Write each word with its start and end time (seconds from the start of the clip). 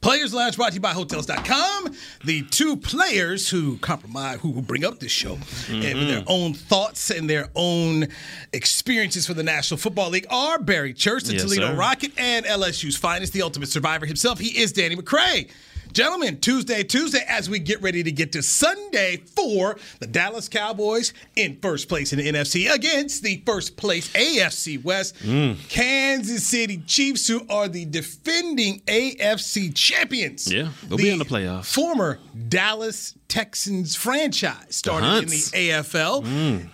Players 0.00 0.32
Lounge 0.32 0.56
brought 0.56 0.70
to 0.70 0.74
you 0.76 0.80
by 0.80 0.92
Hotels.com. 0.92 1.94
The 2.24 2.42
two 2.44 2.76
players 2.76 3.50
who 3.50 3.76
compromise, 3.78 4.40
who 4.40 4.62
bring 4.62 4.84
up 4.84 4.98
this 4.98 5.12
show 5.12 5.34
and 5.34 5.42
mm-hmm. 5.82 6.06
their 6.06 6.24
own 6.26 6.54
thoughts 6.54 7.10
and 7.10 7.28
their 7.28 7.48
own 7.54 8.08
experiences 8.54 9.26
for 9.26 9.34
the 9.34 9.42
National 9.42 9.76
Football 9.76 10.10
League 10.10 10.26
are 10.30 10.58
Barry 10.58 10.94
Church, 10.94 11.24
the 11.24 11.34
Yes, 11.34 11.42
Toledo 11.42 11.68
sir. 11.68 11.76
Rocket, 11.76 12.12
and 12.16 12.46
LSU's 12.46 12.96
finest, 12.96 13.34
the 13.34 13.42
ultimate 13.42 13.68
survivor 13.68 14.06
himself. 14.06 14.38
He 14.38 14.58
is 14.58 14.72
Danny 14.72 14.96
McCray. 14.96 15.50
Gentlemen, 15.92 16.38
Tuesday, 16.40 16.82
Tuesday, 16.84 17.24
as 17.28 17.50
we 17.50 17.58
get 17.58 17.82
ready 17.82 18.02
to 18.02 18.12
get 18.12 18.32
to 18.32 18.42
Sunday 18.42 19.16
for 19.34 19.76
the 19.98 20.06
Dallas 20.06 20.48
Cowboys 20.48 21.12
in 21.36 21.58
first 21.60 21.88
place 21.88 22.12
in 22.12 22.18
the 22.18 22.28
NFC 22.28 22.72
against 22.72 23.22
the 23.22 23.42
first 23.44 23.76
place 23.76 24.08
AFC 24.12 24.82
West, 24.82 25.16
Mm. 25.20 25.56
Kansas 25.68 26.46
City 26.46 26.82
Chiefs, 26.86 27.26
who 27.26 27.44
are 27.48 27.68
the 27.68 27.84
defending 27.84 28.80
AFC 28.86 29.74
champions. 29.74 30.50
Yeah, 30.52 30.68
they'll 30.88 30.98
be 30.98 31.10
in 31.10 31.18
the 31.18 31.24
playoffs. 31.24 31.66
Former 31.72 32.18
Dallas 32.48 33.14
Texans 33.28 33.96
franchise 33.96 34.76
started 34.76 35.24
in 35.24 35.28
the. 35.28 35.36
AFL. 35.36 36.68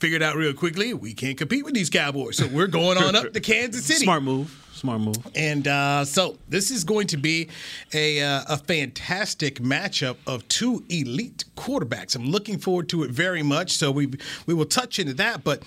Figured 0.00 0.22
out 0.22 0.34
real 0.34 0.52
quickly 0.52 0.94
we 0.94 1.14
can't 1.14 1.38
compete 1.38 1.64
with 1.64 1.74
these 1.74 1.88
Cowboys, 1.90 2.36
so 2.36 2.46
we're 2.48 2.66
going 2.66 2.98
on 2.98 3.14
up 3.14 3.32
to 3.32 3.40
Kansas 3.40 3.84
City. 3.84 4.00
Smart 4.04 4.22
move. 4.22 4.58
Smart 4.82 5.00
move. 5.00 5.16
And 5.36 5.68
uh, 5.68 6.04
so 6.04 6.38
this 6.48 6.72
is 6.72 6.82
going 6.82 7.06
to 7.06 7.16
be 7.16 7.48
a, 7.94 8.20
uh, 8.20 8.42
a 8.48 8.58
fantastic 8.58 9.60
matchup 9.60 10.16
of 10.26 10.48
two 10.48 10.82
elite 10.88 11.44
quarterbacks. 11.56 12.16
I'm 12.16 12.28
looking 12.28 12.58
forward 12.58 12.88
to 12.88 13.04
it 13.04 13.12
very 13.12 13.44
much. 13.44 13.70
So 13.74 13.92
we 13.92 14.08
we 14.44 14.54
will 14.54 14.66
touch 14.66 14.98
into 14.98 15.14
that, 15.14 15.44
but. 15.44 15.62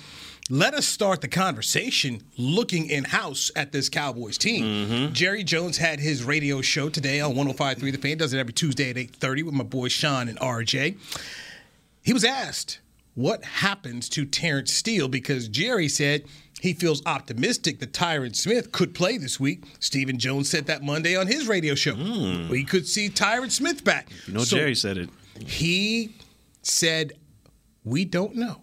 Let 0.48 0.76
us 0.76 0.86
start 0.86 1.22
the 1.22 1.28
conversation 1.28 2.22
looking 2.38 2.88
in 2.88 3.04
house 3.06 3.50
at 3.56 3.72
this 3.72 3.90
Cowboys 3.90 4.38
team. 4.38 5.12
Jerry 5.12 5.44
Jones 5.44 5.80
had 5.80 6.00
his 6.00 6.24
radio 6.24 6.62
show 6.62 6.88
today 6.88 7.20
on 7.20 7.34
105.3 7.34 7.80
The 7.80 7.98
Fan. 7.98 8.20
Does 8.20 8.32
it 8.32 8.38
every 8.38 8.54
Tuesday 8.54 8.92
at 8.92 8.96
8:30 8.96 9.42
with 9.42 9.56
my 9.56 9.64
boys 9.64 9.92
Sean 9.92 10.28
and 10.28 10.38
RJ. 10.38 10.98
He 12.04 12.14
was 12.14 12.24
asked 12.24 12.78
what 13.16 13.44
happens 13.44 14.10
to 14.10 14.26
Terence 14.26 14.72
Steele 14.72 15.08
because 15.08 15.48
Jerry 15.48 15.88
said 15.88 16.26
he 16.62 16.74
feels 16.74 17.02
optimistic 17.06 17.80
that 17.80 17.94
Tyron 17.94 18.36
Smith 18.36 18.72
could 18.72 18.94
play 18.94 19.18
this 19.18 19.40
week. 19.40 19.64
Stephen 19.80 20.20
Jones 20.20 20.50
said 20.50 20.68
that 20.68 20.84
Monday 20.84 21.16
on 21.16 21.28
his 21.28 21.48
radio 21.48 21.76
show. 21.76 21.96
Hmm. 21.96 22.50
We 22.50 22.64
could 22.64 22.88
see 22.88 23.10
Tyron 23.10 23.52
Smith 23.52 23.84
back. 23.84 24.10
You 24.28 24.34
know, 24.34 24.40
So 24.42 24.58
Jerry 24.58 24.76
said 24.76 24.98
it. 24.98 25.10
He 25.40 26.16
said, 26.62 27.14
We 27.84 28.06
don't 28.06 28.36
know. 28.36 28.62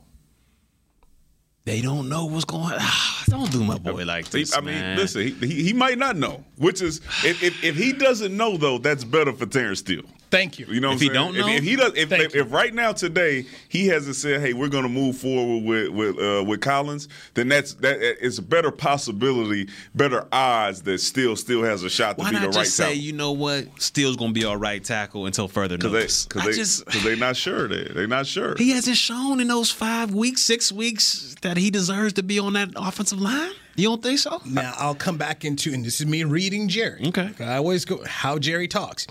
They 1.64 1.80
don't 1.80 2.08
know 2.08 2.26
what's 2.26 2.44
going 2.44 2.72
on. 2.72 2.78
Ah, 2.80 3.24
don't 3.28 3.52
do 3.52 3.62
my 3.62 3.78
boy 3.78 4.04
like 4.04 4.28
this. 4.30 4.56
I 4.56 4.60
mean, 4.60 4.74
man. 4.74 4.96
listen, 4.96 5.22
he, 5.22 5.30
he, 5.46 5.62
he 5.62 5.72
might 5.72 5.96
not 5.96 6.16
know, 6.16 6.44
which 6.56 6.82
is 6.82 7.00
if, 7.24 7.40
if, 7.42 7.62
if 7.62 7.76
he 7.76 7.92
doesn't 7.92 8.36
know 8.36 8.56
though, 8.56 8.78
that's 8.78 9.04
better 9.04 9.32
for 9.32 9.46
Terence 9.46 9.78
Steele. 9.78 10.02
Thank 10.32 10.58
you. 10.58 10.64
You 10.66 10.80
know, 10.80 10.92
If 10.92 10.94
what 10.94 11.02
he 11.02 11.08
I'm 11.10 11.14
saying? 11.14 11.34
don't 11.34 11.46
know? 11.46 11.52
if, 11.52 11.58
if 11.58 11.64
he 11.64 11.76
does, 11.76 11.92
if, 11.94 12.10
if, 12.10 12.34
if 12.34 12.52
right 12.52 12.72
now 12.72 12.92
today 12.92 13.44
he 13.68 13.86
hasn't 13.88 14.16
said, 14.16 14.40
"Hey, 14.40 14.54
we're 14.54 14.70
going 14.70 14.84
to 14.84 14.88
move 14.88 15.18
forward 15.18 15.62
with 15.66 15.88
with 15.90 16.18
uh, 16.18 16.42
with 16.42 16.62
Collins," 16.62 17.06
then 17.34 17.48
that's 17.48 17.74
that 17.74 17.98
it's 18.00 18.38
a 18.38 18.42
better 18.42 18.70
possibility, 18.70 19.68
better 19.94 20.26
odds 20.32 20.80
that 20.84 21.00
Steele 21.02 21.36
still 21.36 21.62
has 21.62 21.82
a 21.82 21.90
shot 21.90 22.16
to 22.16 22.22
Why 22.22 22.30
be 22.30 22.36
the 22.36 22.46
not 22.46 22.54
right 22.54 22.64
just 22.64 22.76
say, 22.76 22.94
you 22.94 23.12
know 23.12 23.32
what, 23.32 23.66
Steele's 23.76 24.16
gonna 24.16 24.32
be 24.32 24.46
our 24.46 24.56
right 24.56 24.82
tackle 24.82 25.26
until 25.26 25.48
further 25.48 25.76
notice? 25.76 26.24
Because 26.24 26.42
I 26.42 26.46
they, 26.46 26.52
just 26.56 26.86
cause 26.86 27.04
they 27.04 27.14
not 27.14 27.36
sure. 27.36 27.68
They 27.68 27.84
they're 27.92 28.06
not 28.06 28.26
sure. 28.26 28.54
he 28.56 28.70
hasn't 28.70 28.96
shown 28.96 29.38
in 29.38 29.48
those 29.48 29.70
five 29.70 30.14
weeks, 30.14 30.40
six 30.40 30.72
weeks 30.72 31.34
that 31.42 31.58
he 31.58 31.70
deserves 31.70 32.14
to 32.14 32.22
be 32.22 32.38
on 32.38 32.54
that 32.54 32.70
offensive 32.74 33.20
line. 33.20 33.52
You 33.76 33.88
don't 33.88 34.02
think 34.02 34.18
so? 34.18 34.40
Now 34.46 34.72
I'll 34.78 34.94
come 34.94 35.18
back 35.18 35.44
into, 35.44 35.74
and 35.74 35.84
this 35.84 36.00
is 36.00 36.06
me 36.06 36.24
reading 36.24 36.68
Jerry. 36.68 37.02
Okay. 37.08 37.32
I 37.40 37.56
always 37.56 37.84
go 37.84 38.02
how 38.06 38.38
Jerry 38.38 38.66
talks. 38.68 39.06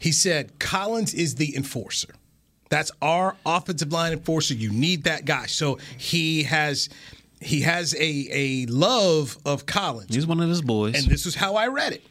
He 0.00 0.10
said 0.12 0.58
Collins 0.58 1.14
is 1.14 1.36
the 1.36 1.54
enforcer. 1.54 2.08
That's 2.70 2.90
our 3.02 3.36
offensive 3.44 3.92
line 3.92 4.12
enforcer. 4.12 4.54
You 4.54 4.70
need 4.70 5.04
that 5.04 5.26
guy. 5.26 5.46
So 5.46 5.78
he 5.98 6.44
has 6.44 6.88
he 7.40 7.60
has 7.60 7.94
a 7.94 8.28
a 8.30 8.66
love 8.66 9.38
of 9.44 9.66
Collins. 9.66 10.14
He's 10.14 10.26
one 10.26 10.40
of 10.40 10.48
his 10.48 10.62
boys. 10.62 10.96
And 10.96 11.06
this 11.10 11.26
is 11.26 11.34
how 11.34 11.54
I 11.54 11.68
read 11.68 11.92
it. 11.92 12.02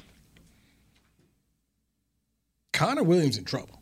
Connor 2.71 3.03
Williams 3.03 3.37
in 3.37 3.43
trouble. 3.43 3.81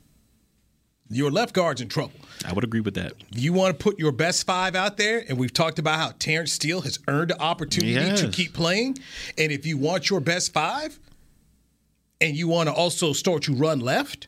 Your 1.10 1.30
left 1.32 1.54
guard's 1.54 1.82
in 1.82 1.88
trouble. 1.88 2.14
I 2.46 2.54
would 2.54 2.64
agree 2.64 2.82
with 2.82 2.96
that. 2.96 3.14
You 3.32 3.54
want 3.54 3.78
to 3.78 3.84
put 3.84 3.98
your 4.00 4.12
best 4.12 4.46
five 4.46 4.76
out 4.76 4.98
there, 4.98 5.24
and 5.28 5.38
we've 5.38 5.54
talked 5.54 5.80
about 5.80 6.00
how 6.00 6.12
Terence 6.20 6.52
Steele 6.52 6.82
has 6.82 7.00
earned 7.08 7.30
the 7.32 7.42
opportunity 7.42 7.94
has. 7.94 8.22
to 8.22 8.30
keep 8.30 8.54
playing. 8.54 8.98
And 9.38 9.52
if 9.52 9.66
you 9.66 9.78
want 9.78 10.10
your 10.10 10.20
best 10.20 10.52
five, 10.54 11.00
and 12.22 12.36
you 12.36 12.48
want 12.48 12.68
to 12.68 12.74
also 12.74 13.14
start 13.14 13.44
to 13.44 13.54
run 13.54 13.80
left 13.80 14.28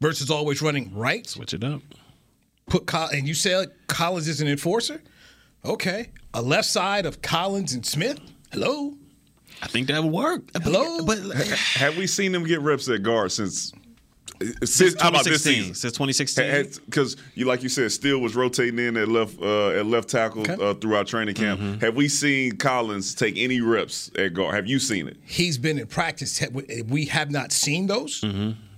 versus 0.00 0.30
always 0.30 0.62
running 0.62 0.94
right, 0.94 1.26
Switch 1.26 1.52
it 1.54 1.62
up. 1.64 1.82
put 2.68 2.86
Col- 2.86 3.08
and 3.08 3.26
you 3.28 3.34
said 3.34 3.68
Collins 3.86 4.28
is 4.28 4.40
an 4.40 4.48
enforcer. 4.48 5.02
Okay, 5.64 6.10
a 6.32 6.40
left 6.40 6.68
side 6.68 7.04
of 7.04 7.20
Collins 7.20 7.74
and 7.74 7.84
Smith. 7.84 8.18
Hello, 8.52 8.94
I 9.62 9.66
think 9.66 9.88
that 9.88 10.02
would 10.02 10.12
work. 10.12 10.42
Hello? 10.62 11.04
But 11.04 11.18
Have 11.74 11.98
we 11.98 12.06
seen 12.06 12.34
him 12.34 12.44
get 12.44 12.60
reps 12.60 12.88
at 12.88 13.02
guard 13.02 13.30
since 13.32 13.72
since 14.64 15.00
how 15.00 15.08
about 15.10 15.24
this 15.24 15.42
2016. 15.42 15.52
season? 15.54 15.74
Since 15.74 15.92
2016. 15.94 16.84
Because 16.86 17.16
you, 17.34 17.44
like 17.44 17.62
you 17.62 17.68
said, 17.68 17.92
Steele 17.92 18.18
was 18.18 18.34
rotating 18.34 18.78
in 18.78 18.96
at 18.96 19.08
left 19.08 19.40
uh, 19.40 19.70
at 19.70 19.86
left 19.86 20.08
tackle 20.08 20.42
Okay. 20.42 20.56
uh, 20.62 20.74
throughout 20.74 21.06
training 21.06 21.34
camp. 21.34 21.60
Mm-hmm. 21.60 21.80
Have 21.80 21.94
we 21.96 22.08
seen 22.08 22.56
Collins 22.56 23.14
take 23.14 23.36
any 23.36 23.60
reps 23.60 24.10
at 24.16 24.34
guard? 24.34 24.54
Have 24.54 24.66
you 24.66 24.78
seen 24.78 25.08
it? 25.08 25.16
he's 25.24 25.58
been 25.58 25.78
in 25.78 25.86
practice. 25.86 26.42
We 26.88 27.06
have 27.06 27.30
not 27.30 27.52
seen 27.52 27.86
those. 27.86 28.24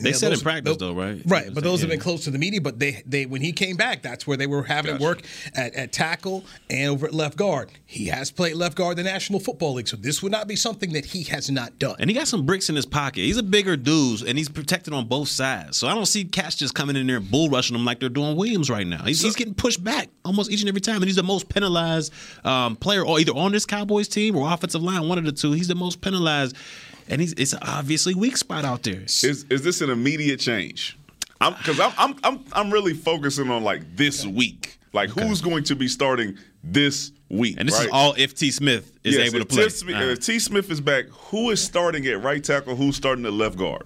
They 0.03 0.11
Yeah, 0.11 0.17
said 0.17 0.33
in 0.33 0.41
practice, 0.41 0.77
though, 0.79 0.93
right? 0.95 1.21
Right, 1.25 1.53
but 1.55 1.63
those 1.65 1.81
have 1.81 1.89
Yeah. 1.91 1.95
been 1.97 2.03
close 2.03 2.25
to 2.25 2.31
the 2.31 2.39
media. 2.39 2.61
But 2.61 2.79
they, 2.79 3.03
they 3.07 3.27
when 3.27 3.41
he 3.41 3.53
came 3.53 3.77
back, 3.77 4.03
that's 4.03 4.27
where 4.27 4.37
they 4.37 4.47
were 4.47 4.65
having 4.65 4.93
Gotcha. 4.93 5.03
work 5.03 5.23
at, 5.55 5.75
at 5.75 5.93
tackle 5.93 6.45
and 6.71 6.91
over 6.91 7.07
at 7.07 7.15
left 7.15 7.37
guard. 7.37 7.71
He 7.87 8.07
has 8.07 8.31
played 8.31 8.57
left 8.57 8.77
guard 8.77 8.99
in 8.99 9.05
the 9.05 9.11
National 9.11 9.39
Football 9.41 9.75
League, 9.75 9.89
so 9.89 9.97
this 9.97 10.23
would 10.23 10.33
not 10.33 10.49
be 10.49 10.57
something 10.57 10.93
that 10.93 11.05
he 11.07 11.23
has 11.25 11.51
not 11.51 11.79
done. 11.79 11.97
And 11.99 12.11
he 12.11 12.15
got 12.15 12.29
some 12.29 12.45
bricks 12.47 12.69
in 12.69 12.77
his 12.77 12.87
pocket. 12.87 13.21
He's 13.21 13.37
a 13.37 13.43
bigger 13.43 13.77
dude, 13.77 14.23
and 14.23 14.37
he's 14.37 14.49
protected 14.49 14.93
on 14.95 15.07
both 15.07 15.29
sides. 15.29 15.77
So 15.77 15.87
I 15.89 15.95
don't 15.95 16.07
see 16.07 16.25
cats 16.25 16.57
just 16.57 16.75
coming 16.75 16.97
in 16.97 17.07
there 17.07 17.17
and 17.19 17.31
bull 17.31 17.49
rushing 17.49 17.77
him 17.77 17.85
like 17.85 18.01
they're 18.01 18.09
doing 18.09 18.37
Williams 18.37 18.69
right 18.71 18.87
now. 18.87 19.05
He's, 19.05 19.21
he's 19.23 19.37
getting 19.37 19.55
pushed 19.55 19.83
back 19.83 20.09
almost 20.25 20.51
each 20.51 20.61
and 20.61 20.69
every 20.69 20.81
time, 20.81 20.97
and 20.97 21.05
he's 21.05 21.17
the 21.17 21.23
most 21.23 21.49
penalized 21.49 22.13
um, 22.45 22.77
player, 22.77 23.05
or 23.05 23.21
either 23.21 23.33
on 23.33 23.53
this 23.53 23.67
Cowboys 23.67 24.09
team 24.09 24.37
or 24.37 24.53
offensive 24.53 24.83
line, 24.83 25.09
one 25.09 25.19
of 25.19 25.25
the 25.25 25.33
two. 25.33 25.53
He's 25.53 25.69
the 25.69 25.75
most 25.75 26.01
penalized, 26.01 26.57
and 27.09 27.21
he's 27.21 27.33
it's 27.35 27.55
obviously 27.63 28.15
weak 28.15 28.37
spot 28.37 28.65
out 28.65 28.83
there. 28.83 29.03
Is 29.03 29.45
is 29.51 29.63
this 29.63 29.81
an 29.81 29.91
immediate 29.91 30.41
change? 30.41 30.99
Because 31.39 31.81
I'm, 31.81 31.93
I'm 31.99 32.15
I'm 32.23 32.45
I'm 32.53 32.71
really 32.71 32.95
focusing 32.95 33.51
on 33.51 33.65
like 33.65 33.97
this 33.97 34.25
week. 34.27 34.79
Like 34.93 35.11
who's 35.11 35.41
going 35.41 35.65
to 35.65 35.75
be 35.75 35.89
starting 35.89 36.39
this 36.63 37.13
week? 37.29 37.57
And 37.59 37.69
this 37.69 37.79
right? 37.79 37.87
is 37.87 37.93
all 37.93 38.15
if 38.17 38.35
T. 38.35 38.51
Smith 38.51 38.93
is 39.05 39.17
Yes, 39.17 39.29
able 39.29 39.41
to 39.41 39.47
play. 39.47 39.65
T. 39.65 39.71
Smith, 39.71 39.97
Uh, 39.97 40.01
if 40.01 40.21
T. 40.21 40.39
Smith 40.39 40.71
is 40.71 40.81
back, 40.81 41.07
who 41.09 41.51
is 41.51 41.63
starting 41.63 42.07
at 42.07 42.23
right 42.23 42.43
tackle? 42.45 42.77
Who's 42.77 42.97
starting 42.97 43.25
at 43.27 43.33
left 43.33 43.57
guard? 43.57 43.85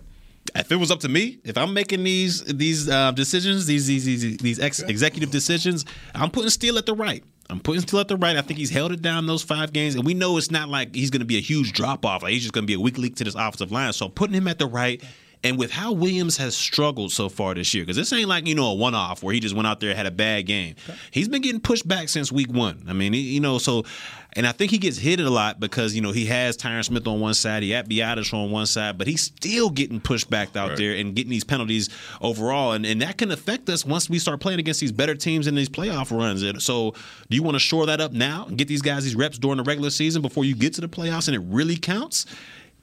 if 0.55 0.71
it 0.73 0.77
was 0.77 0.91
up 0.91 1.01
to 1.01 1.09
me, 1.09 1.39
if 1.45 1.59
I'm 1.59 1.73
making 1.75 2.05
these 2.05 2.43
these 2.45 2.89
uh, 2.89 3.13
decisions, 3.13 3.67
these 3.67 3.87
these 3.87 4.05
these, 4.05 4.37
these 4.39 4.59
ex- 4.61 4.81
executive 4.81 5.31
decisions, 5.31 5.85
I'm 6.15 6.31
putting 6.31 6.51
Steele 6.51 6.79
at 6.79 6.87
the 6.87 6.95
right. 6.95 7.23
I'm 7.49 7.61
putting 7.61 7.83
still 7.83 8.01
at 8.01 8.09
the 8.09 8.17
right. 8.17 8.37
I 8.37 8.43
think 8.43 8.59
he's 8.59 8.71
held 8.71 8.93
it 8.93 9.03
down 9.03 9.27
those 9.27 9.43
five 9.43 9.73
games, 9.73 9.95
and 9.95 10.05
we 10.05 10.15
know 10.15 10.37
it's 10.37 10.51
not 10.51 10.69
like 10.69 10.95
he's 10.95 11.11
going 11.11 11.21
to 11.21 11.27
be 11.27 11.37
a 11.37 11.41
huge 11.41 11.73
drop 11.73 12.05
off. 12.05 12.23
Like 12.23 12.33
he's 12.33 12.43
just 12.43 12.53
going 12.53 12.65
to 12.65 12.67
be 12.67 12.75
a 12.75 12.81
weak 12.81 12.99
link 12.99 13.17
to 13.17 13.25
this 13.25 13.35
offensive 13.35 13.71
line. 13.71 13.93
So 13.93 14.09
putting 14.09 14.35
him 14.35 14.49
at 14.49 14.59
the 14.59 14.67
right. 14.67 15.03
And 15.47 15.59
with 15.59 15.71
how 15.71 15.93
Williams 15.93 16.37
has 16.39 16.57
struggled 16.57 17.13
so 17.13 17.29
far 17.29 17.55
this 17.55 17.73
year, 17.73 17.85
because 17.85 17.97
this 17.97 18.13
ain't 18.13 18.29
like 18.29 18.49
you 18.49 18.57
know 18.57 18.67
a 18.67 18.75
one-off 18.75 19.23
where 19.23 19.33
he 19.33 19.39
just 19.39 19.55
went 19.55 19.69
out 19.69 19.79
there 19.79 19.91
and 19.91 19.97
had 19.97 20.07
a 20.07 20.11
bad 20.11 20.45
game. 20.45 20.75
He's 21.13 21.29
been 21.29 21.41
getting 21.41 21.61
pushed 21.61 21.87
back 21.87 22.09
since 22.09 22.33
week 22.33 22.53
one. 22.53 22.83
I 22.89 22.93
mean, 22.93 23.13
he, 23.13 23.21
you 23.21 23.39
know, 23.39 23.59
so 23.59 23.85
and 24.33 24.45
I 24.45 24.51
think 24.51 24.73
he 24.73 24.79
gets 24.79 24.99
hit 24.99 25.21
a 25.21 25.31
lot 25.31 25.61
because 25.61 25.95
you 25.95 26.03
know 26.03 26.11
he 26.11 26.27
has 26.27 26.57
Tyron 26.57 26.85
Smith 26.85 27.07
on 27.07 27.21
one 27.21 27.35
side, 27.35 27.63
he 27.63 27.71
had 27.71 27.89
Biadasz 27.89 28.35
on 28.35 28.51
one 28.51 28.67
side, 28.67 28.99
but 28.99 29.07
he's 29.07 29.23
still 29.23 29.71
getting 29.71 30.01
pushed 30.01 30.29
back 30.29 30.57
out 30.57 30.77
there 30.77 30.97
and 30.97 31.15
getting 31.15 31.31
these 31.31 31.45
penalties 31.45 31.91
overall, 32.21 32.73
and 32.73 32.85
and 32.85 33.01
that 33.01 33.17
can 33.17 33.31
affect 33.31 33.69
us 33.71 33.87
once 33.87 34.11
we 34.11 34.19
start 34.19 34.41
playing 34.41 34.59
against 34.59 34.81
these 34.81 34.91
better 34.91 35.15
teams 35.15 35.47
in 35.47 35.55
these 35.55 35.69
playoff 35.69 36.11
runs. 36.11 36.43
And 36.43 36.61
so, 36.61 36.91
do 37.31 37.37
you 37.37 37.45
want 37.45 37.55
to 37.55 37.61
shore 37.61 37.87
that 37.87 38.01
up 38.01 38.11
now 38.11 38.47
and 38.49 38.59
get 38.59 38.67
these 38.67 38.83
guys 38.83 39.05
these 39.05 39.15
reps 39.15 39.39
during 39.39 39.59
the 39.59 39.63
regular 39.63 39.91
season 39.91 40.23
before 40.23 40.45
you 40.45 40.57
get 40.57 40.75
to 40.75 40.81
the 40.81 40.89
playoffs 40.89 41.29
and 41.29 41.37
it 41.37 41.43
really 41.47 41.77
counts? 41.77 42.27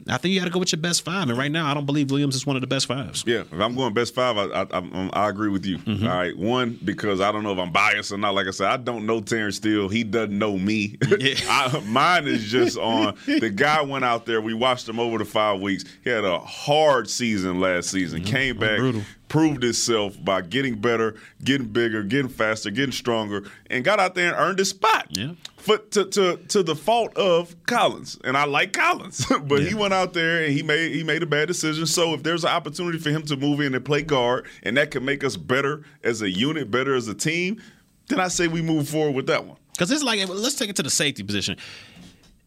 I 0.07 0.17
think 0.17 0.33
you 0.33 0.39
got 0.39 0.45
to 0.45 0.51
go 0.51 0.59
with 0.59 0.71
your 0.71 0.81
best 0.81 1.03
five. 1.03 1.29
And 1.29 1.37
right 1.37 1.51
now, 1.51 1.69
I 1.69 1.73
don't 1.73 1.85
believe 1.85 2.11
Williams 2.11 2.35
is 2.35 2.45
one 2.45 2.57
of 2.57 2.61
the 2.61 2.67
best 2.67 2.87
fives. 2.87 3.23
Yeah, 3.25 3.41
if 3.41 3.53
I'm 3.53 3.75
going 3.75 3.93
best 3.93 4.13
five, 4.13 4.37
I 4.37 4.43
I, 4.43 4.67
I, 4.71 5.09
I 5.13 5.29
agree 5.29 5.49
with 5.49 5.65
you. 5.65 5.77
Mm-hmm. 5.77 6.05
All 6.05 6.13
right, 6.13 6.37
one 6.37 6.79
because 6.83 7.21
I 7.21 7.31
don't 7.31 7.43
know 7.43 7.53
if 7.53 7.59
I'm 7.59 7.71
biased 7.71 8.11
or 8.11 8.17
not. 8.17 8.35
Like 8.35 8.47
I 8.47 8.51
said, 8.51 8.67
I 8.67 8.77
don't 8.77 9.05
know 9.05 9.21
Terence 9.21 9.57
Steele. 9.57 9.87
He 9.87 10.03
doesn't 10.03 10.37
know 10.37 10.57
me. 10.57 10.97
Yeah. 11.19 11.35
I, 11.49 11.81
mine 11.85 12.27
is 12.27 12.43
just 12.43 12.77
on 12.77 13.15
the 13.25 13.49
guy 13.49 13.81
went 13.81 14.03
out 14.03 14.25
there. 14.25 14.41
We 14.41 14.53
watched 14.53 14.89
him 14.89 14.99
over 14.99 15.17
the 15.17 15.25
five 15.25 15.61
weeks. 15.61 15.85
He 16.03 16.09
had 16.09 16.25
a 16.25 16.39
hard 16.39 17.09
season 17.09 17.59
last 17.61 17.89
season. 17.89 18.23
Came 18.23 18.57
back, 18.57 18.79
brutal. 18.79 19.03
Proved 19.29 19.63
itself 19.63 20.15
by 20.23 20.41
getting 20.41 20.75
better, 20.75 21.15
getting 21.43 21.67
bigger, 21.67 22.03
getting 22.03 22.29
faster, 22.29 22.69
getting 22.69 22.91
stronger, 22.91 23.49
and 23.69 23.83
got 23.83 23.99
out 23.99 24.13
there 24.13 24.27
and 24.27 24.35
earned 24.37 24.59
his 24.59 24.69
spot. 24.69 25.07
Yeah. 25.09 25.31
For, 25.57 25.77
to, 25.77 26.05
to 26.05 26.37
to 26.37 26.61
the 26.61 26.75
fault 26.75 27.15
of 27.17 27.55
Collins, 27.65 28.19
and 28.23 28.37
I 28.37 28.45
like 28.45 28.73
Collins, 28.73 29.25
but 29.45 29.63
he 29.63 29.73
went 29.73 29.93
out 29.93 30.13
there 30.13 30.43
and 30.43 30.53
he 30.53 30.61
made 30.61 30.93
he 30.93 31.03
made 31.03 31.23
a 31.23 31.25
bad 31.25 31.47
decision. 31.47 31.87
So 31.87 32.13
if 32.13 32.21
there's 32.21 32.43
an 32.43 32.51
opportunity 32.51 32.99
for 32.99 33.09
him 33.09 33.23
to 33.23 33.35
move 33.35 33.59
in 33.61 33.73
and 33.73 33.83
play 33.83 34.03
guard, 34.03 34.45
and 34.61 34.77
that 34.77 34.91
can 34.91 35.03
make 35.03 35.23
us 35.23 35.35
better 35.35 35.83
as 36.03 36.21
a 36.21 36.29
unit, 36.29 36.69
better 36.69 36.93
as 36.93 37.07
a 37.07 37.15
team, 37.15 37.61
then 38.09 38.19
I 38.19 38.27
say 38.27 38.47
we 38.47 38.61
move 38.61 38.87
forward 38.89 39.15
with 39.15 39.27
that 39.27 39.45
one. 39.45 39.57
Because 39.71 39.89
it's 39.89 40.03
like 40.03 40.27
let's 40.27 40.55
take 40.55 40.69
it 40.69 40.75
to 40.75 40.83
the 40.83 40.89
safety 40.89 41.23
position. 41.23 41.57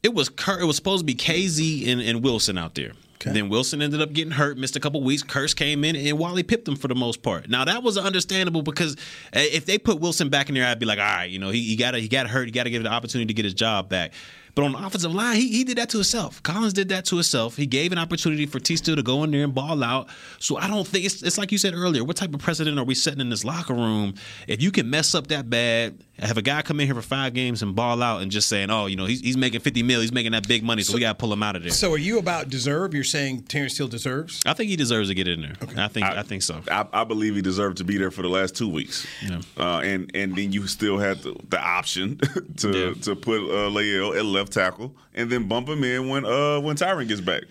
It 0.03 0.15
was 0.15 0.29
Kurt, 0.29 0.61
it 0.61 0.67
was 0.67 0.77
supposed 0.77 1.01
to 1.01 1.05
be 1.05 1.15
Kazee 1.15 1.89
and, 1.89 2.01
and 2.01 2.23
Wilson 2.23 2.59
out 2.59 2.77
there. 2.77 2.93
Then 3.21 3.49
Wilson 3.49 3.83
ended 3.83 4.01
up 4.01 4.13
getting 4.13 4.33
hurt, 4.33 4.59
missed 4.59 4.77
a 4.77 4.81
couple 4.81 5.03
weeks. 5.03 5.23
Kearse 5.23 5.55
came 5.55 5.85
in 5.85 5.97
and 5.97 6.19
Wally 6.19 6.43
pipped 6.43 6.69
him 6.69 6.77
for 6.77 6.89
the 6.89 6.95
most 6.95 7.23
part. 7.23 7.49
Now 7.49 7.65
that 7.65 7.83
was 7.83 7.99
understandable 7.99 8.63
because 8.63 8.95
uh, 9.35 9.41
if 9.41 9.67
they 9.67 9.79
put 9.79 10.01
Wilson 10.01 10.29
back 10.29 10.49
in 10.49 10.55
there, 10.55 10.67
I'd 10.67 10.79
be 10.79 10.87
like, 10.87 10.99
all 10.99 11.05
right, 11.05 11.31
you 11.31 11.39
know, 11.39 11.51
he, 11.51 11.77
got 11.77 11.95
he 11.95 12.09
got 12.09 12.27
hurt, 12.27 12.47
he 12.47 12.51
got 12.53 12.65
to 12.65 12.71
give 12.71 12.81
it 12.81 12.85
the 12.85 12.93
opportunity 12.93 13.27
to 13.27 13.35
get 13.35 13.45
his 13.45 13.55
job 13.55 13.89
back. 13.89 14.13
But 14.57 14.65
on 14.65 14.73
the 14.73 14.79
offensive 14.79 15.15
line, 15.15 15.37
he, 15.37 15.49
he 15.49 15.65
did 15.65 15.77
that 15.77 15.91
to 15.91 15.99
himself. 15.99 16.43
Collins 16.43 16.73
did 16.73 16.89
that 16.89 17.05
to 17.07 17.17
himself. 17.17 17.57
He 17.57 17.67
gave 17.67 17.93
an 17.93 17.99
opportunity 17.99 18.47
for 18.47 18.59
T 18.59 18.77
Steele 18.77 18.97
to 18.97 19.03
go 19.03 19.23
in 19.23 19.31
there 19.31 19.45
and 19.45 19.55
ball 19.55 19.85
out. 19.85 20.09
So 20.39 20.57
I 20.57 20.67
don't 20.67 20.87
think 20.87 21.05
it's, 21.05 21.23
it's 21.23 21.37
like 21.37 21.53
you 21.53 21.59
said 21.59 21.75
earlier. 21.75 22.03
What 22.03 22.17
type 22.17 22.33
of 22.33 22.41
precedent 22.41 22.79
are 22.79 22.85
we 22.85 22.95
setting 22.95 23.21
in 23.21 23.29
this 23.29 23.45
locker 23.45 23.75
room? 23.75 24.15
If 24.49 24.63
you 24.63 24.71
can 24.71 24.89
mess 24.89 25.15
up 25.15 25.27
that 25.27 25.51
bad, 25.51 26.03
have 26.19 26.39
a 26.39 26.43
guy 26.43 26.63
come 26.63 26.81
in 26.81 26.87
here 26.87 26.95
for 26.95 27.03
five 27.03 27.35
games 27.35 27.63
and 27.63 27.75
ball 27.75 28.03
out 28.03 28.23
and 28.23 28.31
just 28.31 28.49
saying, 28.49 28.71
oh, 28.71 28.87
you 28.87 28.97
know, 28.97 29.05
he's, 29.05 29.21
he's 29.21 29.37
making 29.37 29.61
50 29.61 29.83
mil, 29.83 30.01
he's 30.01 30.13
making 30.13 30.33
that 30.33 30.49
big 30.49 30.63
money, 30.63 30.83
so, 30.83 30.95
we 30.95 31.01
got 31.01 31.11
to 31.11 31.15
pull 31.21 31.33
him 31.33 31.43
out 31.43 31.57
of 31.57 31.63
there. 31.63 31.73
So 31.73 31.93
are 31.93 31.99
you 31.99 32.19
about 32.19 32.49
deserve? 32.49 32.95
You're 32.95 33.05
saying 33.05 33.43
Terence 33.43 33.75
Steele 33.75 33.89
deserves? 33.89 34.43
I 34.47 34.55
think 34.55 34.71
he 34.71 34.77
deserves 34.77 35.09
to 35.09 35.15
get 35.15 35.29
in 35.29 35.43
there. 35.43 35.53
Okay. 35.63 35.83
I 35.83 35.89
think 35.89 36.07
I, 36.07 36.23
think 36.23 36.43
so. 36.43 36.63
I, 36.71 36.87
I 36.93 37.05
believe 37.05 37.35
he 37.37 37.43
deserved 37.43 37.79
to 37.79 37.85
be 37.85 37.99
there 37.99 38.11
for 38.11 38.23
the 38.23 38.29
last 38.29 38.57
two 38.57 38.69
weeks. 38.69 39.07
Yeah. 39.23 39.41
Uh, 39.59 39.81
and 39.81 40.11
and 40.15 40.35
then 40.35 40.53
you 40.53 40.67
still 40.67 40.97
had 40.99 41.19
the, 41.19 41.37
the 41.51 41.61
option 41.61 42.19
to 42.59 42.71
Yeah. 42.71 42.95
to 43.03 43.15
put 43.17 43.41
uh, 43.43 43.69
La'el 43.71 44.17
at 44.17 44.25
left 44.25 44.53
tackle 44.53 44.95
and 45.15 45.31
then 45.31 45.49
bump 45.49 45.69
him 45.69 45.85
in 45.85 46.09
when 46.09 46.25
uh, 46.25 46.61
when 46.61 46.77
Tyron 46.77 47.09
gets 47.09 47.21
back. 47.21 47.43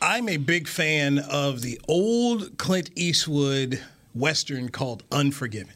I'm 0.00 0.28
a 0.28 0.36
big 0.36 0.68
fan 0.68 1.18
of 1.18 1.60
the 1.60 1.80
old 1.88 2.56
Clint 2.56 2.90
Eastwood 2.96 3.82
Western 4.14 4.68
called 4.68 5.02
Unforgiven. 5.10 5.74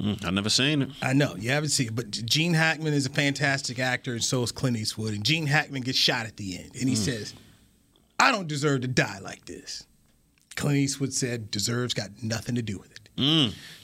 Mm, 0.00 0.24
I've 0.24 0.32
never 0.32 0.50
seen 0.50 0.82
it. 0.82 0.90
I 1.02 1.12
know 1.12 1.34
you 1.36 1.50
haven't 1.50 1.70
seen 1.70 1.88
it, 1.88 1.96
but 1.96 2.10
Gene 2.10 2.54
Hackman 2.54 2.94
is 2.94 3.06
a 3.06 3.10
fantastic 3.10 3.78
actor, 3.78 4.12
and 4.12 4.22
so 4.22 4.42
is 4.42 4.52
Clint 4.52 4.76
Eastwood. 4.76 5.12
And 5.14 5.24
Gene 5.24 5.46
Hackman 5.46 5.82
gets 5.82 5.98
shot 5.98 6.26
at 6.26 6.36
the 6.36 6.56
end, 6.58 6.70
and 6.78 6.88
he 6.88 6.94
says, 6.94 7.34
"I 8.18 8.30
don't 8.30 8.46
deserve 8.46 8.82
to 8.82 8.88
die 8.88 9.18
like 9.18 9.46
this." 9.46 9.84
Clint 10.54 10.78
Eastwood 10.78 11.12
said, 11.12 11.50
"Deserves 11.50 11.94
got 11.94 12.22
nothing 12.22 12.54
to 12.54 12.62
do 12.62 12.78
with 12.78 12.92
it." 12.92 12.97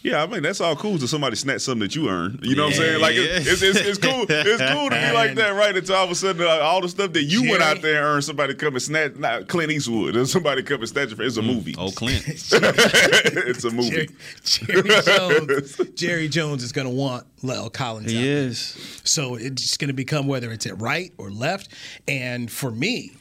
Yeah, 0.02 0.22
I 0.22 0.26
mean 0.26 0.42
that's 0.42 0.60
all 0.60 0.76
cool 0.76 0.98
to 0.98 1.08
somebody 1.08 1.34
snatch 1.34 1.62
something 1.62 1.80
that 1.80 1.96
you 1.96 2.10
earned. 2.10 2.40
You 2.42 2.54
know 2.56 2.64
what 2.64 2.74
I'm 2.74 2.78
saying? 2.78 3.00
Like 3.00 3.14
it's, 3.16 3.46
Yeah. 3.46 3.52
it's, 3.52 3.62
it's, 3.62 3.78
it's 3.88 3.98
cool. 3.98 4.26
It's 4.28 4.72
cool 4.72 4.90
to 4.90 4.94
be 4.96 5.12
like 5.14 5.34
that, 5.36 5.54
right? 5.54 5.74
Until 5.74 5.96
all 5.96 6.04
of 6.04 6.10
a 6.10 6.14
sudden, 6.14 6.42
uh, 6.42 6.58
all 6.60 6.82
the 6.82 6.90
stuff 6.90 7.14
that 7.14 7.22
you 7.22 7.48
went 7.50 7.62
out 7.62 7.80
there 7.80 7.96
and 7.96 8.04
earned, 8.04 8.24
somebody 8.24 8.52
come 8.54 8.74
and 8.74 8.82
snatch. 8.82 9.16
Not 9.16 9.48
Clint 9.48 9.72
Eastwood, 9.72 10.14
and 10.14 10.28
somebody 10.36 10.62
come 10.62 10.80
and 10.80 10.88
snatch 10.90 11.10
it. 11.12 11.14
For, 11.16 11.22
it's 11.22 11.38
a 11.38 11.42
movie. 11.42 11.74
Oh, 11.78 11.90
Clint. 11.90 12.22
it's 12.28 13.64
a 13.64 13.70
movie. 13.70 14.08
Jerry, 14.44 14.82
Jerry 14.82 15.02
Jones, 15.02 15.76
Jerry 15.94 16.28
Jones 16.28 16.62
is 16.62 16.72
going 16.72 16.86
to 16.86 16.94
want 16.94 17.24
La'el 17.42 17.72
Collins. 17.72 18.06
out 18.08 18.10
he 18.10 18.22
there. 18.26 18.36
is. 18.48 19.00
So 19.04 19.36
it's 19.36 19.78
going 19.78 19.88
to 19.88 19.94
become 19.94 20.26
whether 20.26 20.52
it's 20.52 20.66
at 20.66 20.78
right 20.82 21.12
or 21.16 21.30
left. 21.30 21.68
And 22.06 22.50
for 22.50 22.70
me, 22.70 23.12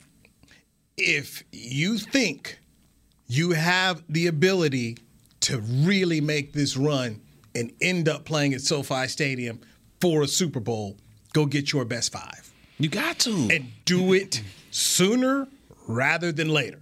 if 0.98 1.44
you 1.54 1.98
think 1.98 2.60
you 3.28 3.52
have 3.52 4.04
the 4.10 4.28
ability 4.28 4.98
to 5.44 5.60
really 5.60 6.22
make 6.22 6.54
this 6.54 6.76
run 6.78 7.22
and 7.56 7.72
end 7.82 8.10
up 8.10 8.26
playing 8.26 8.54
at 8.54 8.62
SoFi 8.62 9.08
Stadium 9.08 9.60
for 10.02 10.22
a 10.24 10.28
Super 10.28 10.60
Bowl, 10.60 10.98
go 11.34 11.46
get 11.46 11.72
your 11.72 11.86
best 11.86 12.12
five 12.12 12.52
You 12.80 12.90
got 12.90 13.20
to. 13.20 13.50
and 13.52 13.72
do 13.86 14.14
it 14.14 14.42
sooner 14.72 15.48
rather 15.88 16.32
than 16.32 16.50
later. 16.50 16.80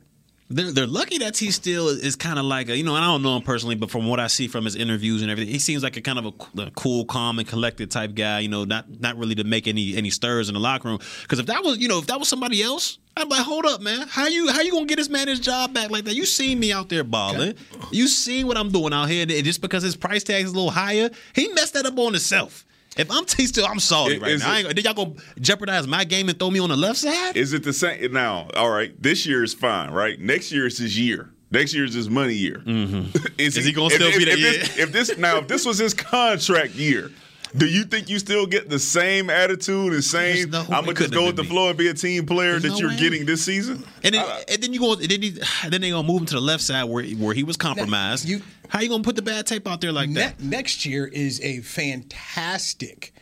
They're, 0.54 0.72
they're 0.72 0.88
lucky 0.88 1.18
that 1.20 1.38
he 1.38 1.50
still 1.52 1.88
is 1.88 2.18
kind 2.18 2.38
of 2.38 2.44
like 2.44 2.68
a, 2.68 2.76
you 2.76 2.84
know, 2.84 2.96
and 2.96 3.06
I 3.06 3.08
don't 3.08 3.22
know 3.24 3.38
him 3.38 3.44
personally, 3.44 3.76
but 3.76 3.90
from 3.90 4.06
what 4.08 4.20
I 4.20 4.28
see 4.28 4.50
from 4.50 4.66
his 4.66 4.76
interviews 4.76 5.22
and 5.22 5.32
everything, 5.32 5.54
he 5.54 5.60
seems 5.60 5.82
like 5.82 5.96
a 5.96 6.02
kind 6.02 6.20
of 6.20 6.26
a, 6.26 6.62
a 6.64 6.72
cool, 6.72 7.06
calm, 7.06 7.40
and 7.40 7.48
collected 7.48 7.90
type 7.90 8.16
guy. 8.16 8.40
You 8.40 8.50
know, 8.50 8.66
not 8.66 8.86
not 9.00 9.18
really 9.18 9.36
to 9.36 9.46
make 9.46 9.66
any 9.70 9.96
any 9.96 10.10
stirs 10.10 10.50
in 10.50 10.54
the 10.54 10.60
locker 10.60 10.90
room. 10.90 11.00
Because 11.22 11.40
if 11.40 11.46
that 11.46 11.64
was, 11.64 11.78
you 11.78 11.88
know, 11.88 12.00
if 12.00 12.08
that 12.08 12.20
was 12.20 12.28
somebody 12.28 12.62
else, 12.62 12.98
I'm 13.18 13.28
like, 13.30 13.42
hold 13.42 13.66
up, 13.66 13.82
man, 13.82 14.08
how 14.08 14.28
you 14.28 14.50
how 14.52 14.62
you 14.62 14.72
gonna 14.72 14.86
get 14.86 14.96
this 14.98 15.10
man 15.10 15.28
his 15.28 15.40
job 15.40 15.74
back 15.74 15.90
like 15.92 16.06
that? 16.06 16.16
You 16.16 16.26
seen 16.26 16.60
me 16.60 16.72
out 16.72 16.90
there 16.90 17.04
balling, 17.04 17.56
you 17.92 18.08
seen 18.08 18.48
what 18.48 18.58
I'm 18.58 18.72
doing 18.72 18.94
out 18.94 19.10
here, 19.10 19.24
and 19.24 19.32
just 19.44 19.62
because 19.62 19.84
his 19.84 19.96
price 19.96 20.24
tag 20.24 20.46
is 20.46 20.52
a 20.52 20.54
little 20.54 20.72
higher, 20.72 21.10
he 21.36 21.50
messed 21.50 21.74
that 21.74 21.86
up 21.86 21.98
on 22.00 22.14
himself. 22.14 22.66
If 22.98 23.10
I'm 23.12 23.26
T 23.26 23.48
Steele, 23.48 23.66
I'm 23.66 23.80
salty 23.80 24.18
right 24.20 24.32
is 24.32 24.42
now. 24.42 24.52
I 24.52 24.60
it- 24.60 24.66
ain't, 24.68 24.76
did 24.76 24.86
y'all 24.86 24.94
go 24.94 25.16
jeopardize 25.40 25.88
my 25.88 26.04
game 26.04 26.30
and 26.30 26.38
throw 26.40 26.52
me 26.52 26.60
on 26.60 26.70
the 26.70 26.78
left 26.78 27.00
side? 27.00 27.36
Is 27.38 27.54
it 27.54 27.64
the 27.64 27.74
same 27.74 28.12
now? 28.14 28.48
All 28.56 28.70
right, 28.70 28.94
this 29.02 29.26
year 29.26 29.44
is 29.44 29.54
fine, 29.54 29.92
right? 29.92 30.20
Next 30.20 30.52
year 30.52 30.66
is 30.68 30.78
his 30.78 30.98
year. 31.00 31.30
Next 31.52 31.74
year 31.74 31.84
is 31.84 31.94
his 31.94 32.10
money 32.10 32.34
year. 32.34 32.62
Mm-hmm. 32.66 33.18
is, 33.38 33.58
Is 33.58 33.66
he 33.66 33.74
gonna 33.74 33.90
still 33.90 34.08
if, 34.08 34.18
be 34.18 34.24
if, 34.24 34.40
the- 34.40 34.48
if 34.48 34.68
this, 34.68 34.78
if 34.78 34.92
this 35.10 35.18
now 35.18 35.38
if 35.40 35.48
this 35.50 35.66
was 35.66 35.78
his 35.78 35.94
contract 35.94 36.76
year? 36.76 37.12
Do 37.56 37.66
you 37.66 37.84
think 37.84 38.10
you 38.10 38.18
still 38.20 38.46
get 38.46 38.70
the 38.70 38.80
same 38.80 39.30
attitude 39.30 39.94
and 39.94 40.04
same? 40.04 40.50
No- 40.52 40.62
I'm 40.62 40.86
gonna 40.86 40.94
just 40.94 41.12
go 41.12 41.26
with 41.28 41.36
the 41.36 41.44
me. 41.44 41.50
flow 41.50 41.70
and 41.70 41.78
be 41.78 41.88
a 41.88 41.94
team 41.94 42.26
player 42.26 42.52
There's 42.60 42.64
that 42.64 42.70
no 42.70 42.78
you're 42.78 42.90
way. 42.90 42.98
getting 42.98 43.26
this 43.26 43.44
season? 43.44 43.84
And 44.04 44.16
then, 44.16 44.24
I- 44.26 44.44
and 44.48 44.64
then 44.64 44.72
you 44.74 44.80
go, 44.80 44.94
and 44.94 45.02
then, 45.02 45.22
he, 45.22 45.30
then 45.70 45.82
they 45.82 45.90
gonna 45.90 46.08
move 46.08 46.22
him 46.22 46.26
to 46.28 46.36
the 46.36 46.42
left 46.42 46.64
side 46.64 46.86
where 46.86 47.04
where 47.06 47.34
he 47.34 47.44
was 47.44 47.58
compromised. 47.58 48.28
you- 48.28 48.42
How 48.70 48.80
you 48.80 48.88
gonna 48.90 49.04
put 49.04 49.16
the 49.18 49.22
bad 49.22 49.46
tape 49.48 49.68
out 49.68 49.82
there 49.82 49.92
like 49.92 50.10
Ne- 50.10 50.16
that? 50.22 50.40
next 50.42 50.86
year 50.86 51.06
is 51.06 51.42
a 51.42 51.60
fantastic 51.62 53.14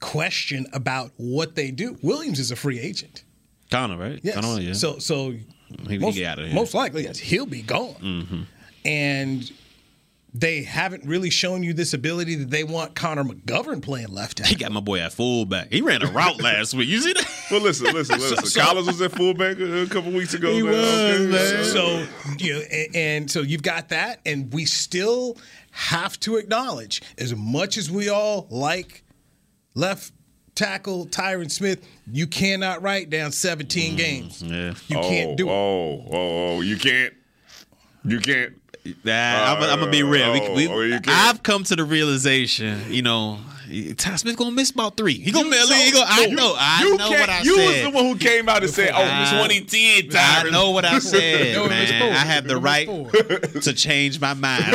question 0.00 0.66
about 0.72 1.12
what 1.16 1.54
they 1.54 1.70
do. 1.70 1.96
Williams 2.02 2.38
is 2.38 2.50
a 2.50 2.56
free 2.56 2.78
agent. 2.78 3.22
Connor, 3.70 3.96
right? 3.96 4.20
Yes. 4.22 4.34
Connor, 4.34 4.60
yeah. 4.60 4.72
So 4.74 4.98
so 4.98 5.34
he, 5.88 5.98
most, 5.98 6.14
he 6.14 6.20
get 6.20 6.32
out 6.32 6.38
of 6.40 6.46
here. 6.46 6.54
most 6.54 6.74
likely 6.74 7.04
yes, 7.04 7.18
he'll 7.18 7.46
be 7.46 7.62
gone. 7.62 7.94
Mm-hmm. 7.94 8.42
And 8.84 9.50
they 10.36 10.64
haven't 10.64 11.04
really 11.04 11.30
shown 11.30 11.62
you 11.62 11.72
this 11.72 11.94
ability 11.94 12.34
that 12.34 12.50
they 12.50 12.64
want 12.64 12.96
Connor 12.96 13.22
McGovern 13.22 13.80
playing 13.80 14.08
left 14.08 14.38
tackle. 14.38 14.50
he 14.50 14.56
got 14.56 14.72
my 14.72 14.80
boy 14.80 14.98
at 14.98 15.12
fullback. 15.12 15.70
He 15.72 15.80
ran 15.80 16.02
a 16.02 16.10
route 16.10 16.42
last 16.42 16.74
week. 16.74 16.88
You 16.88 17.00
see 17.00 17.12
that? 17.12 17.24
Well, 17.50 17.60
listen, 17.60 17.92
listen, 17.92 18.18
listen. 18.18 18.46
so- 18.46 18.60
Collins 18.60 18.86
was 18.86 19.02
at 19.02 19.12
fullback 19.12 19.58
a, 19.58 19.82
a 19.82 19.86
couple 19.86 20.10
weeks 20.12 20.32
ago. 20.32 20.50
He 20.50 20.62
man. 20.62 20.72
was, 20.72 20.88
Okay, 20.88 21.26
man. 21.26 21.64
So 21.64 22.06
you 22.38 22.54
know, 22.54 22.60
and, 22.72 22.96
and 22.96 23.30
so 23.30 23.42
you've 23.42 23.62
got 23.62 23.90
that, 23.90 24.20
and 24.24 24.50
we 24.52 24.64
still 24.64 25.36
have 25.70 26.18
to 26.20 26.36
acknowledge, 26.36 27.02
as 27.18 27.34
much 27.36 27.76
as 27.76 27.90
we 27.90 28.08
all 28.08 28.46
like 28.48 29.04
left 29.74 30.12
tackle 30.54 31.06
Tyron 31.06 31.50
Smith, 31.50 31.86
you 32.10 32.26
cannot 32.26 32.80
write 32.80 33.10
down 33.10 33.30
17 33.30 33.92
mm, 33.92 33.96
games. 33.96 34.42
Yeah. 34.42 34.74
You 34.88 34.98
oh, 34.98 35.08
can't 35.08 35.36
do 35.36 35.48
it. 35.48 35.52
Oh, 35.52 36.06
oh, 36.10 36.56
oh, 36.56 36.60
you 36.62 36.78
can't. 36.78 37.12
You 38.04 38.20
can't. 38.20 38.54
Nah, 39.02 39.54
I'm, 39.56 39.62
I'm 39.62 39.78
gonna 39.80 39.90
be 39.90 40.02
real. 40.02 40.32
We, 40.32 40.40
oh, 40.42 40.54
we, 40.54 40.94
oh. 40.94 41.00
I've 41.08 41.42
come 41.42 41.64
to 41.64 41.76
the 41.76 41.84
realization, 41.84 42.82
you 42.92 43.00
know, 43.00 43.38
Ty 43.96 44.16
Smith 44.16 44.36
gonna 44.36 44.50
miss 44.50 44.70
about 44.72 44.98
three. 44.98 45.14
He 45.14 45.30
gonna, 45.32 45.48
miss. 45.48 45.70
He 45.72 45.90
told- 45.90 46.06
gonna, 46.06 46.14
I 46.20 46.26
you- 46.26 46.36
know. 46.36 46.54
I 46.54 46.80
you 46.82 46.96
know 46.98 47.08
what 47.10 47.30
I 47.30 47.40
you 47.40 47.56
said. 47.56 47.66
was 47.66 47.82
the 47.92 47.96
one 47.96 48.04
who 48.04 48.16
came 48.18 48.46
out 48.46 48.62
and 48.62 48.70
said, 48.70 48.90
"Oh, 48.94 49.02
I- 49.02 49.30
2010, 49.48 50.10
I 50.14 50.50
know 50.50 50.70
what 50.72 50.84
I 50.84 50.98
said, 50.98 51.54
No, 51.56 51.66
man. 51.66 51.86
four. 52.02 52.10
I 52.10 52.14
have 52.26 52.46
the 52.46 52.58
right 52.58 52.86
to 53.62 53.72
change 53.72 54.20
my 54.20 54.34
mind. 54.34 54.64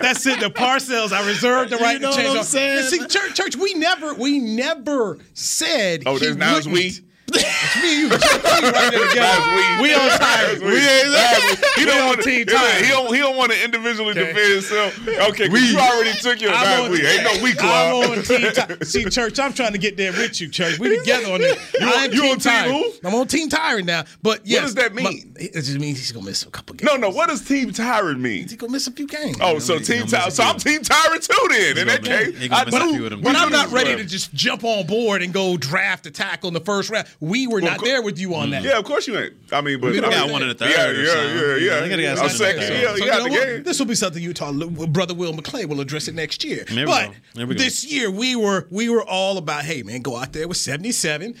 That's 0.00 0.26
it. 0.26 0.40
The 0.40 0.50
Parcells, 0.50 1.12
I 1.12 1.24
reserve 1.26 1.70
the 1.70 1.76
right 1.76 1.92
You 1.94 2.00
know 2.00 2.10
to 2.10 2.16
change. 2.16 2.28
what 2.30 2.38
I'm 2.38 2.44
saying? 2.44 2.88
See, 2.88 2.98
church, 3.06 3.34
church, 3.34 3.56
we 3.56 3.74
never, 3.74 4.14
we 4.14 4.40
never 4.40 5.18
said. 5.34 6.02
Oh, 6.06 6.14
he 6.14 6.18
there's 6.24 6.36
now 6.36 6.54
wouldn't. 6.56 6.74
we. 6.74 6.92
It's 7.36 7.76
me 7.82 8.02
and 8.04 8.12
you. 8.12 8.18
Church, 8.18 8.20
we 8.62 8.68
right 8.70 8.90
there 8.90 9.08
together. 9.08 9.20
That's 9.20 9.80
we. 9.80 9.82
We 9.88 9.94
on 9.94 10.08
That's 10.08 10.18
time. 10.18 10.66
we. 10.66 10.74
That's 10.80 11.76
we. 11.76 11.80
he 11.80 11.86
don't 11.86 12.00
on 12.00 12.06
want 12.08 12.22
Team 12.22 12.46
to. 12.46 12.58
He 12.58 12.88
don't. 12.88 13.14
He 13.14 13.20
don't 13.20 13.36
want 13.36 13.52
to 13.52 13.64
individually 13.64 14.10
Okay. 14.10 14.24
defend 14.32 14.52
himself. 14.52 15.08
Okay, 15.30 15.48
'cause 15.48 15.62
you 15.72 15.78
already 15.78 16.12
took 16.18 16.40
your 16.40 16.52
I'm 16.52 16.64
nine 16.64 16.84
on- 16.86 16.90
week. 16.90 17.04
Ain't 17.04 17.22
no 17.24 17.42
week 17.42 17.56
I'm 17.60 17.94
on 18.10 18.22
team 18.22 18.52
Ty- 18.52 18.76
See, 18.84 19.04
Church, 19.04 19.38
I'm 19.38 19.52
trying 19.52 19.72
to 19.72 19.78
get 19.78 19.96
there 19.96 20.12
with 20.12 20.40
you, 20.40 20.48
Church. 20.48 20.78
We 20.78 20.96
together 20.98 21.32
on 21.32 21.40
this. 21.40 21.72
You 21.80 21.86
on- 21.86 21.92
I'm 21.94 22.12
you 22.12 22.20
team 22.22 22.30
on 22.32 22.38
team 22.38 22.52
Tyrant. 22.52 22.72
who? 23.02 23.08
I'm 23.08 23.14
on 23.14 23.26
Team 23.26 23.48
Tyrant 23.48 23.86
now. 23.86 24.04
But 24.22 24.46
yes, 24.46 24.62
does 24.62 24.74
that 24.76 24.94
my- 24.94 25.02
mean? 25.02 25.34
it 25.36 25.52
just 25.54 25.78
means 25.78 25.98
he's 25.98 26.12
gonna 26.12 26.26
miss 26.26 26.42
a 26.42 26.50
couple 26.50 26.74
games. 26.76 26.90
No, 26.90 26.96
no. 26.96 27.10
What 27.10 27.28
does 27.28 27.42
Team 27.46 27.72
Tyrant 27.72 28.20
mean? 28.20 28.42
He's 28.42 28.56
gonna 28.56 28.72
miss 28.72 28.86
a 28.86 28.92
few 28.92 29.06
games. 29.06 29.36
Oh, 29.40 29.58
so 29.58 29.78
Team 29.78 30.00
gonna 30.00 30.02
miss 30.04 30.10
Tyrant. 30.12 30.28
a 30.28 30.30
So. 30.32 30.42
I'm 30.44 30.56
Team 30.58 30.82
Tyrant 30.82 31.22
too. 31.22 31.36
Then 31.50 31.78
in 31.78 31.86
that 31.88 32.02
gonna 32.04 32.18
case, 32.32 32.48
I 32.50 32.64
miss 32.64 32.74
a 32.74 32.78
do. 32.78 32.92
few 32.94 33.04
of 33.04 33.10
them 33.10 33.20
But 33.22 33.36
I'm 33.36 33.50
not 33.50 33.70
ready 33.72 33.96
to 33.96 34.04
just 34.04 34.32
jump 34.34 34.64
on 34.64 34.86
board 34.86 35.22
and 35.22 35.32
go 35.32 35.56
draft 35.56 36.06
a 36.06 36.10
tackle 36.10 36.48
in 36.48 36.54
the 36.54 36.60
first 36.60 36.90
round. 36.90 37.06
We 37.20 37.46
were 37.46 37.60
Well, 37.60 37.72
not 37.72 37.78
co- 37.80 37.84
there 37.84 38.00
with 38.02 38.18
you 38.18 38.34
on 38.34 38.44
mm-hmm. 38.44 38.50
that. 38.52 38.64
Yeah, 38.64 38.78
of 38.78 38.84
course 38.86 39.06
you 39.06 39.18
ain't. 39.18 39.34
I 39.52 39.60
mean, 39.60 39.78
but 39.78 39.92
We 39.92 39.98
I 39.98 40.00
got 40.00 40.22
mean, 40.24 40.32
one 40.32 40.42
in 40.42 40.48
the 40.48 40.54
third 40.54 40.70
Yeah, 40.70 40.86
or 40.88 40.92
yeah, 40.94 41.12
something. 41.12 41.36
yeah, 41.36 41.56
yeah. 41.56 41.80
They 41.80 41.88
gotta 41.90 42.12
A 42.12 42.16
something 42.16 42.36
second. 42.36 42.62
Yeah, 42.62 42.88
third. 42.88 42.98
you 42.98 43.06
know 43.06 43.28
what? 43.56 43.64
This 43.64 43.78
will 43.78 43.86
be 43.86 43.94
something 43.94 44.22
Utah 44.22 44.52
brother 44.52 45.12
Will 45.12 45.34
McClay 45.34 45.66
will 45.66 45.80
address 45.80 46.08
it 46.08 46.14
next 46.14 46.42
year. 46.44 46.64
There 46.66 46.86
but 46.86 47.12
go. 47.34 47.44
We 47.44 47.54
this 47.56 47.84
year 47.84 48.10
we 48.10 48.36
were 48.36 48.66
we 48.70 48.88
were 48.88 49.04
all 49.04 49.36
about 49.36 49.64
hey 49.66 49.82
man 49.82 50.00
go 50.00 50.16
out 50.16 50.32
there 50.32 50.48
with 50.48 50.56
77. 50.56 51.34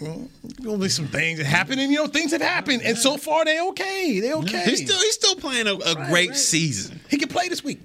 Well, 0.00 0.28
There'll 0.58 0.78
be 0.78 0.88
some 0.88 1.08
things 1.08 1.38
that 1.38 1.44
happen, 1.46 1.78
and 1.78 1.90
you 1.92 1.98
know 1.98 2.06
things 2.06 2.32
have 2.32 2.40
happened, 2.40 2.82
and 2.82 2.96
so 2.96 3.16
far 3.16 3.44
they 3.44 3.60
okay. 3.68 4.20
They 4.20 4.32
okay. 4.32 4.64
He's 4.64 4.82
still 4.84 4.98
he's 4.98 5.14
still 5.14 5.34
playing 5.36 5.66
a, 5.66 5.74
a 5.74 5.94
great 6.08 6.30
right. 6.30 6.36
season. 6.36 7.00
he 7.08 7.16
can 7.18 7.28
play 7.28 7.48
this 7.48 7.62
week. 7.64 7.80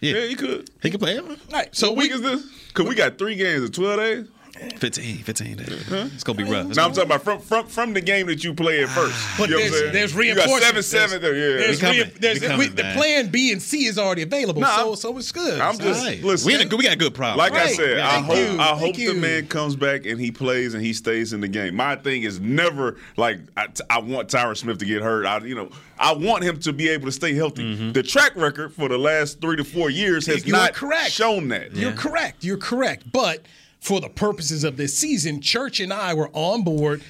Yeah, 0.00 0.14
Yeah, 0.14 0.24
you 0.24 0.36
could. 0.36 0.70
he 0.82 0.90
can 0.90 0.98
play. 0.98 1.18
All 1.18 1.36
right, 1.52 1.74
so 1.74 1.88
What 1.90 1.98
we 1.98 2.04
week 2.04 2.12
is 2.14 2.20
this? 2.22 2.42
Because 2.68 2.86
we 2.88 2.94
got 2.96 3.18
three 3.18 3.36
games 3.36 3.64
in 3.64 3.70
12 3.72 3.96
days. 3.98 4.26
15, 4.60 5.18
15 5.18 5.56
days. 5.56 5.68
It's 6.14 6.24
gonna 6.24 6.36
be 6.36 6.44
rough. 6.44 6.66
It's 6.68 6.76
Now 6.76 6.84
I'm 6.86 6.92
talking 6.92 7.04
about 7.10 7.22
from 7.22 7.40
from 7.40 7.66
from 7.66 7.94
the 7.94 8.00
game 8.02 8.26
that 8.26 8.44
you 8.44 8.52
play 8.52 8.82
at 8.82 8.90
first. 8.90 9.16
But 9.38 9.48
you 9.48 9.56
know 9.56 9.60
there's, 9.62 9.78
saying? 9.78 9.92
there's 9.92 10.14
You 10.14 10.34
got 10.34 10.46
reinforcements. 10.46 10.86
seven 10.88 11.10
seven 11.10 11.22
there. 11.22 11.34
Yeah. 11.34 11.56
There's, 11.58 11.76
We 11.76 11.80
coming. 11.80 12.00
rea- 12.02 12.12
there's 12.20 12.40
We 12.40 12.46
coming, 12.46 12.58
we- 12.68 12.74
the 12.74 12.82
plan 12.94 13.28
B 13.28 13.50
and 13.52 13.62
C 13.62 13.86
is 13.86 13.98
already 13.98 14.22
available, 14.22 14.60
Nah, 14.60 14.76
so 14.76 14.94
so 14.94 15.16
it's 15.18 15.32
good. 15.32 15.58
I'm 15.58 15.78
just 15.78 16.04
Right. 16.04 16.22
listen. 16.22 16.46
we, 16.46 16.52
had 16.52 16.70
a, 16.72 16.76
we 16.76 16.84
got 16.84 16.92
a 16.92 16.96
good 16.96 17.14
problem. 17.14 17.38
Like 17.38 17.52
I 17.54 17.64
Right. 17.64 17.74
said, 17.76 17.98
I 18.00 18.10
Thank 18.12 18.26
hope 18.26 18.36
you. 18.36 18.42
I 18.42 18.56
Thank 18.56 18.78
hope 18.78 18.98
you. 18.98 19.14
the 19.14 19.20
man 19.20 19.46
comes 19.46 19.74
back 19.74 20.04
and 20.04 20.20
he 20.20 20.30
plays 20.30 20.74
and 20.74 20.84
he 20.84 20.92
stays 20.92 21.32
in 21.32 21.40
the 21.40 21.48
game. 21.48 21.74
My 21.74 21.96
thing 21.96 22.22
is 22.24 22.38
never 22.38 22.96
like 23.16 23.40
I, 23.56 23.68
I 23.88 24.00
want 24.00 24.28
Tyron 24.28 24.56
Smith 24.56 24.78
to 24.78 24.84
get 24.84 25.00
hurt. 25.02 25.24
I 25.24 25.38
you 25.38 25.54
know 25.54 25.70
I 25.98 26.12
want 26.12 26.44
him 26.44 26.58
to 26.60 26.72
be 26.74 26.88
able 26.90 27.06
to 27.06 27.12
stay 27.12 27.32
healthy. 27.34 27.62
Mm-hmm. 27.74 27.92
The 27.92 28.02
track 28.02 28.32
record 28.36 28.74
for 28.74 28.88
the 28.88 28.98
last 28.98 29.40
three 29.40 29.56
to 29.56 29.64
four 29.64 29.88
years 29.88 30.26
has 30.26 30.46
You're 30.46 30.56
not 30.56 30.74
correct. 30.74 31.10
shown 31.10 31.48
that. 31.48 31.74
You're 31.74 31.92
correct. 31.92 32.44
You're 32.44 32.58
correct. 32.58 33.10
But 33.10 33.42
for 33.82 34.00
the 34.00 34.08
purposes 34.08 34.64
of 34.64 34.76
this 34.76 34.96
season, 34.96 35.40
Church 35.40 35.80
and 35.80 35.92
I 35.92 36.14
were 36.14 36.30
on 36.32 36.62
board. 36.64 37.02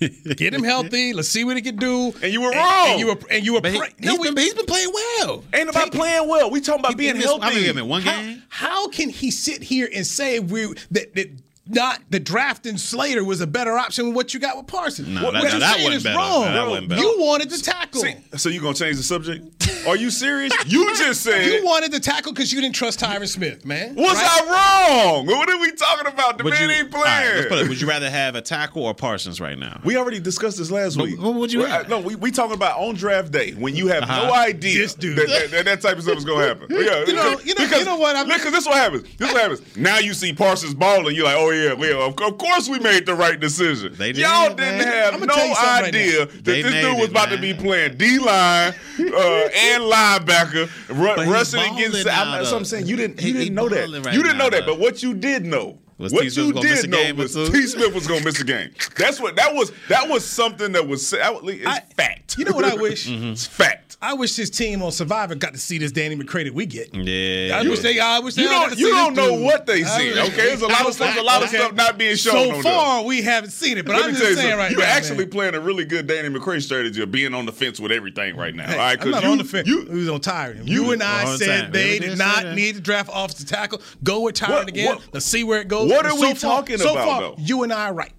Get 0.00 0.54
him 0.54 0.62
healthy. 0.64 1.12
Let's 1.12 1.28
see 1.28 1.44
what 1.44 1.56
he 1.56 1.62
can 1.62 1.76
do. 1.76 2.14
And 2.22 2.32
you 2.32 2.40
were 2.40 2.52
And, 2.52 2.56
wrong. 2.56 2.98
you 2.98 3.06
were 3.08 3.18
and 3.30 3.44
you 3.44 3.52
were. 3.52 3.60
But 3.60 3.72
he, 3.72 3.78
pra- 3.78 3.88
has 4.02 4.18
we- 4.18 4.28
been, 4.30 4.36
he's 4.38 4.54
been 4.54 4.64
playing 4.64 4.90
well. 4.94 5.44
Ain't 5.52 5.68
about 5.68 5.92
playing 5.92 6.26
well. 6.26 6.50
We 6.50 6.62
talking 6.62 6.80
about 6.80 6.92
He- 6.92 6.96
being 6.96 7.16
he 7.16 7.18
missed- 7.18 7.28
healthy. 7.28 7.44
I 7.44 7.50
mean, 7.50 7.58
wait 7.64 7.68
a 7.70 7.74
minute, 7.74 7.86
one 7.86 8.00
how, 8.02 8.22
game. 8.22 8.42
how 8.48 8.88
can 8.88 9.10
he 9.10 9.30
sit 9.30 9.62
here 9.62 9.90
and 9.94 10.06
say 10.06 10.38
we 10.40 10.72
that, 10.92 11.14
that 11.16 11.30
not 11.70 12.00
the 12.10 12.20
drafting 12.20 12.76
Slater 12.76 13.24
was 13.24 13.40
a 13.40 13.46
better 13.46 13.76
option 13.78 14.06
than 14.06 14.14
what 14.14 14.34
you 14.34 14.40
got 14.40 14.56
with 14.56 14.66
Parsons? 14.66 15.08
No, 15.08 15.24
what 15.24 15.32
that- 15.32 15.42
what 15.42 15.44
no, 15.44 15.50
you're 15.52 15.60
that 15.60 15.74
saying 15.74 15.84
wasn't 15.84 15.96
is 15.96 16.02
better. 16.04 16.16
wrong. 16.18 16.42
That 16.44 16.68
wasn't 16.68 16.88
better. 16.88 17.02
You 17.02 17.14
wanted 17.18 17.50
to 17.50 17.62
tackle. 17.62 18.00
See, 18.02 18.16
so 18.36 18.48
you 18.48 18.60
gonna 18.60 18.74
change 18.74 18.96
the 18.96 19.02
subject? 19.02 19.66
Are 19.86 19.96
you 19.96 20.10
serious? 20.10 20.52
you 20.66 20.94
just 20.96 21.22
said. 21.22 21.46
You 21.46 21.64
wanted 21.64 21.92
to 21.92 22.00
tackle 22.00 22.32
because 22.32 22.52
you 22.52 22.60
didn't 22.60 22.74
trust 22.74 23.00
Tyron 23.00 23.26
Smith, 23.26 23.64
man. 23.64 23.94
Was 23.94 24.14
Right? 24.14 24.42
I 24.46 25.14
wrong? 25.14 25.26
What 25.26 25.48
are 25.48 25.58
we 25.58 25.72
talking 25.72 26.06
about? 26.06 26.36
The 26.38 26.44
Would 26.44 26.52
man 26.52 26.68
you, 26.68 26.74
ain't 26.74 26.94
all 26.94 27.02
right, 27.02 27.20
playing. 27.22 27.36
let's 27.36 27.48
put 27.48 27.58
it, 27.60 27.68
would 27.68 27.80
you 27.80 27.88
rather 27.88 28.10
have 28.10 28.34
a 28.34 28.42
tackle 28.42 28.84
or 28.84 28.92
Parsons 28.94 29.40
right 29.40 29.58
now? 29.58 29.80
We 29.84 29.96
already 29.96 30.20
discussed 30.20 30.58
this 30.58 30.70
last 30.70 30.96
But 30.98 31.06
week. 31.06 31.20
what 31.20 31.34
would 31.34 31.52
you 31.52 31.64
have? 31.64 31.86
I- 31.86 31.88
No, 31.88 32.00
we, 32.00 32.14
we 32.14 32.30
talking 32.30 32.54
about 32.54 32.78
on 32.78 32.94
draft 32.94 33.32
day 33.32 33.52
when 33.52 33.74
you 33.74 33.86
have 33.88 34.02
no 34.06 34.14
Uh-huh. 34.14 34.32
idea 34.34 34.82
This 34.82 34.94
dude. 34.94 35.16
That, 35.16 35.28
that, 35.28 35.50
that, 35.50 35.64
that 35.64 35.80
type 35.80 35.96
of 35.96 36.02
stuff 36.02 36.18
is 36.18 36.24
gonna 36.26 36.46
happen. 36.46 36.66
Yeah, 36.70 37.04
You 37.06 37.14
know- 37.14 37.38
you 37.44 37.54
know- 37.54 37.64
you 37.76 37.84
know 37.84 37.96
what, 37.96 38.16
I'm- 38.16 38.26
Because 38.26 38.52
this 38.52 38.60
is 38.62 38.66
what 38.66 38.76
happens. 38.76 39.02
This 39.16 39.28
is 39.28 39.34
what 39.34 39.42
happens. 39.42 39.76
Now 39.76 39.98
you 39.98 40.12
see 40.14 40.32
Parsons 40.34 40.74
balling. 40.74 41.14
You're 41.16 41.24
like, 41.24 41.36
oh 41.38 41.50
yeah, 41.50 41.59
well, 41.78 42.02
of, 42.08 42.20
of 42.20 42.38
course 42.38 42.68
we 42.68 42.78
made 42.78 43.06
the 43.06 43.14
right 43.14 43.38
decision. 43.38 43.94
They 43.94 44.12
did, 44.12 44.22
Y'all 44.22 44.54
didn't 44.54 44.86
have 44.86 45.20
no 45.20 45.26
something 45.34 45.50
right 45.52 45.84
idea 45.84 46.26
that 46.26 46.44
They 46.44 46.62
this 46.62 46.72
dude 46.72 46.96
was 46.96 47.04
it, 47.04 47.10
about 47.10 47.28
to 47.30 47.38
be 47.38 47.54
playing 47.54 47.96
D 47.96 48.18
line 48.18 48.72
uh, 48.72 48.72
and 48.98 49.82
linebacker, 49.84 50.68
ru- 50.88 51.32
rushing 51.32 51.60
against. 51.60 52.06
I'm, 52.08 52.42
what 52.42 52.52
I'm 52.52 52.64
saying. 52.64 52.86
You 52.86 52.96
didn't. 52.96 53.22
You 53.22 53.32
didn't 53.32 53.54
know 53.54 53.68
that. 53.68 54.04
right 54.04 54.14
you 54.14 54.22
didn't 54.22 54.38
know 54.38 54.50
that. 54.50 54.66
But 54.66 54.78
what 54.78 55.02
you 55.02 55.14
did 55.14 55.44
know. 55.44 55.78
Was 55.98 56.14
what 56.14 56.22
T. 56.22 56.40
You 56.40 56.52
did 56.54 56.84
a 56.84 56.88
know 56.88 56.96
game 56.96 57.16
was? 57.18 57.34
T. 57.34 57.66
Smith 57.66 57.94
was 57.94 58.06
gonna 58.06 58.24
miss 58.24 58.40
a 58.40 58.44
game. 58.44 58.70
That's 58.96 59.20
what 59.20 59.36
that 59.36 59.54
was. 59.54 59.70
That 59.90 60.08
was 60.08 60.24
something 60.24 60.72
that 60.72 60.88
was. 60.88 61.10
That 61.10 61.38
it's 61.44 61.66
I- 61.66 61.80
fact. 61.80 62.38
you 62.38 62.46
know 62.46 62.52
what 62.52 62.64
I 62.64 62.74
wish? 62.74 63.06
it's 63.10 63.46
fact. 63.46 63.79
I 64.02 64.14
wish 64.14 64.34
this 64.36 64.50
team 64.50 64.82
on 64.82 64.92
Survivor 64.92 65.34
got 65.34 65.52
to 65.54 65.58
see 65.58 65.78
this 65.78 65.92
Danny 65.92 66.16
McCray 66.16 66.44
that 66.44 66.54
we 66.54 66.66
get. 66.66 66.94
Yeah. 66.94 67.58
I 67.58 67.62
wish 67.68 67.80
they. 67.80 67.98
I 67.98 68.18
wish 68.20 68.34
they 68.34 68.42
You 68.42 68.48
all 68.48 68.54
got 68.62 68.68
don't. 68.70 68.78
You 68.78 68.86
see 68.86 68.92
don't 68.92 69.14
know 69.14 69.30
dude. 69.36 69.44
what 69.44 69.66
they 69.66 69.82
see. 69.84 70.12
Okay, 70.18 70.30
there's 70.36 70.62
a 70.62 70.66
lot 70.68 70.86
of 70.86 70.94
stuff. 70.94 71.16
A 71.18 71.20
lot 71.22 71.42
of 71.42 71.48
Okay. 71.48 71.58
stuff 71.58 71.74
not 71.74 71.98
being 71.98 72.16
shown. 72.16 72.32
So 72.50 72.56
on 72.56 72.62
far, 72.62 73.04
we 73.04 73.22
haven't 73.22 73.50
seen 73.50 73.78
it, 73.78 73.86
but 73.86 73.96
Let 73.96 74.04
I'm 74.06 74.10
just 74.10 74.22
saying 74.22 74.36
something. 74.36 74.58
right 74.58 74.70
You're 74.70 74.80
now, 74.80 74.86
actually 74.86 75.18
man. 75.18 75.30
playing 75.30 75.54
a 75.54 75.60
really 75.60 75.84
good 75.84 76.06
Danny 76.06 76.28
McCray 76.28 76.62
strategy 76.62 77.02
of 77.02 77.10
being 77.10 77.34
on 77.34 77.46
the 77.46 77.52
fence 77.52 77.78
with 77.80 77.92
everything 77.92 78.36
right 78.36 78.54
now. 78.54 78.66
Hey, 78.66 78.72
all 78.74 78.78
right, 78.78 79.02
I'm 79.02 79.10
not 79.10 79.22
you, 79.22 79.28
on 79.30 79.38
the 79.38 79.44
fence. 79.44 79.66
You, 79.68 79.86
we 79.90 79.98
was 80.00 80.08
on 80.08 80.20
Tyron. 80.20 80.66
You, 80.66 80.84
you- 80.84 80.90
and 80.92 81.02
I 81.02 81.36
said 81.36 81.62
time. 81.64 81.72
they 81.72 81.98
did 81.98 82.10
did 82.10 82.18
not 82.18 82.54
need 82.54 82.76
to 82.76 82.80
draft 82.80 83.10
offensive 83.12 83.48
tackle. 83.48 83.80
Go 84.02 84.20
with 84.20 84.34
Tyron 84.36 84.68
again. 84.68 84.98
Let's 85.12 85.26
see 85.26 85.44
where 85.44 85.60
it 85.60 85.68
goes. 85.68 85.90
what 85.90 86.06
are 86.06 86.14
we 86.14 86.34
far- 86.34 86.62
talking 86.62 86.78
so 86.78 86.92
about, 86.92 87.36
far. 87.36 87.44
You 87.44 87.62
and 87.62 87.72
I 87.72 87.86
are 87.88 87.94
right. 87.94 88.12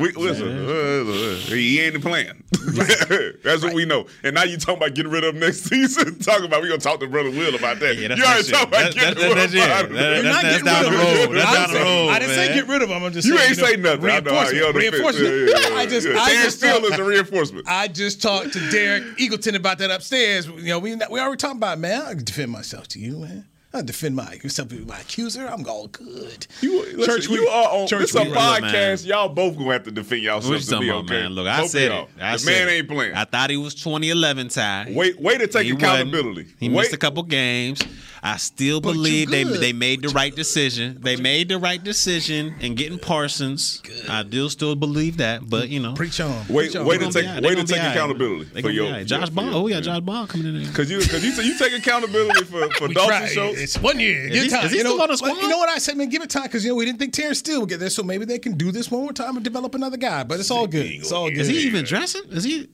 We, 0.00 0.12
listen, 0.12 0.48
uh, 0.66 0.70
uh, 0.70 1.34
he 1.54 1.80
ain't 1.80 2.00
playing. 2.02 2.42
that's 3.44 3.62
what 3.62 3.74
we 3.74 3.84
know. 3.84 4.06
And 4.22 4.34
now 4.34 4.44
you 4.44 4.56
talking 4.56 4.76
about 4.76 4.94
getting 4.94 5.10
rid 5.10 5.24
of 5.24 5.34
him 5.34 5.40
next 5.40 5.62
season. 5.64 6.18
talking 6.20 6.46
about 6.46 6.62
we 6.62 6.68
gonna 6.68 6.80
talk 6.80 7.00
to 7.00 7.06
brother 7.08 7.30
Will 7.30 7.54
about 7.54 7.80
that. 7.80 7.96
Yeah, 7.96 8.14
you 8.14 8.22
already 8.24 8.48
next 8.48 8.48
year. 8.50 8.58
talking 8.60 8.68
about 8.68 8.94
getting 8.94 9.22
rid 9.22 9.38
of 9.38 9.52
him. 9.52 9.60
it. 9.60 9.70
out 9.70 9.84
of 9.84 9.90
That- 9.92 9.98
there. 9.98 10.12
We're 10.22 10.22
that's- 10.22 10.62
not 10.62 10.82
down 10.82 10.92
the 10.92 10.98
road. 10.98 11.34
That's 11.36 11.46
I 11.48 11.54
down 11.54 11.68
didn't 11.68 11.72
the 11.72 11.78
say- 11.78 11.84
road, 11.84 12.08
I 12.10 12.18
didn't 12.18 12.34
say 12.34 12.54
get 12.54 12.68
rid 12.68 12.82
of 12.82 12.90
him. 12.90 13.02
I'm 13.02 13.12
just 13.12 13.26
You 13.28 13.36
saying, 13.38 13.50
ain't 13.50 13.58
know, 13.58 13.66
say 13.66 13.76
nothing. 13.76 14.10
I 14.10 14.20
know. 14.20 14.30
Reinforcement. 14.30 14.56
You 14.56 14.66
on 14.66 14.74
the 14.74 14.80
fence. 14.80 14.92
reinforcement. 14.92 15.76
I 15.76 15.86
just, 15.86 16.08
yeah. 16.08 16.18
I 16.20 16.32
just 16.42 16.58
Steele 16.58 16.80
talked- 16.80 16.92
is 16.92 16.98
a 16.98 17.04
reinforcement. 17.04 17.68
I 17.68 17.88
just 17.88 18.22
talked 18.22 18.52
to 18.52 18.70
Derek 18.70 19.02
Eagleton 19.18 19.56
about 19.56 19.78
that 19.78 19.90
upstairs. 19.90 20.46
You 20.46 20.62
know, 20.62 20.78
we 20.78 20.94
we 21.10 21.20
already 21.20 21.36
talking 21.38 21.56
about 21.58 21.78
it, 21.78 21.80
man. 21.80 22.02
I 22.02 22.14
can 22.14 22.24
defend 22.24 22.52
myself 22.52 22.88
to 22.88 22.98
you, 22.98 23.18
man. 23.18 23.46
I 23.74 23.80
defend 23.80 24.16
my 24.16 24.34
yourself 24.42 24.70
my 24.86 24.98
accuser. 25.00 25.46
I'm 25.46 25.66
all 25.66 25.86
good. 25.88 26.46
You, 26.60 26.82
listen, 26.94 27.04
Church, 27.04 27.28
we- 27.28 27.36
you 27.36 27.48
are 27.48 27.72
on 27.72 27.88
Church, 27.88 28.00
this 28.02 28.10
is 28.10 28.16
a 28.16 28.24
podcast. 28.26 29.06
Y'all 29.06 29.30
both 29.30 29.56
gonna 29.56 29.72
have 29.72 29.84
to 29.84 29.90
defend 29.90 30.10
What 30.10 30.44
you 30.44 30.50
yourselves 30.50 30.66
to 30.66 30.70
talking 30.72 30.86
be 30.86 30.90
about, 30.90 31.04
okay. 31.06 31.22
man? 31.22 31.30
Look, 31.32 31.46
I 31.46 31.56
Both 31.56 31.64
of 31.66 31.70
said 31.70 31.90
y'all. 31.90 32.02
it. 32.04 32.08
I 32.22 32.32
the 32.34 32.38
said 32.38 32.50
man 32.66 32.68
it. 32.68 32.78
ain't 32.78 32.88
playing. 32.88 33.14
I 33.14 33.24
thought 33.24 33.48
he 33.50 33.56
was 33.56 33.74
2011 33.74 34.48
Ty. 34.48 34.86
Wait, 34.90 35.18
way 35.20 35.38
to 35.38 35.46
take 35.46 35.64
He 35.64 35.72
wasn't. 35.72 35.82
accountability. 35.90 36.46
He 36.60 36.68
Wait. 36.68 36.76
missed 36.76 36.92
a 36.92 36.98
couple 36.98 37.22
games. 37.22 37.80
I 38.24 38.36
still 38.36 38.80
But 38.80 38.92
believe 38.92 39.30
they 39.30 39.42
they 39.42 39.72
made 39.72 40.02
the 40.02 40.10
right 40.10 40.34
decision. 40.34 40.98
They 41.00 41.16
made 41.16 41.48
the 41.48 41.58
right 41.58 41.82
decision 41.82 42.54
in 42.60 42.76
getting 42.76 42.98
Parsons. 43.00 43.82
I 44.08 44.22
do 44.22 44.48
still 44.48 44.76
believe 44.76 45.16
that, 45.16 45.50
but 45.50 45.68
you 45.70 45.80
know, 45.80 45.94
Preach 45.94 46.20
on. 46.20 46.30
Wait, 46.48 46.70
Preach 46.72 46.76
on. 46.76 46.86
wait 46.86 47.00
to 47.00 47.10
take 47.10 47.26
all 47.26 47.32
right. 47.34 47.42
They 47.42 47.48
way 47.48 47.54
to 47.56 47.64
take 47.64 47.78
all 47.80 47.86
right. 47.86 47.96
accountability 47.96 48.50
They 48.54 48.62
for 48.62 48.70
your 48.70 48.86
all 48.86 48.92
right. 48.92 49.04
Josh 49.06 49.28
for 49.28 49.34
Ball. 49.34 49.54
Oh 49.56 49.66
yeah, 49.66 49.74
yeah. 49.76 49.80
Josh 49.80 50.00
Ball 50.00 50.26
coming 50.28 50.46
in 50.54 50.62
there. 50.62 50.72
Cause 50.72 50.88
you, 50.88 50.98
cause 51.00 51.24
you, 51.24 51.32
you 51.42 51.58
take 51.58 51.72
accountability 51.72 52.44
for 52.44 52.70
for 52.74 52.86
We 52.88 52.94
Dalton 52.94 53.08
tried. 53.18 53.28
Schultz. 53.30 53.60
It's 53.60 53.78
one 53.80 53.98
year. 53.98 54.28
Give 54.28 54.44
he- 54.44 54.50
time. 54.50 54.66
is 54.66 54.70
he 54.70 54.78
you 54.78 54.84
know, 54.84 54.90
still 54.90 55.02
on 55.02 55.08
the 55.08 55.16
squad? 55.16 55.36
You 55.38 55.48
know 55.48 55.58
what 55.58 55.68
I 55.70 55.78
said, 55.78 55.96
man? 55.96 56.08
Give 56.08 56.22
it 56.22 56.30
time 56.30 56.44
because 56.44 56.64
you 56.64 56.70
know 56.70 56.76
we 56.76 56.84
didn't 56.84 57.00
think 57.00 57.12
Terence 57.14 57.38
Steele 57.40 57.58
would 57.58 57.68
get 57.68 57.80
there, 57.80 57.90
so 57.90 58.04
maybe 58.04 58.24
they 58.24 58.38
can 58.38 58.56
do 58.56 58.70
this 58.70 58.88
one 58.88 59.02
more 59.02 59.12
time 59.12 59.34
and 59.34 59.42
develop 59.44 59.74
another 59.74 59.96
guy. 59.96 60.22
But 60.22 60.38
it's 60.38 60.50
all 60.52 60.68
good. 60.68 60.86
It's 60.86 61.10
all 61.10 61.28
good. 61.28 61.38
Is 61.38 61.48
he 61.48 61.58
even 61.66 61.84
dressing? 61.84 62.22
Is 62.30 62.44
he? 62.44 62.68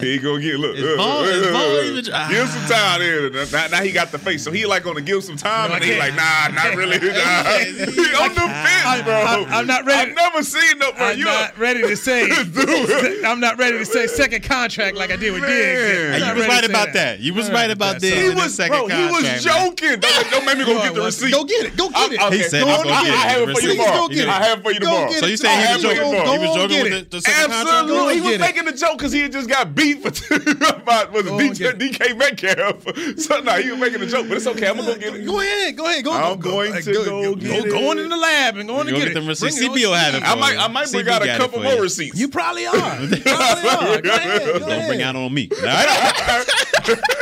He 0.00 0.14
ain't 0.14 0.22
gonna 0.22 0.40
get 0.42 0.58
look. 0.58 0.76
Is 0.76 0.82
look, 0.82 0.96
Ball- 0.98 1.22
look, 1.22 1.30
is 1.34 1.42
look, 1.42 1.52
Ball 1.52 1.82
even- 1.82 2.12
ah. 2.12 2.28
Give 2.28 2.38
him 2.38 2.46
some 2.48 2.66
time 2.66 3.00
there. 3.00 3.30
Now, 3.52 3.66
now 3.68 3.82
he 3.82 3.92
got 3.92 4.12
the 4.12 4.18
face, 4.18 4.42
so 4.42 4.50
he 4.50 4.66
like 4.66 4.82
gonna 4.82 5.00
give 5.00 5.22
some 5.24 5.36
time, 5.36 5.68
No, 5.68 5.74
I 5.74 5.76
and 5.76 5.84
he 5.84 5.90
can't. 5.96 6.16
like, 6.16 6.16
nah, 6.16 6.62
not 6.62 6.76
really. 6.76 6.98
Nah. 6.98 7.42
he 7.58 8.14
on 8.14 8.34
the 8.34 8.40
fence, 8.40 9.02
bro. 9.04 9.14
I- 9.14 9.46
I'm 9.50 9.66
not 9.66 9.84
ready. 9.84 10.10
I've 10.10 10.16
never 10.16 10.42
seen 10.42 10.78
no. 10.78 10.92
Bro, 10.92 11.06
I'm 11.06 11.18
you 11.18 11.24
not 11.24 11.56
ready 11.58 11.82
to 11.82 11.96
say. 11.96 12.28
I'm 13.26 13.40
not 13.40 13.58
ready 13.58 13.78
to 13.78 13.84
say 13.86 14.06
second 14.06 14.42
contract 14.44 14.96
like 14.96 15.10
I 15.10 15.16
did 15.16 15.32
with 15.32 15.42
Diggs. 15.42 15.52
Hey, 15.52 16.18
you 16.28 16.34
was 16.34 16.46
right 16.48 16.64
about 16.64 16.86
that. 16.92 17.18
that. 17.18 17.20
You 17.20 17.34
was 17.34 17.50
right 17.50 17.70
about 17.70 18.00
that's 18.00 18.02
this. 18.02 18.30
He 18.30 18.34
was, 18.34 18.54
second 18.54 18.86
bro. 18.88 18.96
He 18.96 19.04
was 19.06 19.44
joking. 19.44 20.00
Don't, 20.00 20.30
don't 20.30 20.44
make 20.44 20.58
me 20.58 20.64
go 20.64 20.74
Go 20.76 20.82
get 20.82 20.94
the 20.94 21.00
receipt. 21.02 21.32
Go 21.32 21.44
get 21.44 21.66
it. 21.66 21.76
Go 21.76 21.88
get 21.90 22.12
it. 22.12 22.32
He 22.32 22.42
said 22.42 22.62
go 22.64 22.68
he's 22.70 22.78
on, 22.78 22.84
gonna 22.84 22.96
I, 22.96 23.04
get 23.04 23.12
it. 23.12 23.16
I 23.16 23.28
have 23.28 23.48
it 23.48 23.54
for 23.56 23.60
you 23.62 23.68
Please 23.68 23.76
tomorrow. 23.76 23.96
go 23.96 24.08
get 24.08 24.18
it. 24.18 24.28
I 24.28 24.42
have 24.44 24.58
it 24.58 24.62
for 24.62 24.72
you 24.72 24.80
Go 24.80 24.86
tomorrow. 24.86 25.10
So 25.12 25.26
you 25.26 25.36
saying 25.36 25.66
he 25.66 25.72
was 25.74 25.82
joking? 25.82 26.12
He 26.12 26.38
was 26.38 26.56
joking 26.56 26.82
with 26.82 27.10
the, 27.10 27.16
the 27.16 27.20
second 27.22 27.50
contract. 27.52 27.68
Absolutely, 27.82 28.14
he 28.14 28.20
was 28.20 28.38
making 28.38 28.68
a 28.68 28.72
joke 28.72 28.98
because 28.98 29.12
he 29.12 29.20
had 29.20 29.32
just 29.36 29.48
got 29.48 29.74
beat 29.74 30.02
for 30.02 30.10
two 30.10 30.34
about 30.66 31.12
was 31.12 31.26
it 31.26 31.32
oh, 31.32 31.38
Go 31.38 31.44
DJ, 31.50 31.58
get 31.58 31.82
it. 31.82 31.92
DK 31.92 32.16
Metcalf. 32.18 32.86
So 33.26 33.40
no, 33.40 33.52
he 33.60 33.70
was 33.70 33.80
making 33.80 34.02
a 34.02 34.06
joke, 34.06 34.28
but 34.28 34.36
it's 34.36 34.46
okay. 34.46 34.68
I'm 34.68 34.76
gonna 34.76 34.94
go 34.94 34.98
get 34.98 35.14
it. 35.14 35.24
Go 35.26 35.40
ahead. 35.40 35.76
Go 35.76 35.84
ahead. 35.86 36.04
Go. 36.04 36.12
I'm 36.12 36.38
go, 36.38 36.50
going 36.50 36.72
go, 36.72 36.80
to 36.80 36.92
go 36.92 37.34
get 37.36 37.64
go, 37.64 37.70
go 37.70 37.90
on 37.90 37.98
it. 37.98 38.02
in 38.02 38.08
the 38.10 38.16
lab 38.16 38.56
and 38.56 38.68
go 38.68 38.76
on 38.80 38.86
You 38.88 38.94
and 38.94 38.96
go 38.96 39.04
get 39.04 39.08
get 39.08 39.14
them 39.14 39.24
it. 39.24 39.28
receipts. 39.28 39.58
Bring 39.58 39.72
it 39.72 39.76
CBO 39.76 39.92
on. 39.92 39.98
have 39.98 40.14
it 40.14 40.22
I 40.22 40.32
for 40.32 40.38
might, 40.38 40.52
you. 40.54 40.58
I 40.60 40.68
might 40.68 40.90
bring 40.90 41.06
CB 41.06 41.08
out 41.10 41.22
a 41.22 41.36
couple 41.38 41.62
more 41.62 41.72
you. 41.74 41.82
receipts. 41.82 42.18
You 42.18 42.28
probably 42.28 42.66
are. 42.66 42.72
Probably 42.76 43.24
are. 43.68 44.00
Go 44.02 44.10
ahead. 44.14 44.42
Go 44.46 44.58
Don't 44.60 44.70
ahead. 44.70 44.88
bring 44.88 45.02
out 45.02 45.16
on 45.16 45.32
me. 45.34 45.48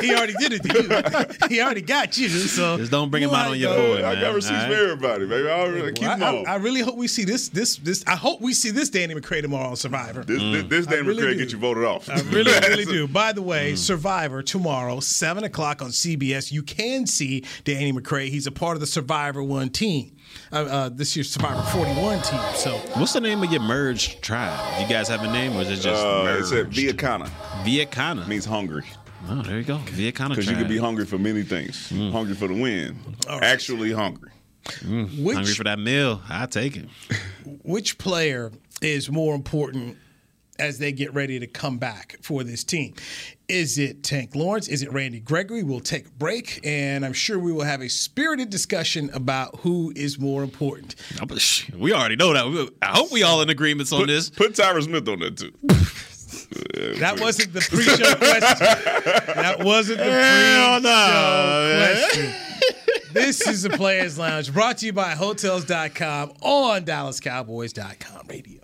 He 0.01 0.15
already 0.15 0.35
did 0.35 0.53
it 0.53 0.63
to 0.63 1.39
you. 1.43 1.49
He 1.49 1.61
already 1.63 1.81
got 1.81 2.17
you. 2.19 2.29
So 2.29 2.77
Just 2.79 2.91
don't 2.91 3.11
bring 3.11 3.23
him 3.23 3.31
out 3.31 3.49
on 3.49 3.59
your 3.59 3.73
it 3.73 3.77
goes. 3.77 3.89
board, 3.97 4.05
I 4.05 4.13
man. 4.15 4.23
got 4.23 4.35
receipts 4.35 4.63
All 4.63 4.69
for 4.69 4.75
everybody, 4.75 5.27
baby. 5.27 5.49
I 5.49 5.53
already 5.61 5.93
keep 5.93 6.03
Well, 6.09 6.19
them 6.19 6.23
I, 6.23 6.37
all. 6.39 6.47
I, 6.47 6.53
I 6.53 6.57
really 6.57 6.81
hope 6.83 6.97
we 6.97 7.09
see 7.09 7.25
this. 7.25 7.49
This. 7.49 7.77
This. 7.77 8.05
I 8.07 8.17
hope 8.17 8.41
we 8.41 8.53
see 8.53 8.71
this 8.71 8.91
Danny 8.91 9.15
McCray 9.15 9.41
tomorrow 9.43 9.69
on 9.71 9.77
Survivor. 9.77 10.23
this 10.25 10.39
this, 10.39 10.63
mm. 10.63 10.69
this 10.69 10.87
Danny 10.87 11.03
really 11.03 11.23
McCray 11.23 11.33
do. 11.33 11.39
get 11.39 11.53
you 11.53 11.59
voted 11.59 11.85
off. 11.85 12.04
I 12.09 12.21
really, 12.31 12.53
really 12.69 12.85
do. 12.85 13.07
By 13.09 13.33
the 13.33 13.43
way, 13.43 13.75
Survivor 13.77 14.43
tomorrow, 14.43 15.01
seven 15.01 15.45
o'clock 15.45 15.83
on 15.83 15.89
CBS. 15.91 16.53
You 16.53 16.63
can 16.63 17.07
see 17.07 17.45
Danny 17.65 17.93
McCray. 17.93 18.29
He's 18.29 18.47
a 18.47 18.53
part 18.53 18.77
of 18.77 18.81
the 18.81 18.87
Survivor 18.87 19.43
One 19.43 19.71
team. 19.71 20.17
Uh, 20.53 20.57
uh, 20.57 20.89
this 20.89 21.15
year's 21.17 21.31
Survivor 21.31 21.63
41 21.71 22.21
team. 22.23 22.41
So 22.57 22.77
What's 22.99 23.13
the 23.13 23.21
name 23.21 23.43
of 23.43 23.51
your 23.53 23.61
merged 23.63 24.21
tribe? 24.23 24.81
You 24.83 24.89
guys 24.89 25.07
have 25.09 25.23
a 25.23 25.33
name, 25.33 25.57
or 25.57 25.63
is 25.63 25.71
it 25.71 25.77
just 25.77 26.05
Uh, 26.05 26.25
merged? 26.25 26.47
it 26.47 26.49
said 26.49 26.71
Viakana 26.71 27.29
Viakana. 27.65 28.27
means 28.27 28.45
hungry 28.45 28.83
Oh, 29.29 29.41
there 29.43 29.57
you 29.59 29.65
go. 29.65 29.77
Viakana 29.87 30.31
because 30.31 30.49
you 30.51 30.57
can 30.57 30.69
be 30.69 30.77
hungry 30.77 31.07
for 31.07 31.17
many 31.19 31.45
things. 31.45 31.89
Hungry 31.89 32.35
for 32.35 32.49
the 32.49 32.55
win, 32.55 32.99
All 33.29 33.39
right. 33.39 33.45
actually 33.45 33.93
hungry. 33.93 34.31
which 35.19 35.37
Hungry 35.37 35.55
for 35.55 35.65
that 35.65 35.79
meal. 35.79 36.21
I 36.29 36.45
take 36.47 36.77
it. 36.77 36.89
which 37.63 37.97
player 37.99 38.51
is 38.83 39.11
more 39.11 39.35
important 39.35 39.97
as 40.59 40.79
they 40.79 40.93
get 40.93 41.13
ready 41.15 41.39
to 41.39 41.47
come 41.47 41.79
back 41.79 42.17
for 42.23 42.45
this 42.45 42.65
team? 42.65 42.95
Is 43.49 43.79
it 43.79 44.03
Tank 44.03 44.35
Lawrence? 44.35 44.69
Is 44.69 44.83
it 44.83 44.93
Randy 44.93 45.21
Gregory? 45.21 45.63
We'll 45.63 45.81
take 45.81 46.07
a 46.07 46.11
break, 46.11 46.61
and 46.65 47.05
I'm 47.05 47.13
sure 47.13 47.39
we 47.39 47.53
will 47.53 47.65
have 47.65 47.83
a 47.83 47.89
spirited 47.89 48.51
discussion 48.51 49.11
about 49.13 49.61
who 49.61 49.93
is 49.95 50.19
more 50.19 50.43
important. 50.43 50.95
We 51.77 51.93
already 51.93 52.17
know 52.17 52.33
that. 52.33 52.73
I 52.81 52.87
hope 52.87 53.13
we 53.13 53.23
all 53.23 53.43
in 53.43 53.51
agreements 53.51 53.93
on 53.93 54.01
Put, 54.01 54.07
this. 54.07 54.31
put 54.31 54.53
Tyron 54.53 54.83
Smith 54.85 55.09
on 55.09 55.21
that 55.21 55.37
too. 55.37 55.53
That 56.99 57.21
wasn't 57.21 57.53
the 57.53 57.61
pre-show 57.61 58.15
question. 58.17 58.67
That 59.37 59.63
wasn't 59.63 59.99
the 59.99 60.05
Hell 60.05 60.81
pre-show 60.81 60.89
no, 60.89 62.11
question. 62.11 62.35
This 63.13 63.47
is 63.47 63.63
the 63.63 63.71
Players 63.71 64.19
Lounge, 64.19 64.53
brought 64.53 64.79
to 64.79 64.87
you 64.87 64.93
by 64.93 65.11
Hotels.com 65.11 66.33
on 66.43 66.85
DallasCowboys.com 66.85 68.27
radio. 68.29 68.64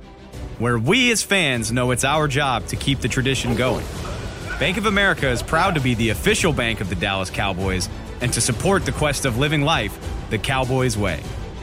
Where 0.61 0.77
we 0.77 1.11
as 1.11 1.23
fans 1.23 1.71
know 1.71 1.89
it's 1.89 2.03
our 2.03 2.27
job 2.27 2.67
to 2.67 2.75
keep 2.75 2.99
the 2.99 3.07
tradition 3.07 3.55
going. 3.55 3.83
Bank 4.59 4.77
of 4.77 4.85
America 4.85 5.27
is 5.27 5.41
proud 5.41 5.73
to 5.73 5.81
be 5.81 5.95
the 5.95 6.09
official 6.09 6.53
bank 6.53 6.81
of 6.81 6.89
the 6.89 6.93
Dallas 6.93 7.31
Cowboys 7.31 7.89
and 8.21 8.31
to 8.33 8.41
support 8.41 8.85
the 8.85 8.91
quest 8.91 9.25
of 9.25 9.39
living 9.39 9.63
life 9.63 9.97
the 10.29 10.37
Cowboys 10.37 10.95
way. 10.95 11.23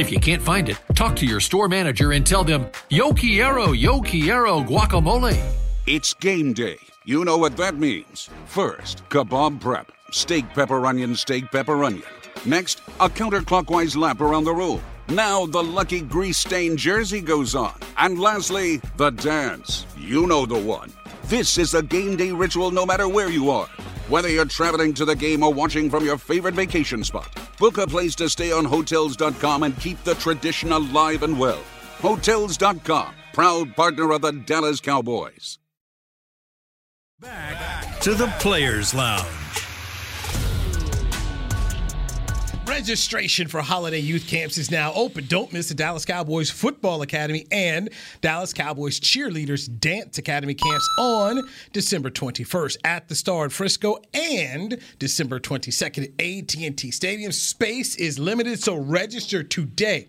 If 0.00 0.10
you 0.10 0.18
can't 0.18 0.40
find 0.40 0.66
it, 0.70 0.78
talk 0.94 1.14
to 1.16 1.26
your 1.26 1.40
store 1.40 1.68
manager 1.68 2.12
and 2.12 2.26
tell 2.26 2.42
them, 2.42 2.64
Yo 2.88 3.12
quiero, 3.12 3.72
yo 3.72 4.00
quiero 4.00 4.62
guacamole. 4.62 5.38
It's 5.86 6.14
game 6.14 6.54
day. 6.54 6.78
You 7.04 7.22
know 7.22 7.36
what 7.36 7.54
that 7.58 7.74
means. 7.74 8.30
First, 8.46 9.06
kebab 9.10 9.60
prep. 9.60 9.92
Steak, 10.10 10.48
pepper, 10.54 10.86
onion, 10.86 11.14
steak, 11.14 11.52
pepper, 11.52 11.84
onion. 11.84 12.08
Next, 12.46 12.78
a 12.98 13.10
counterclockwise 13.10 13.94
lap 13.94 14.22
around 14.22 14.44
the 14.44 14.54
room. 14.54 14.80
Now 15.10 15.44
the 15.44 15.62
lucky 15.62 16.00
grease 16.00 16.38
stained 16.38 16.78
jersey 16.78 17.20
goes 17.20 17.54
on. 17.54 17.74
And 17.98 18.18
lastly, 18.18 18.80
the 18.96 19.10
dance. 19.10 19.84
You 19.98 20.26
know 20.26 20.46
the 20.46 20.58
one. 20.58 20.90
This 21.24 21.58
is 21.58 21.74
a 21.74 21.82
game 21.82 22.16
day 22.16 22.32
ritual 22.32 22.70
no 22.70 22.86
matter 22.86 23.06
where 23.06 23.28
you 23.28 23.50
are. 23.50 23.68
Whether 24.08 24.30
you're 24.30 24.46
traveling 24.46 24.94
to 24.94 25.04
the 25.04 25.14
game 25.14 25.42
or 25.42 25.52
watching 25.52 25.90
from 25.90 26.06
your 26.06 26.16
favorite 26.16 26.54
vacation 26.54 27.04
spot, 27.04 27.28
book 27.60 27.78
a 27.78 27.86
place 27.86 28.16
to 28.16 28.28
stay 28.28 28.50
on 28.50 28.64
Hotels.com 28.64 29.62
and 29.62 29.78
keep 29.78 30.02
the 30.02 30.14
tradition 30.14 30.72
alive 30.72 31.22
and 31.22 31.38
well. 31.38 31.62
Hotels.com, 32.00 33.14
proud 33.32 33.76
partner 33.76 34.10
of 34.10 34.22
the 34.22 34.32
Dallas 34.32 34.80
Cowboys. 34.80 35.58
Back 37.20 38.00
to 38.00 38.14
the 38.14 38.28
Players 38.38 38.94
Lounge. 38.94 39.39
Registration 42.70 43.48
for 43.48 43.60
holiday 43.62 43.98
youth 43.98 44.28
camps 44.28 44.56
is 44.56 44.70
now 44.70 44.92
open. 44.94 45.26
Don't 45.26 45.52
miss 45.52 45.68
the 45.68 45.74
Dallas 45.74 46.04
Cowboys 46.04 46.50
Football 46.50 47.02
Academy 47.02 47.44
and 47.50 47.90
Dallas 48.20 48.52
Cowboys 48.52 49.00
Cheerleaders 49.00 49.68
Dance 49.80 50.18
Academy 50.18 50.54
camps 50.54 50.88
on 50.96 51.42
December 51.72 52.10
21st 52.10 52.76
at 52.84 53.08
the 53.08 53.16
Star 53.16 53.42
in 53.42 53.50
Frisco 53.50 53.98
and 54.14 54.78
December 55.00 55.40
22nd 55.40 56.04
at 56.04 56.64
AT&T 56.64 56.92
Stadium. 56.92 57.32
Space 57.32 57.96
is 57.96 58.20
limited, 58.20 58.62
so 58.62 58.76
register 58.76 59.42
today. 59.42 60.06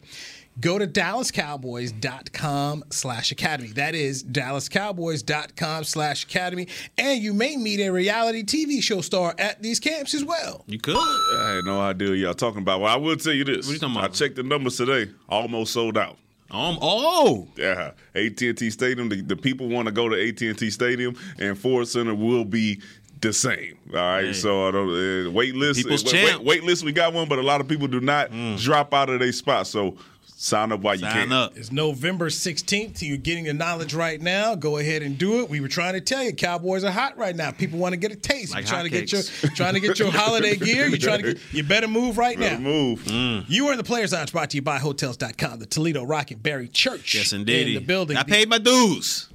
Go 0.60 0.78
to 0.78 0.86
dallascowboys.com 0.86 2.84
slash 2.90 3.32
academy. 3.32 3.70
That 3.70 3.96
is 3.96 4.24
dallascowboys.com 4.24 5.84
slash 5.86 6.26
academy. 6.26 6.68
And 6.98 7.22
you 7.22 7.34
may 7.34 7.56
meet 7.56 7.80
a 7.80 7.90
reality 7.90 8.44
TV 8.44 8.84
show 8.84 9.02
star 9.02 9.34
at 9.38 9.62
these 9.62 9.80
camps 9.80 10.14
as 10.14 10.26
well. 10.26 10.64
You 10.68 10.80
could. 10.80 10.98
I 10.98 11.56
had 11.56 11.64
no 11.66 11.80
idea 11.80 12.14
y'all 12.16 12.34
talking 12.34 12.62
about. 12.62 12.82
Well, 12.82 12.94
I 12.94 12.98
will 12.98 13.16
tell 13.16 13.34
you 13.34 13.46
this. 13.46 13.66
What 13.66 13.74
you 13.74 13.80
talking 13.80 13.96
about? 13.96 14.12
I 14.12 14.14
checked 14.14 14.36
the 14.36 14.44
numbers 14.44 14.78
today. 14.78 15.10
Almost 15.30 15.74
sold 15.74 15.98
out. 15.98 16.18
Um, 16.52 16.78
oh, 16.82 17.48
Yeah, 17.56 17.92
AT&T 18.14 18.70
Stadium. 18.72 19.08
The, 19.08 19.22
the 19.22 19.38
people 19.38 19.70
want 19.70 19.86
to 19.86 19.94
go 19.94 20.10
to 20.10 20.28
AT&T 20.28 20.70
Stadium, 20.70 21.16
and 21.40 21.58
Ford 21.58 21.88
Center 21.88 22.14
will 22.14 22.44
be 22.44 22.82
the 23.22 23.32
same. 23.32 23.78
All 23.94 23.96
right. 23.96 24.26
Hey. 24.26 24.34
So 24.34 24.68
I 24.68 24.72
don't 24.72 25.28
uh, 25.28 25.32
wait 25.32 25.56
list. 25.56 25.82
People's 25.82 26.04
wait, 26.04 26.12
champ. 26.12 26.42
Mm. 26.42 26.46
wait, 26.46 26.60
wait 26.60 26.64
list. 26.64 26.84
We 26.84 26.92
got 26.92 27.14
one, 27.14 27.30
but 27.30 27.40
a 27.40 27.44
lot 27.44 27.62
of 27.62 27.70
people 27.70 27.88
do 27.88 28.02
not 28.02 28.32
drop 28.58 28.94
out 28.94 29.10
of 29.10 29.20
their 29.20 29.32
spot. 29.32 29.68
So 29.68 29.96
sign 30.42 30.72
up 30.72 30.80
while 30.82 30.96
you 30.96 31.02
sign 31.02 31.12
can. 31.28 31.32
up. 31.32 31.56
It's 31.56 31.72
November 31.72 32.30
16th. 32.30 33.02
You're 33.02 33.18
getting 33.18 33.44
the 33.44 33.54
knowledge 33.54 33.94
right 33.94 34.20
now. 34.20 34.56
Go 34.56 34.78
ahead 34.78 35.04
and 35.04 35.18
do 35.18 35.42
it. 35.42 35.50
We 35.50 35.62
were 35.62 35.68
trying 35.68 35.94
to 35.94 36.02
tell 36.02 36.24
you, 36.24 36.34
Cowboys 36.34 36.84
are 36.84 36.92
hot 36.92 37.18
right 37.18 37.36
now. 37.36 37.52
People 37.52 37.78
want 37.80 37.94
to 37.94 37.98
get 37.98 38.12
a 38.12 38.16
taste. 38.16 38.52
Like 38.54 38.64
You're 38.64 38.70
trying 38.70 38.84
to 38.86 38.90
get 38.90 39.12
your 39.12 39.22
trying 39.56 39.76
to 39.76 39.80
get 39.80 40.00
your 40.00 40.12
holiday 40.12 40.56
gear. 40.58 40.88
You're 40.88 40.98
trying 40.98 41.22
to 41.22 41.34
get 41.34 41.54
you 41.54 41.64
better 41.64 41.88
move 41.88 42.18
right 42.18 42.38
Better 42.40 42.56
now. 42.58 42.62
move. 42.62 43.04
Mm. 43.04 43.46
You 43.48 43.68
are 43.68 43.72
in 43.74 43.78
the 43.78 43.84
Players 43.84 44.14
Lounge 44.14 44.32
brought 44.32 44.50
to 44.52 44.58
you 44.58 44.62
by 44.62 44.80
Hotels.com, 44.80 45.60
the 45.60 45.66
Toledo 45.68 46.04
Rocket 46.04 46.42
Barry 46.42 46.68
Church. 46.68 47.14
Yes, 47.16 47.34
indeed. 47.34 47.68
In 47.68 47.74
the 47.76 47.80
building. 47.82 48.18
I 48.18 48.24
paid 48.24 48.50
my 48.50 48.58
dues. 48.58 49.28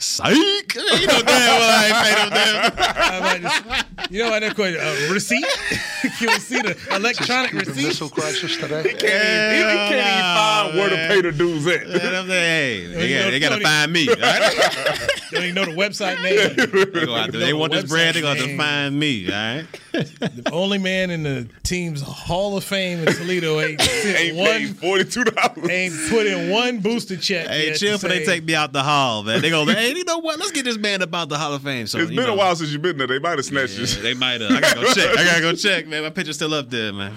Psych. 0.00 0.32
you 0.76 1.06
know 1.06 1.22
damn 1.22 1.26
well 1.26 1.70
I 1.70 1.86
ain't 1.86 1.96
paid 2.06 2.16
them 2.16 2.30
damn. 2.30 3.12
I 3.12 3.20
might 3.20 3.42
just- 3.42 4.10
you 4.12 4.22
know 4.22 4.30
what? 4.30 4.40
They're 4.40 4.54
called 4.54 4.74
receipt. 5.12 5.44
Can 6.18 6.28
we 6.28 6.38
see 6.38 6.60
the 6.60 6.76
electronic 6.94 7.52
receipt? 7.52 8.10
crisis 8.12 8.56
today. 8.56 8.82
He 8.82 8.88
can't, 8.94 9.02
even, 9.02 9.50
he, 9.50 9.58
he 9.58 9.88
can't 9.88 9.92
even 9.92 10.74
find 10.74 10.78
where 10.78 10.90
to 10.90 10.96
pay 11.08 11.20
the 11.22 11.32
dues 11.32 11.66
at. 11.66 11.82
And 11.82 12.16
I'm 12.16 12.26
saying, 12.28 12.90
hey, 12.90 12.94
they, 12.94 13.08
you 13.08 13.18
got, 13.18 13.24
know, 13.24 13.30
they 13.30 13.40
gotta 13.40 13.54
Tony- 13.56 13.64
find 13.64 13.92
me. 13.92 14.08
All 14.08 14.16
right? 14.16 15.08
Don't 15.32 15.42
even 15.42 15.54
know 15.54 15.64
the 15.66 15.72
website 15.72 16.22
name. 16.22 16.38
They, 16.98 17.06
go 17.06 17.14
out 17.14 17.30
there. 17.32 17.40
they 17.40 17.52
want 17.52 17.72
this 17.72 17.84
brand, 17.84 18.16
they 18.16 18.20
got 18.22 18.38
to 18.38 18.56
find 18.56 18.98
me. 18.98 19.26
All 19.26 19.32
right? 19.32 19.66
The 19.92 20.50
only 20.52 20.78
man 20.78 21.10
in 21.10 21.22
the 21.22 21.48
team's 21.62 22.00
Hall 22.02 22.56
of 22.56 22.64
Fame 22.64 23.00
in 23.00 23.06
Toledo 23.14 23.60
ain't 23.60 23.80
sent 23.80 24.18
Ain't 24.18 24.36
one 24.36 24.46
paid 24.46 24.76
forty 24.76 25.04
two 25.04 25.24
dollars. 25.24 25.68
ain't 25.68 25.94
put 26.08 26.26
in 26.26 26.50
one 26.50 26.78
booster 26.80 27.16
check. 27.16 27.48
Hey, 27.48 27.66
yet 27.66 27.74
to 27.74 27.78
chill 27.78 27.92
before 27.96 28.10
they 28.10 28.24
take 28.24 28.44
me 28.44 28.54
out 28.54 28.72
the 28.72 28.82
hall, 28.82 29.22
man. 29.22 29.40
They 29.42 29.50
go, 29.50 29.64
hey, 29.66 29.94
you 29.94 30.04
know 30.04 30.18
what? 30.18 30.38
Let's 30.38 30.52
get 30.52 30.64
this 30.64 30.78
man 30.78 31.02
about 31.02 31.28
the 31.28 31.36
Hall 31.38 31.52
of 31.54 31.62
Fame. 31.62 31.86
So 31.86 31.98
It's 31.98 32.10
you 32.10 32.16
been 32.16 32.26
know, 32.26 32.34
a 32.34 32.36
while 32.36 32.54
since 32.56 32.70
you've 32.70 32.82
been 32.82 32.96
there. 32.98 33.06
They 33.06 33.18
might 33.18 33.36
have 33.38 33.44
snatched 33.44 33.78
you. 33.78 33.86
They 33.86 34.14
might. 34.14 34.40
Uh, 34.40 34.48
I 34.50 34.60
gotta 34.60 34.80
go 34.80 34.92
check. 34.92 35.18
I 35.18 35.24
gotta 35.24 35.40
go 35.40 35.52
check, 35.54 35.86
man. 35.88 36.02
My 36.02 36.10
picture's 36.10 36.36
still 36.36 36.54
up 36.54 36.70
there, 36.70 36.92
man. 36.92 37.16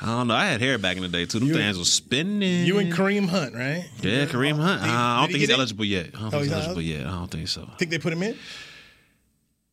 I 0.00 0.06
don't 0.06 0.28
know. 0.28 0.34
I 0.34 0.46
had 0.46 0.60
hair 0.60 0.78
back 0.78 0.96
in 0.96 1.02
the 1.02 1.08
day 1.08 1.24
too. 1.26 1.38
Them 1.38 1.48
things 1.50 1.78
was 1.78 1.92
spinning. 1.92 2.66
You 2.66 2.78
and 2.78 2.92
Kareem 2.92 3.28
Hunt, 3.28 3.54
right? 3.54 3.88
Yeah, 4.00 4.26
Kareem 4.26 4.56
Hunt. 4.56 4.82
Uh, 4.82 4.86
I 4.86 5.20
don't 5.20 5.26
Did 5.28 5.32
he 5.32 5.32
think 5.32 5.40
he's 5.40 5.46
get 5.48 5.54
in? 5.54 5.60
eligible 5.60 5.84
yet. 5.84 6.06
I 6.06 6.10
don't 6.18 6.26
Oh, 6.26 6.30
think 6.30 6.42
he's 6.42 6.42
he's 6.42 6.50
not 6.50 6.58
eligible 6.64 6.82
yet. 6.82 7.06
I 7.06 7.10
don't 7.10 7.30
think 7.30 7.48
so. 7.48 7.70
Think 7.78 7.90
they 7.90 7.98
put 7.98 8.12
him 8.12 8.22
in? 8.22 8.36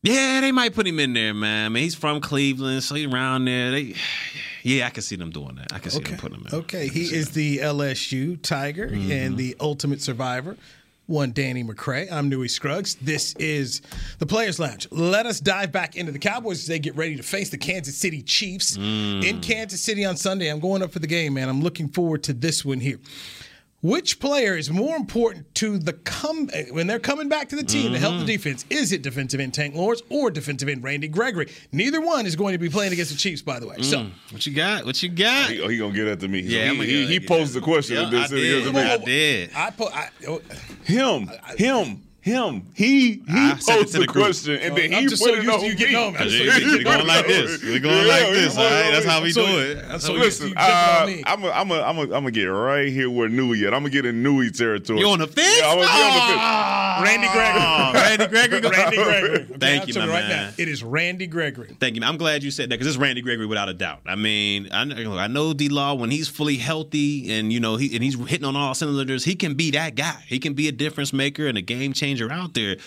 Yeah, 0.04 0.42
they 0.42 0.52
might 0.52 0.76
put 0.76 0.86
him 0.88 1.00
in 1.00 1.14
there, 1.14 1.34
man. 1.34 1.66
I 1.66 1.70
mean, 1.70 1.84
he's 1.84 1.96
from 1.96 2.22
Cleveland, 2.22 2.84
so 2.84 2.94
he's 2.94 3.08
around 3.08 3.46
there. 3.46 3.72
They, 3.72 3.96
yeah, 4.62 4.86
I 4.86 4.92
can 4.92 5.02
see 5.02 5.16
them 5.16 5.32
doing 5.32 5.56
that. 5.56 5.74
I 5.74 5.80
can 5.80 5.90
see 5.90 6.00
them 6.00 6.18
putting 6.18 6.38
him 6.40 6.46
in. 6.48 6.54
Okay, 6.60 6.88
he 6.90 7.06
is 7.06 7.32
the 7.32 7.58
LSU 7.60 8.40
Tiger 8.42 8.88
Mm-hmm. 8.88 9.12
and 9.12 9.38
the 9.38 9.56
ultimate 9.60 10.02
survivor. 10.04 10.58
One 11.08 11.34
Danny 11.34 11.64
McCray. 11.64 12.12
I'm 12.12 12.30
Newy 12.30 12.48
Scruggs. 12.48 12.96
This 12.96 13.36
is 13.36 13.84
the 14.18 14.26
Players 14.26 14.60
Lounge. 14.60 14.88
Let 14.90 15.28
us 15.28 15.40
dive 15.40 15.72
back 15.72 15.96
into 15.96 16.12
the 16.12 16.18
Cowboys 16.18 16.62
as 16.62 16.66
they 16.68 16.80
get 16.80 16.96
ready 16.96 17.16
to 17.16 17.22
face 17.22 17.52
the 17.52 17.60
Kansas 17.60 17.96
City 17.96 18.24
Chiefs 18.24 18.76
Mm. 18.76 19.24
in 19.24 19.40
Kansas 19.40 19.80
City 19.82 20.04
on 20.04 20.18
Sunday. 20.18 20.48
I'm 20.48 20.60
going 20.60 20.82
up 20.82 20.92
for 20.92 20.98
the 20.98 21.06
game, 21.08 21.36
man. 21.36 21.48
I'm 21.48 21.62
looking 21.62 21.90
forward 21.90 22.24
to 22.24 22.34
this 22.34 22.66
one 22.66 22.80
here. 22.80 22.98
Which 23.86 24.20
player 24.20 24.58
is 24.58 24.72
more 24.72 24.96
important 24.96 25.54
to 25.56 25.78
the 25.78 25.94
come 25.94 26.50
when 26.72 26.88
they're 26.88 26.98
coming 26.98 27.30
back 27.30 27.50
to 27.50 27.56
the 27.56 27.64
team 27.64 27.92
to 27.94 28.00
help 28.00 28.16
Mm-hmm. 28.16 28.26
the 28.26 28.34
defense? 28.34 28.66
Is 28.72 28.92
it 28.92 29.04
defensive 29.04 29.40
end 29.40 29.54
Tank 29.54 29.76
Lawrence 29.76 30.02
or 30.10 30.32
defensive 30.32 30.68
end 30.70 30.84
Randy 30.84 31.08
Gregory? 31.08 31.52
Neither 31.72 32.02
one 32.02 32.26
is 32.26 32.36
going 32.36 32.54
to 32.54 32.58
be 32.58 32.68
playing 32.70 32.94
against 32.94 33.12
the 33.12 33.18
Chiefs, 33.18 33.44
by 33.44 33.60
the 33.60 33.68
way. 33.68 33.76
So 33.82 33.98
Mm. 34.00 34.12
What 34.32 34.46
you 34.48 34.54
got? 34.54 34.86
What 34.86 35.04
you 35.04 35.10
got? 35.10 35.52
He, 35.52 35.62
oh, 35.62 35.68
he 35.68 35.78
gonna 35.78 35.94
get 35.94 36.08
at 36.08 36.20
to 36.22 36.28
me. 36.28 36.42
So 36.50 36.56
Yeah, 36.56 36.72
he, 36.74 36.84
he, 36.86 37.06
he 37.06 37.20
posed 37.20 37.54
the 37.54 37.62
question. 37.62 37.96
Yeah, 37.98 38.04
and 38.06 38.14
then 38.14 38.22
I 38.24 38.26
said 38.28 38.38
he 38.40 38.44
did. 38.44 38.68
a 38.68 38.74
man. 38.74 38.88
I 39.02 39.04
did. 39.06 39.50
I 39.56 39.70
put 39.70 39.96
I, 39.96 40.10
oh, 40.28 40.42
Him, 40.84 41.30
him, 41.58 42.02
him. 42.26 42.68
He 42.74 43.12
he 43.14 43.22
I 43.30 43.52
posed 43.64 43.94
the, 43.94 44.00
the 44.00 44.08
question, 44.08 44.56
and 44.56 44.76
then 44.76 44.92
I'm 44.96 45.04
he 45.04 45.08
just 45.08 45.22
put 45.22 45.36
so 45.36 45.40
it 45.40 45.44
used 45.44 45.48
to 45.48 45.54
on 45.58 45.62
you 45.64 45.70
me. 45.70 45.76
getting 45.76 45.96
on 45.96 46.14
me. 46.14 46.18
I'm 46.20 46.26
We- 46.28 46.34
used 46.34 46.60
to 46.60 46.66
we 46.66 46.78
you 46.80 46.84
going 46.84 47.06
like 47.08 47.28
this. 47.28 47.64
We're 47.64 47.80
going 47.80 47.96
Yeah, 48.08 48.14
like 48.14 48.34
this. 48.34 48.56
put 48.56 48.62
All 48.62 48.66
it 48.66 48.72
right, 48.82 48.92
that's 48.92 49.06
how 49.06 49.22
we 49.22 49.32
So- 49.32 49.46
do 49.46 49.60
it. 49.60 49.76
That's 49.88 50.04
so 50.04 50.14
how 50.14 50.20
we 50.20 50.26
Listen, 50.26 50.54
uh. 50.58 51.08
I'm 51.28 51.44
a, 51.44 51.52
I'm 51.52 51.70
a, 51.72 51.82
I'm 51.82 51.98
a, 51.98 52.02
I'm 52.02 52.08
gonna 52.10 52.32
get 52.32 52.46
right 52.46 52.88
here 52.92 53.12
where 53.12 53.30
Newy 53.30 53.68
at. 53.68 53.76
I'm 53.76 53.82
gonna 53.82 53.92
get 53.92 54.08
in 54.08 54.24
Newy 54.24 54.50
territory. 54.50 55.00
You 55.02 55.08
on 55.10 55.20
the 55.20 55.28
fence? 55.28 55.56
Yeah, 55.60 55.70
I'm 55.70 55.78
gonna 55.78 55.88
be 55.88 56.02
on 56.02 56.14
the 56.14 56.20
fence. 56.26 56.40
Ah, 56.42 57.02
Randy 57.04 57.28
Gregory. 57.28 57.94
Randy 58.02 58.28
Gregory. 58.28 58.70
Randy 58.80 58.98
Gregory. 58.98 59.30
Okay, 59.46 59.54
Thank 59.60 59.82
I'll 59.84 59.88
you, 59.90 59.94
my 60.00 60.08
right 60.08 60.28
man. 60.28 60.48
now. 60.48 60.54
It 60.58 60.68
is 60.68 60.84
Randy 60.84 61.28
Gregory. 61.28 61.78
Thank 61.80 61.94
you. 61.94 62.02
man. 62.02 62.10
I'm 62.10 62.18
glad 62.18 62.42
you 62.42 62.50
said 62.50 62.70
that 62.72 62.80
because 62.80 62.88
it's 62.88 62.98
Randy 62.98 63.22
Gregory 63.22 63.46
without 63.46 63.70
a 63.70 63.74
doubt. 63.76 64.00
I 64.08 64.16
mean, 64.16 64.70
I 64.72 64.84
know, 64.86 65.16
I 65.18 65.28
know 65.28 65.54
D 65.54 65.70
Law 65.70 65.94
when 65.94 66.10
he's 66.10 66.28
fully 66.28 66.58
healthy 66.58 67.32
and 67.38 67.54
you 67.54 67.60
know 67.60 67.76
he 67.76 67.94
and 67.94 68.04
he's 68.04 68.16
hitting 68.28 68.46
on 68.46 68.56
all 68.56 68.74
cylinders, 68.74 69.26
he 69.26 69.36
can 69.36 69.54
be 69.54 69.70
that 69.72 69.94
guy. 69.94 70.24
He 70.28 70.40
can 70.40 70.54
be 70.56 70.68
a 70.68 70.72
difference 70.72 71.14
maker 71.14 71.46
and 71.46 71.56
a 71.58 71.62
game 71.62 71.94
changer 71.94 72.15
out 72.32 72.54
there. 72.54 72.78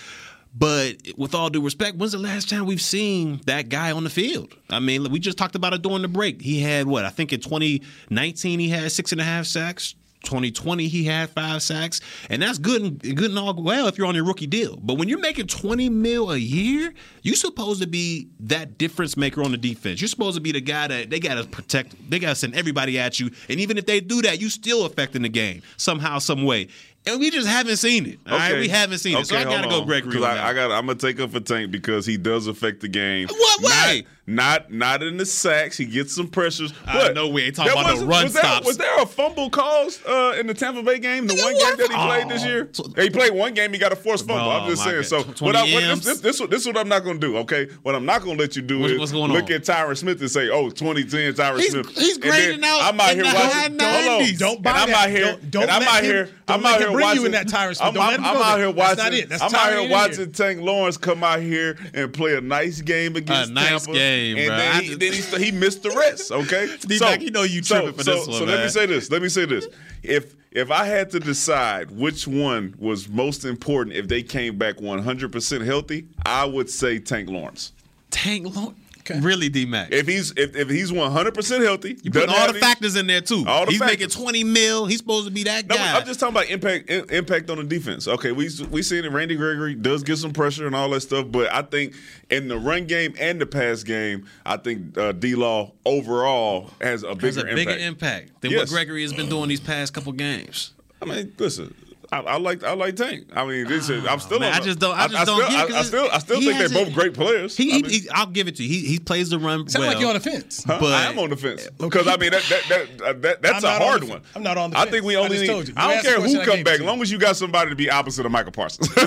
But 0.55 0.97
with 1.17 1.35
all 1.35 1.51
due 1.51 1.63
respect, 1.63 1.97
when's 1.97 2.13
the 2.13 2.19
last 2.19 2.49
time 2.49 2.67
we've 2.67 2.81
seen 2.81 3.41
that 3.47 3.69
guy 3.69 3.93
on 3.93 4.05
the 4.05 4.11
field? 4.11 4.55
I 4.71 4.81
mean, 4.81 5.11
we 5.11 5.21
just 5.21 5.39
talked 5.39 5.55
about 5.55 5.73
it 5.75 5.83
during 5.83 6.03
the 6.03 6.09
break. 6.09 6.41
He 6.41 6.61
had 6.61 6.87
what? 6.87 7.05
I 7.05 7.11
think 7.11 7.33
in 7.33 7.41
2019 7.41 8.59
he 8.59 8.69
had 8.69 8.91
six 8.91 9.13
and 9.13 9.21
a 9.21 9.25
half 9.25 9.47
sacks. 9.47 9.95
2020 10.25 10.89
he 10.89 11.05
had 11.05 11.31
five 11.31 11.63
sacks, 11.63 12.01
and 12.29 12.43
that's 12.43 12.59
good 12.59 12.83
and 12.83 13.01
good 13.17 13.31
and 13.31 13.39
all 13.39 13.55
well 13.55 13.87
if 13.87 13.97
you're 13.97 14.07
on 14.07 14.17
your 14.17 14.25
rookie 14.25 14.47
deal. 14.47 14.77
But 14.77 14.95
when 14.99 15.09
you're 15.09 15.21
making 15.21 15.47
20 15.47 15.89
mil 15.89 16.33
a 16.33 16.37
year, 16.37 16.93
you're 17.23 17.37
supposed 17.37 17.81
to 17.83 17.87
be 17.87 18.29
that 18.41 18.79
difference 18.79 19.17
maker 19.17 19.43
on 19.43 19.53
the 19.53 19.57
defense. 19.57 20.01
You're 20.01 20.09
supposed 20.09 20.37
to 20.37 20.41
be 20.41 20.53
the 20.53 20.61
guy 20.61 20.89
that 20.89 21.11
they 21.11 21.21
got 21.21 21.35
to 21.35 21.49
protect. 21.49 21.95
They 22.11 22.19
got 22.19 22.31
to 22.31 22.35
send 22.35 22.57
everybody 22.57 22.99
at 22.99 23.21
you, 23.21 23.31
and 23.49 23.61
even 23.61 23.79
if 23.79 23.87
they 23.87 24.01
do 24.01 24.23
that, 24.23 24.41
you 24.41 24.51
still 24.51 24.85
affecting 24.87 25.23
the 25.23 25.29
game 25.29 25.63
somehow, 25.77 26.19
some 26.19 26.45
way. 26.45 26.69
And 27.09 27.21
we 27.21 27.31
just 27.31 27.49
haven't 27.49 27.77
seen 27.79 28.07
it. 28.07 28.19
All 28.27 28.37
right, 28.37 28.59
we 28.59 28.69
haven't 28.69 28.99
seen 28.99 29.17
it. 29.17 29.27
So 29.27 29.37
I 29.37 29.45
gotta 29.45 29.69
go. 29.69 29.85
Gregory. 29.85 30.23
I, 30.23 30.51
I 30.51 30.55
got. 30.55 30.71
I'm 30.71 30.87
gonna 30.87 30.99
take 30.99 31.21
up 31.21 31.31
for 31.31 31.41
Tank 31.41 31.71
because 31.71 32.07
he 32.07 32.17
does 32.17 32.47
affect 32.47 32.81
the 32.81 32.89
game. 32.89 33.29
What 33.29 33.63
way? 33.63 34.03
Not, 34.03 34.18
not, 34.29 34.71
not 34.71 35.03
in 35.03 35.17
the 35.17 35.27
sacks. 35.27 35.77
He 35.77 35.87
gets 35.87 36.15
some 36.15 36.29
pressures. 36.29 36.73
I 36.87 37.13
know 37.13 37.29
we 37.29 37.43
ain't 37.45 37.57
talking 37.57 37.73
about 37.73 37.91
was- 37.93 38.01
no 38.03 38.07
run 38.07 38.25
was 38.25 38.33
there, 38.35 38.43
stops. 38.43 38.67
Was 38.67 38.77
there 38.79 39.03
a 39.03 39.07
fumble 39.07 39.49
caused 39.51 40.07
uh, 40.07 40.35
in 40.39 40.47
the 40.47 40.55
Tampa 40.55 40.83
Bay 40.83 40.99
game? 40.99 41.27
The 41.27 41.35
one 41.35 41.55
game 41.55 41.77
that 41.79 41.89
he 41.91 41.97
played 41.97 42.29
this 42.29 42.45
year. 42.45 42.71
He 43.03 43.11
played 43.11 43.33
one 43.33 43.55
game. 43.55 43.73
He 43.73 43.79
got 43.79 43.93
a 43.93 43.97
forced 43.97 44.27
fumble. 44.27 44.45
Oh, 44.45 44.51
I'm 44.51 44.71
just 44.71 44.85
saying. 44.85 44.97
God. 45.09 45.37
So 45.37 45.45
what 45.45 45.57
I, 45.57 45.63
what, 45.63 45.81
this, 45.81 46.05
this, 46.05 46.21
this, 46.21 46.41
what- 46.41 46.51
this 46.51 46.61
is 46.63 46.67
what 46.67 46.77
I'm 46.77 46.89
not 46.89 47.05
gonna 47.05 47.19
do. 47.19 47.39
Okay. 47.39 47.69
What 47.83 47.95
I'm 47.95 48.05
not 48.05 48.23
gonna 48.23 48.39
let 48.39 48.55
you 48.57 48.63
do 48.63 48.79
What's- 48.81 48.93
is 48.93 48.99
what's 48.99 49.13
going 49.13 49.33
look 49.33 49.45
on? 49.45 49.53
at 49.53 49.63
Tyron 49.63 49.97
Smith 49.97 50.21
and 50.21 50.31
say, 50.31 50.49
"Oh, 50.51 50.69
2010 50.71 51.33
Tyron 51.33 51.59
He's- 51.59 51.73
Smith." 51.73 51.89
he's 51.97 52.15
And 52.17 52.23
then 52.25 52.31
grading 52.31 52.65
out 52.65 52.81
I'm 52.83 53.01
out 53.01 53.11
in 53.13 53.17
here 53.17 53.25
the 53.25 53.35
watching. 53.35 53.79
high 53.81 54.09
Hold 54.09 54.23
on. 54.23 54.37
Don't 54.37 54.63
buy 54.63 54.71
and 54.71 54.79
I'm 54.81 54.89
that. 54.91 55.05
out 55.05 55.11
here. 55.11 55.25
Don't- 55.25 55.51
don't 55.51 55.71
I'm 55.71 55.83
out 55.83 56.03
here. 56.05 56.25
don't 56.25 56.35
I'm 56.49 56.63
let 56.63 56.75
out 56.75 56.81
him 56.81 56.89
here 56.89 56.93
bring 56.93 56.99
you 56.99 57.05
watching. 57.23 57.25
in 57.27 57.33
that 57.33 57.47
Tyron 57.49 57.77
Smith. 57.77 57.81
I'm, 57.89 57.95
Don't 57.95 58.07
let 58.07 58.19
him 58.19 58.25
out 58.25 58.35
there. 58.35 58.57
here 58.59 58.67
That's 58.73 58.77
watching. 58.77 59.05
not 59.05 59.15
it. 59.15 59.29
That's 59.29 59.43
I'm 59.43 59.55
out 59.55 59.69
here 59.71 59.81
here. 59.81 59.91
watching 59.91 60.33
Tank 60.33 60.61
Lawrence 60.61 60.97
come 60.97 61.25
out 61.25 61.41
here 61.41 61.77
and 61.95 62.13
play 62.13 62.35
a 62.37 62.41
nice 62.41 62.81
game 62.81 63.17
against 63.17 63.51
A 63.51 63.53
nice 63.55 63.85
Tampa. 63.87 63.99
And 64.19 64.47
bro. 64.47 64.57
then, 64.57 64.83
he, 64.83 64.89
just- 64.89 65.01
then 65.01 65.13
he, 65.13 65.21
st- 65.21 65.43
he 65.43 65.51
missed 65.53 65.83
the 65.83 65.91
rest. 65.91 66.33
Okay, 66.33 66.77
D-Mac, 66.87 67.23
you 67.23 67.31
know 67.31 67.43
you 67.43 67.63
tripping 67.63 67.93
for 67.93 68.03
so, 68.03 68.15
this 68.15 68.27
one, 68.29 68.39
So 68.39 68.45
let 68.45 68.65
me 68.65 68.69
say 68.69 68.87
this. 68.87 69.11
Let 69.11 69.23
me 69.23 69.29
say 69.29 69.45
this. 69.45 69.67
If 70.03 70.35
if 70.51 70.71
I 70.71 70.85
had 70.85 71.11
to 71.11 71.21
decide 71.21 71.91
which 71.91 72.27
one 72.27 72.75
was 72.79 73.09
most 73.09 73.45
important 73.45 73.97
if 73.97 74.09
they 74.09 74.23
came 74.23 74.57
back 74.57 74.81
100 74.81 75.33
percent 75.33 75.65
healthy, 75.65 76.07
I 76.25 76.45
would 76.45 76.71
say 76.71 76.99
Tank 76.99 77.29
Lawrence. 77.29 77.73
Tank 78.11 78.55
Lawrence. 78.55 78.79
Really, 79.11 79.49
D 79.49 79.65
Mac. 79.67 79.93
If 79.93 80.07
he's 80.07 80.33
if, 80.37 80.55
if 80.57 80.69
he's 80.71 80.93
100 80.93 81.35
percent 81.35 81.63
healthy, 81.65 81.99
You 82.03 82.11
put 82.11 82.29
all 82.29 82.47
the 82.47 82.51
any- 82.51 82.61
factors 82.61 82.97
in 82.97 83.07
there 83.07 83.21
too. 83.21 83.45
All 83.47 83.65
the 83.65 83.73
He's 83.73 83.81
factors. 83.81 83.99
making 83.99 84.23
20 84.23 84.45
mil. 84.45 84.87
He's 84.87 84.99
supposed 84.99 85.27
to 85.27 85.33
be 85.33 85.45
that 85.45 85.67
No, 85.67 85.77
guy. 85.77 85.97
I'm 85.99 86.07
just 86.07 86.21
talking 86.21 86.37
about 86.37 86.49
impact 86.51 86.91
in, 86.91 87.09
impact 87.11 87.51
on 87.51 87.59
the 87.59 87.65
defense. 87.65 88.07
Okay, 88.09 88.33
we 88.33 88.49
we 88.71 88.83
seen 88.83 89.05
it. 89.05 89.13
Randy 89.13 89.37
Gregory 89.37 89.75
does 89.75 90.03
get 90.03 90.19
some 90.19 90.33
pressure 90.33 90.67
and 90.67 90.75
all 90.77 90.91
that 90.91 91.01
stuff, 91.01 91.27
but 91.31 91.53
I 91.53 91.63
think 91.63 91.95
in 92.31 92.49
the 92.49 92.59
run 92.59 92.87
game 92.87 93.15
and 93.19 93.41
the 93.41 93.47
pass 93.47 93.83
game, 93.83 94.27
I 94.47 94.57
think 94.59 94.97
uh, 94.99 95.13
D 95.13 95.35
Law 95.35 95.73
overall 95.85 96.71
has 96.81 97.03
a 97.03 97.15
bigger 97.15 97.27
has 97.27 97.37
a 97.39 97.43
bigger 97.45 97.71
impact. 97.71 97.81
impact 97.81 98.41
than 98.43 98.51
Yes. 98.51 98.61
what 98.61 98.69
Gregory 98.71 99.03
has 99.03 99.13
been 99.13 99.29
doing 99.29 99.49
these 99.49 99.61
past 99.61 99.93
couple 99.95 100.13
games. 100.13 100.73
I 101.01 101.05
mean, 101.05 101.33
listen. 101.39 101.75
I, 102.11 102.21
I 102.21 102.39
like 102.39 102.65
I 102.65 102.73
like 102.73 102.97
Tank. 102.97 103.27
I 103.35 103.45
mean, 103.45 103.67
this 103.67 103.91
is, 103.91 104.07
I'm 104.07 104.19
still. 104.19 104.41
Man, 104.41 104.53
on 104.55 104.61
I 104.63 104.65
just 104.65 104.79
don't. 104.79 104.97
I 104.97 105.09
just 105.09 105.27
don't 105.27 105.37
still, 105.45 105.49
get. 105.51 105.53
it, 105.53 105.57
I, 105.59 105.67
'cause 105.67 105.75
I 105.77 105.83
still 105.83 106.09
I 106.11 106.19
still 106.19 106.37
think 106.41 106.53
they're 106.53 106.63
hasn't- 106.63 106.87
both 106.87 106.95
great 106.95 107.13
players. 107.13 107.55
He, 107.55 107.71
I 107.71 107.75
mean, 107.83 107.91
he, 107.91 108.09
I'll 108.11 108.27
give 108.27 108.49
it 108.49 108.57
to 108.57 108.63
you. 108.65 108.69
He, 108.69 108.87
he 108.87 108.99
plays 108.99 109.29
the 109.29 109.39
run 109.39 109.69
Sound 109.69 109.83
well. 109.83 109.93
like 109.93 110.01
you're 110.01 110.09
on 110.09 110.15
the 110.15 110.21
fence. 110.21 110.65
Huh? 110.65 110.79
But- 110.81 110.93
I 110.95 111.11
am 111.11 111.19
on 111.19 111.29
the 111.29 111.37
fence 111.37 111.69
because 111.77 112.09
I 112.09 112.17
mean 112.17 112.31
that 112.31 112.43
that 112.49 112.63
that, 112.99 113.03
uh, 113.03 113.13
that 113.21 113.43
that's 113.43 113.63
I'm 113.63 113.77
a 113.77 113.79
not 113.79 113.83
on 113.83 113.89
hard 113.89 114.05
one. 114.05 114.23
I'm 114.35 114.43
not 114.43 114.57
on 114.57 114.71
the 114.71 114.77
Fence. 114.77 114.81
I 114.89 114.91
fence. 114.91 114.95
think 114.95 115.05
we 115.05 115.17
I 115.17 115.19
only. 115.21 115.31
just 115.37 115.41
need, 115.43 115.47
told 115.49 115.69
you. 115.69 115.75
I 115.77 115.93
don't 115.95 116.03
care 116.03 116.21
who 116.21 116.41
I 116.41 116.45
come 116.47 116.63
back, 116.65 116.79
to 116.79 116.85
long 116.85 117.03
as 117.03 117.13
you 117.13 117.19
got 117.19 117.37
somebody 117.37 117.69
to 117.71 117.77
be 117.77 117.91
opposite 117.91 118.25
of 118.25 118.33
Micah 118.33 118.51
Parsons. 118.53 118.89
you 118.97 119.07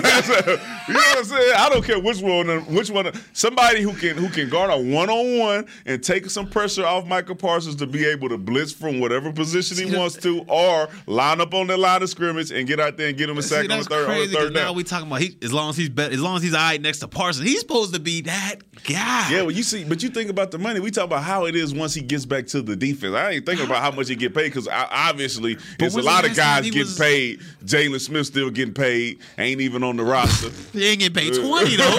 what 0.94 1.18
I'm 1.18 1.24
saying? 1.24 1.52
I 1.56 1.68
don't 1.70 1.84
care 1.84 1.98
which 1.98 2.20
one. 2.20 2.46
Which 2.72 2.90
one? 2.90 3.10
Somebody 3.32 3.82
who 3.82 3.94
can 3.94 4.16
who 4.16 4.28
can 4.28 4.48
guard 4.48 4.70
a 4.70 4.76
one 4.76 5.10
on 5.10 5.38
one 5.38 5.66
and 5.86 6.02
take 6.04 6.30
some 6.30 6.48
pressure 6.48 6.86
off 6.86 7.04
Micah 7.06 7.34
Parsons 7.34 7.74
to 7.76 7.86
be 7.86 8.04
able 8.06 8.28
to 8.28 8.38
blitz 8.38 8.72
from 8.72 9.00
whatever 9.00 9.32
position 9.32 9.76
he 9.88 9.96
wants 9.96 10.14
to, 10.18 10.42
or 10.48 10.88
line 11.08 11.40
up 11.40 11.52
on 11.54 11.66
the 11.66 11.76
line 11.76 12.02
of 12.02 12.08
scrimmage 12.08 12.52
and 12.52 12.68
get 12.68 12.78
out 12.78 12.91
there 12.96 13.08
and 13.08 13.16
get 13.18 13.28
him 13.28 13.38
a 13.38 13.42
See, 13.42 13.48
sack 13.48 13.62
on 13.64 13.68
the 13.68 13.74
that's 13.76 13.86
third 13.88 14.04
on 14.04 14.10
the 14.10 14.14
crazy. 14.16 14.34
'cause 14.34 14.44
third 14.44 14.54
now 14.54 14.72
we 14.72 14.84
talking 14.84 15.06
about 15.06 15.20
he 15.20 15.36
as 15.42 15.52
long 15.52 15.70
as 15.70 15.76
he's 15.76 15.88
bet, 15.88 16.12
as 16.12 16.20
long 16.20 16.36
as 16.36 16.42
he's 16.42 16.54
all 16.54 16.60
right 16.60 16.80
next 16.80 16.98
to 17.00 17.08
Parsons, 17.08 17.48
he's 17.48 17.60
supposed 17.60 17.94
to 17.94 18.00
be 18.00 18.22
that 18.22 18.56
guy. 18.84 19.28
Yeah, 19.30 19.42
well, 19.42 19.50
you 19.50 19.62
see, 19.62 19.84
but 19.84 20.02
you 20.02 20.08
think 20.10 20.30
about 20.30 20.50
the 20.50 20.58
money. 20.58 20.80
We 20.80 20.90
talk 20.90 21.04
about 21.04 21.22
how 21.22 21.46
it 21.46 21.54
is 21.56 21.72
once 21.74 21.94
he 21.94 22.00
gets 22.02 22.24
back 22.26 22.46
to 22.48 22.62
the 22.62 22.74
defense. 22.76 23.14
I 23.14 23.30
ain't 23.32 23.46
thinking 23.46 23.66
about 23.66 23.82
how 23.82 23.90
much 23.90 24.08
he 24.08 24.14
get 24.16 24.34
paid 24.34 24.44
because 24.44 24.68
obviously 24.68 25.56
there's 25.78 25.94
a 25.96 26.02
lot 26.02 26.24
of 26.24 26.34
guys 26.36 26.64
getting 26.64 26.80
was- 26.80 26.98
paid. 26.98 27.40
Jaylon 27.64 28.00
Smith 28.00 28.26
still 28.26 28.50
getting 28.50 28.74
paid, 28.74 29.18
ain't 29.38 29.60
even 29.60 29.82
on 29.84 29.96
the 29.96 30.04
roster. 30.04 30.50
He 30.72 30.86
ain't 30.86 31.00
getting 31.00 31.14
paid 31.14 31.34
twenty 31.34 31.76
though. 31.76 31.84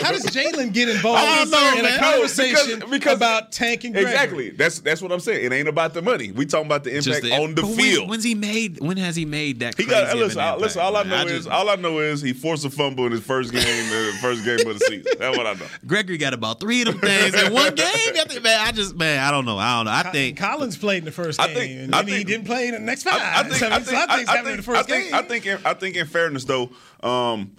How 0.00 0.12
does 0.12 0.24
Jaylon 0.26 0.72
get 0.72 0.88
involved 0.88 1.18
I 1.20 1.36
don't 1.44 1.50
know, 1.50 1.78
in 1.78 1.84
man. 1.84 1.94
a 1.94 1.98
conversation 2.02 2.78
Because- 2.80 2.90
because- 2.90 3.16
about 3.16 3.52
tanking? 3.52 3.92
Gregory? 3.92 4.10
exactly. 4.12 4.50
That's 4.50 4.80
that's 4.80 5.02
what 5.02 5.12
I'm 5.12 5.20
saying. 5.20 5.44
It 5.44 5.52
ain't 5.52 5.68
about 5.68 5.94
the 5.94 6.02
money. 6.02 6.32
We 6.32 6.46
talking 6.46 6.66
about 6.66 6.84
the 6.84 6.96
impact 6.96 7.22
the- 7.22 7.32
on 7.32 7.54
the 7.54 7.62
but 7.62 7.70
when- 7.70 7.76
field. 7.78 8.08
When's 8.10 8.24
he 8.24 8.34
made? 8.34 8.80
When 8.80 8.96
has 8.96 9.14
he 9.16 9.24
made 9.24 9.60
that? 9.60 9.76
he 9.76 9.84
crazy 9.84 9.90
got 10.00 10.01
of 10.10 10.18
listen. 10.18 10.40
an 10.40 10.46
I, 10.46 10.56
listen. 10.56 10.80
All 10.82 10.96
I 10.96 11.02
impact, 11.02 11.18
know 11.26 11.30
man? 11.32 11.34
is 11.36 11.46
all 11.46 11.68
I 11.70 11.74
know 11.76 11.98
is 11.98 12.20
he 12.22 12.32
forced 12.32 12.64
a 12.64 12.70
fumble 12.70 13.06
in 13.06 13.12
his 13.12 13.22
first 13.22 13.52
game, 13.52 13.62
the 13.62 14.18
first 14.20 14.44
game 14.44 14.60
of 14.68 14.78
the 14.78 14.84
season. 14.86 15.12
That's 15.18 15.36
what 15.36 15.46
I 15.46 15.52
know. 15.54 15.66
Gregory 15.86 16.18
got 16.18 16.34
about 16.34 16.60
three 16.60 16.82
of 16.82 16.88
them 16.88 16.98
things 16.98 17.34
in 17.34 17.52
one 17.52 17.74
game. 17.74 17.86
I 17.86 18.24
think, 18.26 18.42
man, 18.42 18.60
I 18.66 18.72
just 18.72 18.96
man, 18.96 19.18
I 19.24 19.30
don't 19.30 19.44
know. 19.44 19.58
I 19.58 19.76
don't 19.76 19.86
know. 19.86 19.92
I 19.92 20.02
think 20.12 20.38
Collins 20.38 20.76
played 20.76 20.98
in 20.98 21.04
the 21.04 21.12
first 21.12 21.40
I 21.40 21.46
game, 21.48 21.56
think- 21.56 21.80
and 21.82 21.94
I 21.94 22.02
then 22.02 22.18
he 22.18 22.24
didn't 22.24 22.46
play 22.46 22.68
in 22.68 22.74
the 22.74 22.80
next 22.80 23.04
five. 23.04 23.20
I, 23.20 23.40
I 23.40 23.42
think, 23.44 23.54
So, 23.56 23.66
I 23.68 23.78
so 23.78 23.84
think, 23.84 23.96
I 24.10 24.16
think 24.16 24.28
I, 24.28 24.32
I 24.34 24.38
in 24.52 24.62
think, 24.62 24.68
I 24.68 24.82
think. 24.82 25.12
I 25.14 25.22
think, 25.22 25.46
in, 25.46 25.58
I 25.64 25.74
think 25.74 25.96
in 25.96 26.06
fairness 26.06 26.44
though, 26.44 26.70
um, 27.02 27.56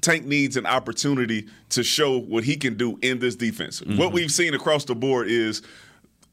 Tank 0.00 0.24
needs 0.26 0.56
an 0.56 0.66
opportunity 0.66 1.48
to 1.70 1.82
show 1.82 2.18
what 2.18 2.44
he 2.44 2.56
can 2.56 2.76
do 2.76 2.98
in 3.02 3.18
this 3.18 3.34
defense. 3.36 3.80
Mm-hmm. 3.80 3.98
What 3.98 4.12
we've 4.12 4.30
seen 4.30 4.54
across 4.54 4.84
the 4.84 4.94
board 4.94 5.28
is 5.28 5.62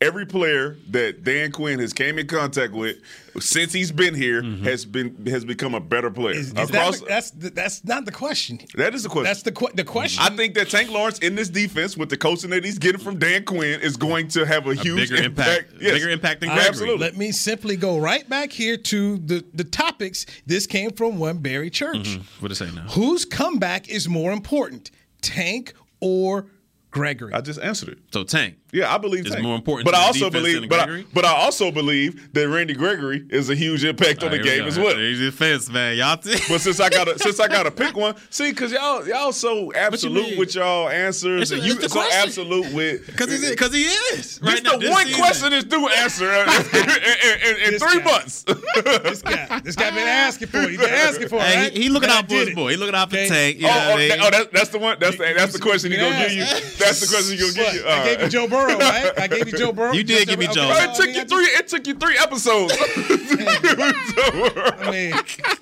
every 0.01 0.25
player 0.25 0.77
that 0.89 1.23
Dan 1.23 1.51
Quinn 1.51 1.79
has 1.79 1.93
came 1.93 2.19
in 2.19 2.27
contact 2.27 2.73
with 2.73 2.97
since 3.39 3.73
he's 3.73 3.91
been 3.91 4.13
here 4.13 4.41
has 4.43 4.85
been 4.85 5.25
has 5.25 5.45
become 5.45 5.73
a 5.73 5.79
better 5.79 6.09
player. 6.11 6.35
Mm-hmm. 6.35 6.57
Is- 6.57 6.69
is 6.69 6.69
across, 6.69 6.99
the- 6.99 7.05
that's 7.05 7.31
that's 7.31 7.83
not 7.83 8.05
the 8.05 8.11
question. 8.11 8.59
that 8.75 8.93
is 8.93 9.03
the 9.03 9.09
question. 9.09 9.23
That's 9.25 9.41
the 9.43 9.51
que- 9.51 9.71
the 9.73 9.83
question. 9.83 10.23
I 10.23 10.35
think 10.35 10.53
that 10.55 10.69
Tank 10.69 10.89
Lawrence 10.91 11.19
in 11.19 11.35
this 11.35 11.49
defense 11.49 11.97
with 11.97 12.09
the 12.09 12.17
coaching 12.17 12.49
that 12.51 12.63
he's 12.63 12.77
getting 12.79 13.01
from 13.01 13.17
Dan 13.19 13.43
Quinn 13.45 13.79
is 13.81 13.97
going 13.97 14.27
to 14.29 14.45
have 14.45 14.67
a, 14.67 14.75
huge 14.75 15.09
bigger 15.09 15.23
impact. 15.23 15.73
Yes. 15.79 15.93
Bigger 15.93 16.09
impact 16.09 16.41
than 16.41 16.49
Gregory. 16.49 16.67
Absolutely. 16.67 16.99
Let 17.05 17.17
me 17.17 17.31
simply 17.31 17.75
go 17.75 17.97
right 17.97 18.27
back 18.29 18.51
here 18.51 18.77
to 18.77 19.17
the 19.17 19.45
the 19.53 19.63
topics. 19.63 20.25
This 20.45 20.67
came 20.67 20.91
from 20.91 21.17
one 21.17 21.39
Barry 21.39 21.69
Church. 21.69 22.19
what 22.39 22.49
to 22.49 22.55
say 22.55 22.69
now? 22.71 22.81
Whose 22.89 23.25
comeback 23.25 23.89
is 23.89 24.07
more 24.09 24.31
important, 24.31 24.91
Tank 25.21 25.73
or 25.99 26.47
Gregory. 26.91 27.33
I 27.33 27.41
just 27.41 27.59
answered 27.59 27.89
it. 27.89 27.97
So 28.13 28.23
Tank. 28.23 28.55
Yeah, 28.75 28.93
I 28.93 28.97
believe 28.97 29.25
It's 29.25 29.31
Tank. 29.35 29.43
more 29.43 29.55
important 29.55 29.85
But 29.85 29.91
to 29.91 29.97
I 29.97 30.01
also 30.05 30.29
believe, 30.29 30.67
but 30.67 30.89
I, 30.89 31.03
but 31.13 31.23
I 31.25 31.33
also 31.33 31.71
believe 31.71 32.33
that 32.33 32.49
Randy 32.49 32.73
Gregory 32.73 33.25
is 33.29 33.49
a 33.49 33.55
huge 33.55 33.85
impact 33.85 34.21
on 34.23 34.31
the 34.31 34.39
game 34.39 34.61
go. 34.61 34.65
as 34.67 34.77
well. 34.77 34.97
He's 34.97 35.19
defense, 35.19 35.69
man. 35.71 35.95
Y'all. 35.97 36.17
T- 36.17 36.35
But 36.49 36.59
since 36.59 36.79
I 36.79 36.89
got 36.89 37.05
to 37.05 37.17
since 37.25 37.39
I 37.39 37.47
got 37.47 37.63
to 37.63 37.71
pick 37.71 37.95
one, 37.95 38.15
see, 38.29 38.49
because 38.51 38.71
y'all 38.73 39.07
y'all 39.07 39.31
so 39.31 39.71
absolute 39.73 40.29
mean? 40.31 40.39
with 40.39 40.55
y'all 40.55 40.89
answers, 40.89 41.49
It's- 41.49 41.51
and 41.51 41.59
it's 41.59 41.67
you 41.75 41.81
the 41.81 41.87
so 41.89 41.99
question. 42.01 42.19
absolute 42.21 42.73
with 42.73 43.05
Because 43.05 43.31
he's 43.31 43.49
because 43.49 43.73
he 43.73 43.83
is. 43.83 44.39
This 44.39 44.41
Right 44.41 44.63
now, 44.63 44.73
the 44.73 44.79
this 44.79 44.89
one 44.91 45.05
season. 45.05 45.21
question 45.21 45.49
this 45.51 45.63
dude 45.63 45.91
answer 45.93 46.29
uh, 46.29 46.63
in, 46.73 46.89
in, 46.89 47.57
in, 47.67 47.73
in 47.73 47.79
three 47.79 47.99
guy. 47.99 48.03
months. 48.05 48.43
this 48.43 49.21
guy, 49.21 49.59
this 49.63 49.75
guy 49.75 49.89
been 49.91 49.99
asking 50.07 50.47
for 50.49 50.57
it. 50.59 50.71
He 50.71 50.77
been 50.77 50.89
asking 51.07 51.29
for 51.29 51.37
it. 51.37 51.41
Hey, 51.43 51.63
right? 51.63 51.71
he, 51.73 51.83
he 51.83 51.89
looking 51.89 52.09
And 52.09 52.19
out 52.19 52.27
for 52.29 52.35
his 52.35 52.53
boy. 52.55 52.71
He 52.71 52.77
looking 52.77 52.95
out 52.95 53.09
for 53.09 53.15
Okay. 53.15 53.27
Tank. 53.29 53.57
Oh, 53.63 53.67
oh, 53.67 53.69
what 53.69 53.95
I 53.95 53.97
mean? 53.97 54.11
oh, 54.21 54.29
that, 54.31 54.51
that's 54.51 54.69
the 54.69 54.79
one. 54.79 54.97
That's 54.99 55.17
the 55.17 55.33
that's 55.37 55.53
the 55.53 55.59
question 55.59 55.91
he 55.91 55.97
gonna 55.97 56.17
give 56.27 56.33
you. 56.33 56.43
That's 56.43 56.99
the 56.99 57.07
question 57.07 57.37
he 57.37 57.41
gonna 57.41 57.53
give 57.53 57.73
you. 57.75 57.87
I 57.87 58.03
gave 58.05 58.21
you 58.21 58.29
Joe 58.29 58.47
Burrow, 58.47 58.64
right? 58.67 59.11
I 59.19 59.27
gave 59.27 59.47
you 59.51 59.57
Joe 59.57 59.71
Burrow. 59.71 59.93
You 59.93 60.03
did 60.03 60.27
give 60.27 60.39
me 60.39 60.47
Joe. 60.47 60.69
oh, 60.69 60.71
Okay, 60.71 60.85
it 60.91 60.95
took 60.95 61.15
you 61.15 61.25
three. 61.25 61.45
It 61.45 61.67
took 61.67 61.87
you 61.87 61.93
three 61.95 62.17
episodes. 62.17 62.73
I 62.79 64.89
mean, 64.91 65.13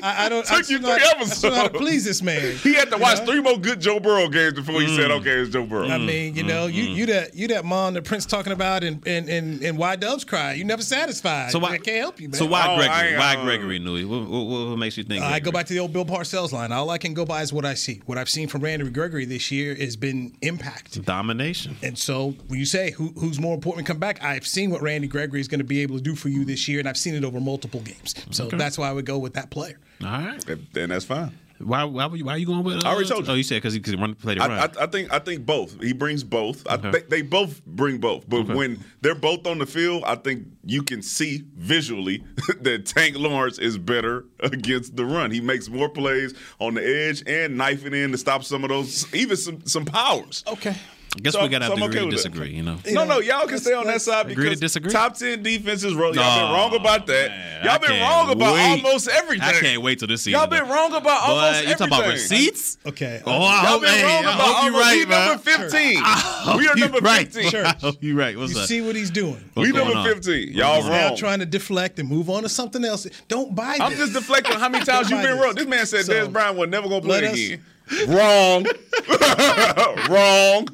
I, 0.01 0.25
I 0.25 0.29
don't. 0.29 0.49
I 0.51 0.57
Took 0.57 0.69
you 0.69 0.77
still 0.77 0.79
know 0.81 0.97
how- 0.97 0.97
three 0.97 1.21
I 1.21 1.25
still 1.25 1.49
know 1.51 1.55
how 1.55 1.63
to 1.63 1.69
episodes. 1.69 1.89
please 1.89 2.05
this 2.05 2.21
man. 2.21 2.55
he 2.57 2.73
had 2.73 2.89
to 2.91 2.97
You 2.97 3.01
watch 3.01 3.19
know? 3.19 3.25
three 3.25 3.41
more 3.41 3.57
good 3.57 3.79
Joe 3.79 3.99
Burrow 3.99 4.27
games 4.29 4.53
before 4.53 4.81
he 4.81 4.95
said, 4.95 5.11
"Okay, 5.11 5.31
it's 5.31 5.51
Joe 5.51 5.65
Burrow." 5.65 5.87
I 5.87 5.97
mean, 5.97 6.35
you 6.35 6.43
know, 6.43 6.67
you 6.67 6.83
you 6.83 7.05
that 7.07 7.35
you 7.35 7.47
that 7.49 7.65
mom 7.65 7.93
that 7.95 8.03
Prince 8.03 8.25
talking 8.25 8.53
about 8.53 8.83
and 8.83 9.05
and 9.07 9.29
and, 9.29 9.61
and 9.63 9.77
why 9.77 9.95
Doves 9.95 10.23
cry. 10.23 10.53
You 10.53 10.63
never 10.63 10.81
satisfied. 10.81 11.51
So 11.51 11.59
why 11.59 11.71
I 11.71 11.77
can't 11.77 11.97
help 11.97 12.19
you, 12.19 12.29
man. 12.29 12.35
So 12.35 12.45
why 12.45 12.63
Oh, 12.67 12.75
Gregory? 12.77 13.15
I, 13.15 13.19
why 13.19 13.35
uh, 13.39 13.43
Gregory 13.43 13.79
Newy? 13.79 14.05
What, 14.05 14.27
what, 14.27 14.45
what 14.69 14.77
makes 14.77 14.97
you 14.97 15.03
think? 15.03 15.23
Uh, 15.23 15.27
I 15.27 15.39
go 15.39 15.51
back 15.51 15.65
to 15.67 15.73
the 15.73 15.79
old 15.79 15.93
Bill 15.93 16.05
Parcells 16.05 16.51
line. 16.51 16.71
All 16.71 16.89
I 16.89 16.97
can 16.97 17.13
go 17.13 17.25
by 17.25 17.41
is 17.41 17.51
what 17.53 17.65
I 17.65 17.73
see. 17.73 18.01
What 18.05 18.17
I've 18.17 18.29
seen 18.29 18.47
from 18.47 18.61
Randy 18.61 18.89
Gregory 18.89 19.25
this 19.25 19.51
year 19.51 19.75
has 19.75 19.95
been 19.95 20.35
impact. 20.41 21.03
domination. 21.03 21.77
And 21.83 21.97
so 21.97 22.35
when 22.47 22.59
you 22.59 22.65
say 22.65 22.83
who, 22.91 23.08
who's 23.17 23.39
more 23.39 23.54
important 23.54 23.86
to 23.88 23.91
come 23.93 24.00
back, 24.00 24.24
I've 24.24 24.46
seen 24.48 24.69
what 24.69 24.82
Randy 24.82 25.08
Gregory 25.08 25.39
is 25.41 25.48
going 25.48 25.60
to 25.60 25.63
be 25.65 25.82
able 25.82 25.98
to 25.98 26.02
do 26.04 26.15
for 26.15 26.30
you 26.30 26.46
this 26.46 26.67
year, 26.67 26.80
and 26.80 26.88
I've 26.88 26.98
seen 26.98 27.15
it 27.15 27.24
over 27.24 27.39
multiple 27.39 27.80
games. 27.82 28.15
So 28.32 28.48
that's 28.48 28.78
why 28.78 28.89
I 28.89 28.93
would 28.93 29.06
go 29.06 29.17
with 29.19 29.34
that 29.34 29.50
player. 29.50 29.80
All 30.04 30.10
right. 30.12 30.50
And, 30.50 30.67
and 30.76 30.91
that's 30.91 31.06
fine. 31.06 31.38
Why? 31.60 31.84
Why? 31.86 32.08
Why 32.08 32.34
are 32.34 32.38
you 32.38 32.48
going 32.48 32.63
with? 32.63 32.78
Uh, 32.84 32.89
I 32.89 32.91
already 32.93 33.08
told 33.08 33.26
you. 33.26 33.32
Oh, 33.32 33.36
you 33.36 33.43
said 33.43 33.58
because 33.58 33.74
he 33.74 33.80
could 33.80 33.98
run 33.98 34.10
the 34.10 34.15
play 34.17 34.34
the 34.34 34.41
run. 34.41 34.52
I, 34.52 34.63
I, 34.63 34.69
I 34.84 34.88
think 34.88 35.13
I 35.13 35.19
think 35.19 35.46
both. 35.46 35.80
He 35.82 35.93
brings 35.93 36.22
both. 36.24 36.67
I 36.67 36.74
Okay. 36.74 36.91
think 36.91 37.10
they 37.10 37.22
both 37.22 37.63
bring 37.65 38.00
both. 38.00 38.28
But 38.28 38.41
Okay. 38.41 38.54
when 38.56 38.84
they're 39.02 39.15
both 39.15 39.46
on 39.48 39.60
the 39.60 39.65
field, 39.65 40.04
I 40.06 40.15
think 40.15 40.48
you 40.65 40.84
can 40.84 41.02
see 41.02 41.43
visually 41.56 42.24
that 42.62 42.86
Tank 42.88 43.15
Lawrence 43.17 43.60
is 43.60 43.78
better 43.78 44.26
against 44.41 44.98
the 44.98 45.06
run. 45.06 45.32
He 45.32 45.39
makes 45.39 45.69
more 45.69 45.88
plays 45.88 46.34
on 46.60 46.74
the 46.74 46.86
edge 46.86 47.24
and 47.28 47.56
knifing 47.58 47.93
in 47.93 48.12
to 48.12 48.17
stop 48.17 48.43
some 48.43 48.63
of 48.63 48.69
those, 48.69 49.13
even 49.13 49.38
some 49.38 49.65
some 49.65 49.86
powers. 49.86 50.43
Okay. 50.48 50.76
I 51.15 51.19
guess 51.21 51.34
So- 51.34 51.43
we 51.43 51.47
gotta 51.49 51.67
so 51.67 51.73
I'm 51.73 51.84
agree 51.84 51.86
okay 51.89 51.99
to 51.99 52.06
with 52.06 52.15
that. 52.23 52.30
disagree. 52.30 52.49
You 52.56 52.63
know. 52.63 52.78
no, 52.91 53.06
no, 53.06 53.19
y'all 53.19 53.45
can 53.45 53.60
stay 53.60 53.73
on 53.73 53.86
that 53.86 54.02
side 54.02 54.32
Agree 54.32 54.49
to 54.49 54.56
disagree? 54.56 54.91
top 54.91 55.15
ten 55.15 55.43
defenses. 55.43 55.93
Y'all 55.93 56.12
been 56.12 56.17
wrong 56.19 56.73
about 56.76 57.06
that. 57.06 57.30
man, 57.30 57.65
y'all 57.65 57.78
been 57.80 58.02
wrong 58.02 58.32
about 58.32 58.56
wait. 58.56 58.84
almost 58.84 59.08
everything. 59.08 59.43
I 59.47 59.52
can't 59.54 59.82
wait 59.84 59.99
till 59.99 60.08
this 60.08 60.23
season. 60.23 60.39
Y'all 60.39 60.47
been 60.49 60.67
wrong 60.67 60.88
about 60.91 61.04
But 61.04 61.30
almost 61.30 61.45
everything. 61.60 61.69
you 61.69 61.76
talking 61.76 61.93
about 61.93 62.08
receipts? 62.12 62.78
Okay. 62.88 63.21
Oh, 63.28 63.32
I 63.32 63.36
Y'all 63.36 63.65
hope, 63.73 63.82
been 63.84 63.89
hey, 63.91 64.04
wrong 64.04 64.26
I 64.26 64.34
about 64.34 64.47
you 64.47 64.54
almost. 64.56 64.84
right, 64.84 64.97
we 64.97 65.06
man. 65.06 65.28
number 65.28 65.43
fifteen. 65.43 65.97
I 66.04 66.56
We 66.58 66.67
are 66.67 66.76
number 66.76 66.97
right. 66.99 67.32
fifteen. 67.32 67.63
I 67.63 67.76
hope 67.80 68.04
you 68.04 68.17
right. 68.17 68.36
What's 68.38 68.52
up? 68.54 68.56
You 68.56 68.62
up? 68.63 68.67
see 68.67 68.82
what 68.82 68.95
he's 68.95 69.12
doing. 69.12 69.49
What's 69.54 69.71
we 69.71 69.78
number 69.78 69.95
on? 69.95 70.06
15. 70.06 70.54
Y'all 70.54 70.78
He's 70.78 70.86
now 70.86 71.08
wrong. 71.10 71.17
trying 71.17 71.39
to 71.39 71.45
deflect 71.45 71.99
and 71.99 72.10
move 72.10 72.30
on 72.32 72.41
to 72.41 72.49
something 72.49 72.84
else. 72.84 73.06
Don't 73.28 73.54
buy 73.54 73.73
this. 73.73 73.82
I'm 73.82 73.91
just 73.97 74.13
deflecting 74.13 74.56
how 74.58 74.67
many 74.67 74.84
times 74.91 75.12
you've 75.12 75.21
been 75.21 75.38
wrong. 75.38 75.54
This 75.54 75.67
man 75.67 75.86
said 75.86 76.06
So, 76.06 76.13
Dez 76.13 76.34
Bryant 76.34 76.58
was 76.58 76.69
never 76.69 76.89
going 76.89 77.02
to 77.02 77.08
play 77.08 77.21
let 77.21 77.32
us- 77.34 77.38
again. 77.39 77.63
Wrong. 78.08 78.65
wrong. 80.10 80.67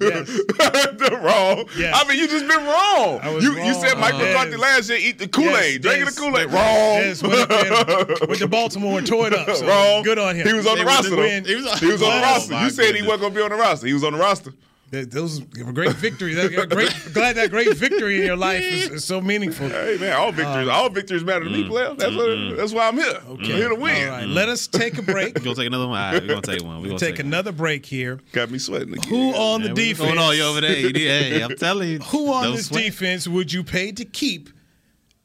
wrong. 1.22 1.66
Yes. 1.78 1.92
I 1.94 2.06
mean, 2.08 2.20
you 2.20 2.28
just 2.28 2.48
been 2.48 2.64
wrong. 2.66 3.20
I 3.22 3.32
was 3.34 3.44
You, 3.44 3.54
you 3.64 3.74
said 3.74 3.98
Mike 3.98 4.14
Uh, 4.14 4.20
McCarthy 4.20 4.52
Dez. 4.52 4.60
last 4.60 4.90
year 4.90 5.00
eat 5.02 5.18
the 5.20 5.28
Kool-Aid, 5.28 5.84
Yes, 5.84 5.94
drinking 5.94 6.06
the 6.06 6.12
Kool-Aid. 6.22 6.50
Dez 6.50 7.24
Wrong. 7.24 7.32
went, 7.32 7.52
up 7.52 8.08
there, 8.08 8.28
went 8.28 8.40
to 8.40 8.48
Baltimore 8.48 8.98
and 9.00 9.08
tore 9.08 9.28
it 9.28 9.34
up. 9.34 9.50
So 9.56 9.68
wrong. 9.68 10.04
Good 10.04 10.20
on 10.20 10.36
him. 10.36 10.48
He 10.48 10.54
was 10.54 10.66
on 10.68 10.78
the 10.78 10.84
They 10.84 10.86
was 10.86 10.94
roster. 10.96 11.10
the 11.10 11.16
though. 11.16 11.22
win. 11.24 11.46
He 11.46 11.56
was 11.56 11.66
on, 11.66 11.80
the 12.16 12.22
roster. 12.22 12.62
You 12.62 12.70
said 12.70 12.96
he 12.96 13.02
wasn't 13.02 13.22
going 13.22 13.34
to 13.34 13.38
be 13.40 13.44
on 13.44 13.50
the 13.50 13.56
roster. 13.58 13.88
He 13.88 13.94
was 13.94 14.04
on 14.04 14.14
the 14.14 14.20
roster. 14.20 14.54
That- 14.92 15.12
Those 15.12 15.40
a 15.40 15.44
great 15.72 15.96
victory. 15.98 16.34
That- 16.34 16.70
great, 16.70 16.94
glad 17.14 17.36
that 17.36 17.50
great 17.52 17.76
victory 17.78 18.20
in 18.20 18.26
your 18.26 18.36
life 18.36 18.64
is, 18.64 18.90
is 18.90 19.06
so 19.06 19.22
meaningful. 19.22 19.70
Hey 19.70 19.98
man, 20.00 20.14
all 20.14 20.32
victories, 20.32 20.68
all 20.68 20.90
victories 20.90 21.24
matter 21.24 21.44
to 21.46 21.50
me, 21.50 21.68
player. 21.68 21.94
That's 21.96 22.16
what, 22.16 22.58
that's 22.58 22.74
why 22.74 22.88
I'm 22.88 22.96
here. 22.98 23.22
I'm 23.28 23.38
here 23.40 23.70
to 23.70 23.76
win. 23.76 24.08
All 24.10 24.16
right, 24.18 24.28
let 24.28 24.50
us 24.50 24.66
take 24.68 24.98
a 24.98 25.02
break. 25.04 25.36
We're 25.38 25.44
gonna 25.44 25.56
take 25.56 25.68
another 25.68 25.88
one. 25.88 26.00
All 26.00 26.14
right, 26.14 26.22
we 26.22 26.28
gonna 26.28 26.42
take 26.42 26.64
one. 26.64 26.82
We're 26.82 26.88
gonna 26.88 27.00
take 27.00 27.20
another 27.20 27.52
break 27.52 27.86
here. 27.86 28.20
Got 28.32 28.50
me 28.52 28.58
sweating 28.58 28.94
again. 28.94 29.10
Who 29.10 29.34
on 29.36 29.62
the 29.62 29.68
Man, 29.70 29.76
what's 29.76 29.82
defense? 29.88 30.08
going 30.10 30.18
on 30.20 30.36
you 30.36 30.44
over 30.44 30.62
there? 30.62 30.76
Hey, 30.76 31.42
I'm 31.44 31.56
telling 31.56 31.90
you. 31.90 32.00
Who 32.00 32.32
on 32.34 32.56
this 32.56 32.68
sweat. 32.68 32.84
defense 32.84 33.28
would 33.28 33.54
you 33.54 33.64
pay 33.64 33.92
to 33.92 34.06
keep 34.06 34.50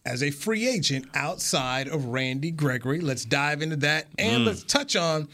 as 0.07 0.23
a 0.23 0.31
free 0.31 0.69
agent 0.69 1.07
outside 1.15 1.89
of 1.89 2.05
Randy 2.07 2.51
Gregory? 2.51 3.01
Let's 3.01 3.25
dive 3.25 3.63
into 3.63 3.77
that 3.77 4.07
and 4.19 4.43
Mm. 4.43 4.47
let's 4.47 4.63
touch 4.63 4.95
on 4.97 5.29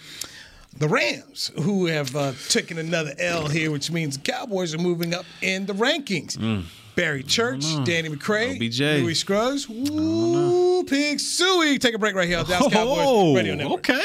the 0.78 0.88
Rams, 0.88 1.50
who 1.62 1.87
have 1.87 2.14
uh, 2.16 2.33
taken 2.48 2.78
another 2.78 3.12
L 3.18 3.48
here, 3.48 3.70
which 3.70 3.90
means 3.90 4.16
the 4.18 4.22
Cowboys 4.33 4.74
are 4.74 4.78
moving 4.78 5.14
up 5.14 5.24
in 5.42 5.66
the 5.66 5.72
rankings. 5.74 6.64
Barry 6.96 7.22
Church, 7.22 7.64
Danny 7.85 8.09
McCray, 8.09 8.56
OBJ. 8.56 8.80
Newy 9.02 9.14
Scruggs, 9.14 9.68
Woo, 9.68 10.85
Pig 10.85 11.18
Sooie. 11.18 11.78
Take 11.80 11.94
a 11.94 11.98
break 11.98 12.14
right 12.14 12.28
here 12.28 12.42
Dallas 12.44 12.72
Cowboys 12.72 12.98
Oh, 13.00 13.35
Radio 13.35 13.54
Network. 13.54 13.88
okay. 13.90 14.04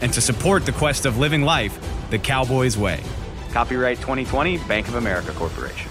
and 0.00 0.12
to 0.12 0.20
support 0.20 0.66
the 0.66 0.72
quest 0.72 1.06
of 1.06 1.18
living 1.18 1.42
life 1.42 1.78
the 2.10 2.18
Cowboys 2.18 2.76
way. 2.76 3.02
Copyright 3.52 3.98
2020 3.98 4.58
Bank 4.58 4.88
of 4.88 4.94
America 4.94 5.32
Corporation. 5.32 5.90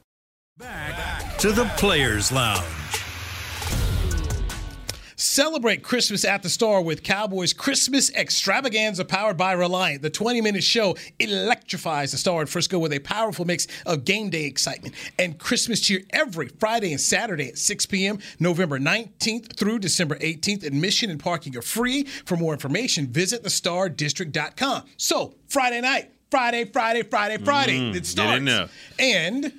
To 1.39 1.51
the 1.51 1.65
Players 1.77 2.31
Lounge. 2.31 2.63
Celebrate 5.15 5.81
Christmas 5.81 6.23
at 6.23 6.43
the 6.43 6.49
Star 6.49 6.81
with 6.83 7.01
Cowboys 7.01 7.51
Christmas 7.53 8.11
Extravaganza 8.13 9.03
powered 9.05 9.37
by 9.37 9.53
Reliant. 9.53 10.03
The 10.03 10.09
20 10.11 10.39
minute 10.41 10.63
show 10.63 10.95
electrifies 11.19 12.11
the 12.11 12.17
Star 12.19 12.41
in 12.41 12.47
Frisco 12.47 12.77
with 12.77 12.93
a 12.93 12.99
powerful 12.99 13.45
mix 13.45 13.65
of 13.87 14.05
game 14.05 14.29
day 14.29 14.45
excitement 14.45 14.93
and 15.17 15.39
Christmas 15.39 15.79
cheer 15.81 16.01
every 16.11 16.49
Friday 16.49 16.91
and 16.91 17.01
Saturday 17.01 17.47
at 17.49 17.57
6 17.57 17.85
p.m., 17.87 18.19
November 18.39 18.77
19th 18.79 19.55
through 19.55 19.79
December 19.79 20.15
18th. 20.17 20.63
Admission 20.63 21.09
and 21.09 21.19
parking 21.19 21.55
are 21.57 21.61
free. 21.63 22.03
For 22.03 22.37
more 22.37 22.53
information, 22.53 23.07
visit 23.07 23.43
thestardistrict.com. 23.43 24.83
So, 24.97 25.33
Friday 25.47 25.81
night, 25.81 26.11
Friday, 26.29 26.65
Friday, 26.65 27.01
Friday, 27.03 27.37
Friday, 27.43 27.79
Mm, 27.79 27.89
it 27.89 27.93
get 27.93 28.05
starts. 28.05 28.37
in 28.37 28.45
there. 28.45 28.69
And 28.99 29.53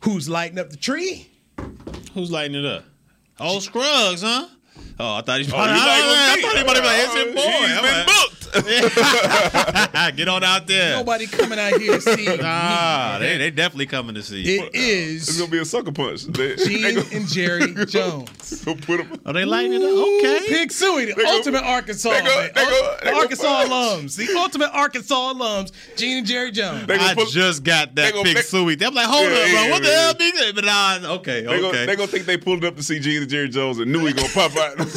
who's 0.00 0.28
lighting 0.28 0.58
up 0.58 0.70
the 0.70 0.76
tree? 0.76 1.28
Who's 2.14 2.30
lighting 2.30 2.56
it 2.56 2.64
up? 2.64 2.84
Oh, 3.40 3.58
Scruggs, 3.60 4.22
huh? 4.22 4.46
Oh, 5.00 5.14
I 5.16 5.22
thought 5.22 5.40
he 5.40 5.44
was. 5.44 5.52
Oh, 5.52 5.56
you 5.56 5.62
I, 5.64 5.68
like 5.68 6.38
I, 6.38 6.42
thought 6.42 6.56
he 6.56 6.64
might 6.64 6.74
be 6.74 6.80
like, 6.80 7.04
it's 7.04 7.14
your 7.14 7.26
boy. 7.34 7.40
he's 7.66 7.76
I'm 7.76 7.82
been 7.84 7.92
like, 7.92 8.06
booked. 8.06 8.37
Get 10.16 10.28
on 10.28 10.42
out 10.44 10.66
there. 10.66 10.96
Nobody 10.96 11.26
coming 11.26 11.58
out 11.58 11.78
here 11.80 11.94
to 11.94 12.00
see 12.00 12.26
me. 12.28 12.36
Nah, 12.38 13.18
they, 13.18 13.36
they 13.38 13.50
definitely 13.50 13.86
coming 13.86 14.14
to 14.14 14.22
see 14.22 14.40
you. 14.42 14.64
It 14.64 14.74
is 14.74 15.28
It's 15.28 15.38
gonna 15.38 15.50
be 15.50 15.58
a 15.58 15.64
sucker 15.64 15.92
punch. 15.92 16.24
They, 16.24 16.56
Gene 16.56 16.98
and 17.12 17.26
Jerry 17.28 17.72
Jones. 17.86 18.62
Gonna 18.64 18.76
put 18.80 19.00
'em- 19.00 19.12
Are 19.12 19.18
oh, 19.26 19.32
they 19.32 19.44
lighting 19.44 19.74
it 19.74 19.82
up? 19.82 19.90
Okay. 19.90 20.40
Pig 20.48 20.70
Sooie, 20.70 21.06
the 21.08 21.14
They 21.14 21.22
go- 21.24 21.36
ultimate 21.36 21.62
Arkansas. 21.64 22.10
they 22.10 22.20
go- 22.20 22.24
man. 22.26 22.50
they 22.54 22.64
go- 22.64 22.96
they 23.04 23.10
Arkansas 23.12 23.60
first. 23.60 23.70
alums. 23.72 24.16
The 24.16 24.28
ultimate 24.38 24.70
Arkansas 24.72 25.32
alums, 25.34 25.72
Gene 25.96 26.18
and 26.18 26.26
Jerry 26.26 26.50
Jones. 26.50 26.86
They 26.86 26.98
I 26.98 27.14
put- 27.14 27.28
just 27.28 27.62
got 27.64 27.94
that 27.96 28.12
gonna 28.12 28.24
big 28.24 28.36
make- 28.36 28.44
suey. 28.44 28.76
I'm 28.84 28.94
like, 28.94 29.06
hold 29.06 29.24
Yeah, 29.24 29.28
up, 29.28 29.34
bro. 29.34 29.44
yeah, 29.52 29.70
what 29.70 29.82
the 29.82 29.88
yeah. 29.88 30.00
hell, 30.02 30.14
big? 30.14 30.34
But 30.54 30.64
nah, 30.64 30.98
okay, 31.16 31.42
They 31.42 31.48
okay. 31.48 31.60
gonna, 31.60 31.86
they 31.86 31.96
gonna 31.96 32.06
think 32.08 32.26
they 32.26 32.36
pulled 32.36 32.64
up 32.64 32.76
to 32.76 32.82
see 32.82 32.98
Gene 33.00 33.22
and 33.22 33.30
Jerry 33.30 33.48
Jones 33.48 33.78
and 33.78 33.92
knew 33.92 34.06
he 34.06 34.12
gonna 34.12 34.28
pop 34.28 34.56
out. 34.56 34.74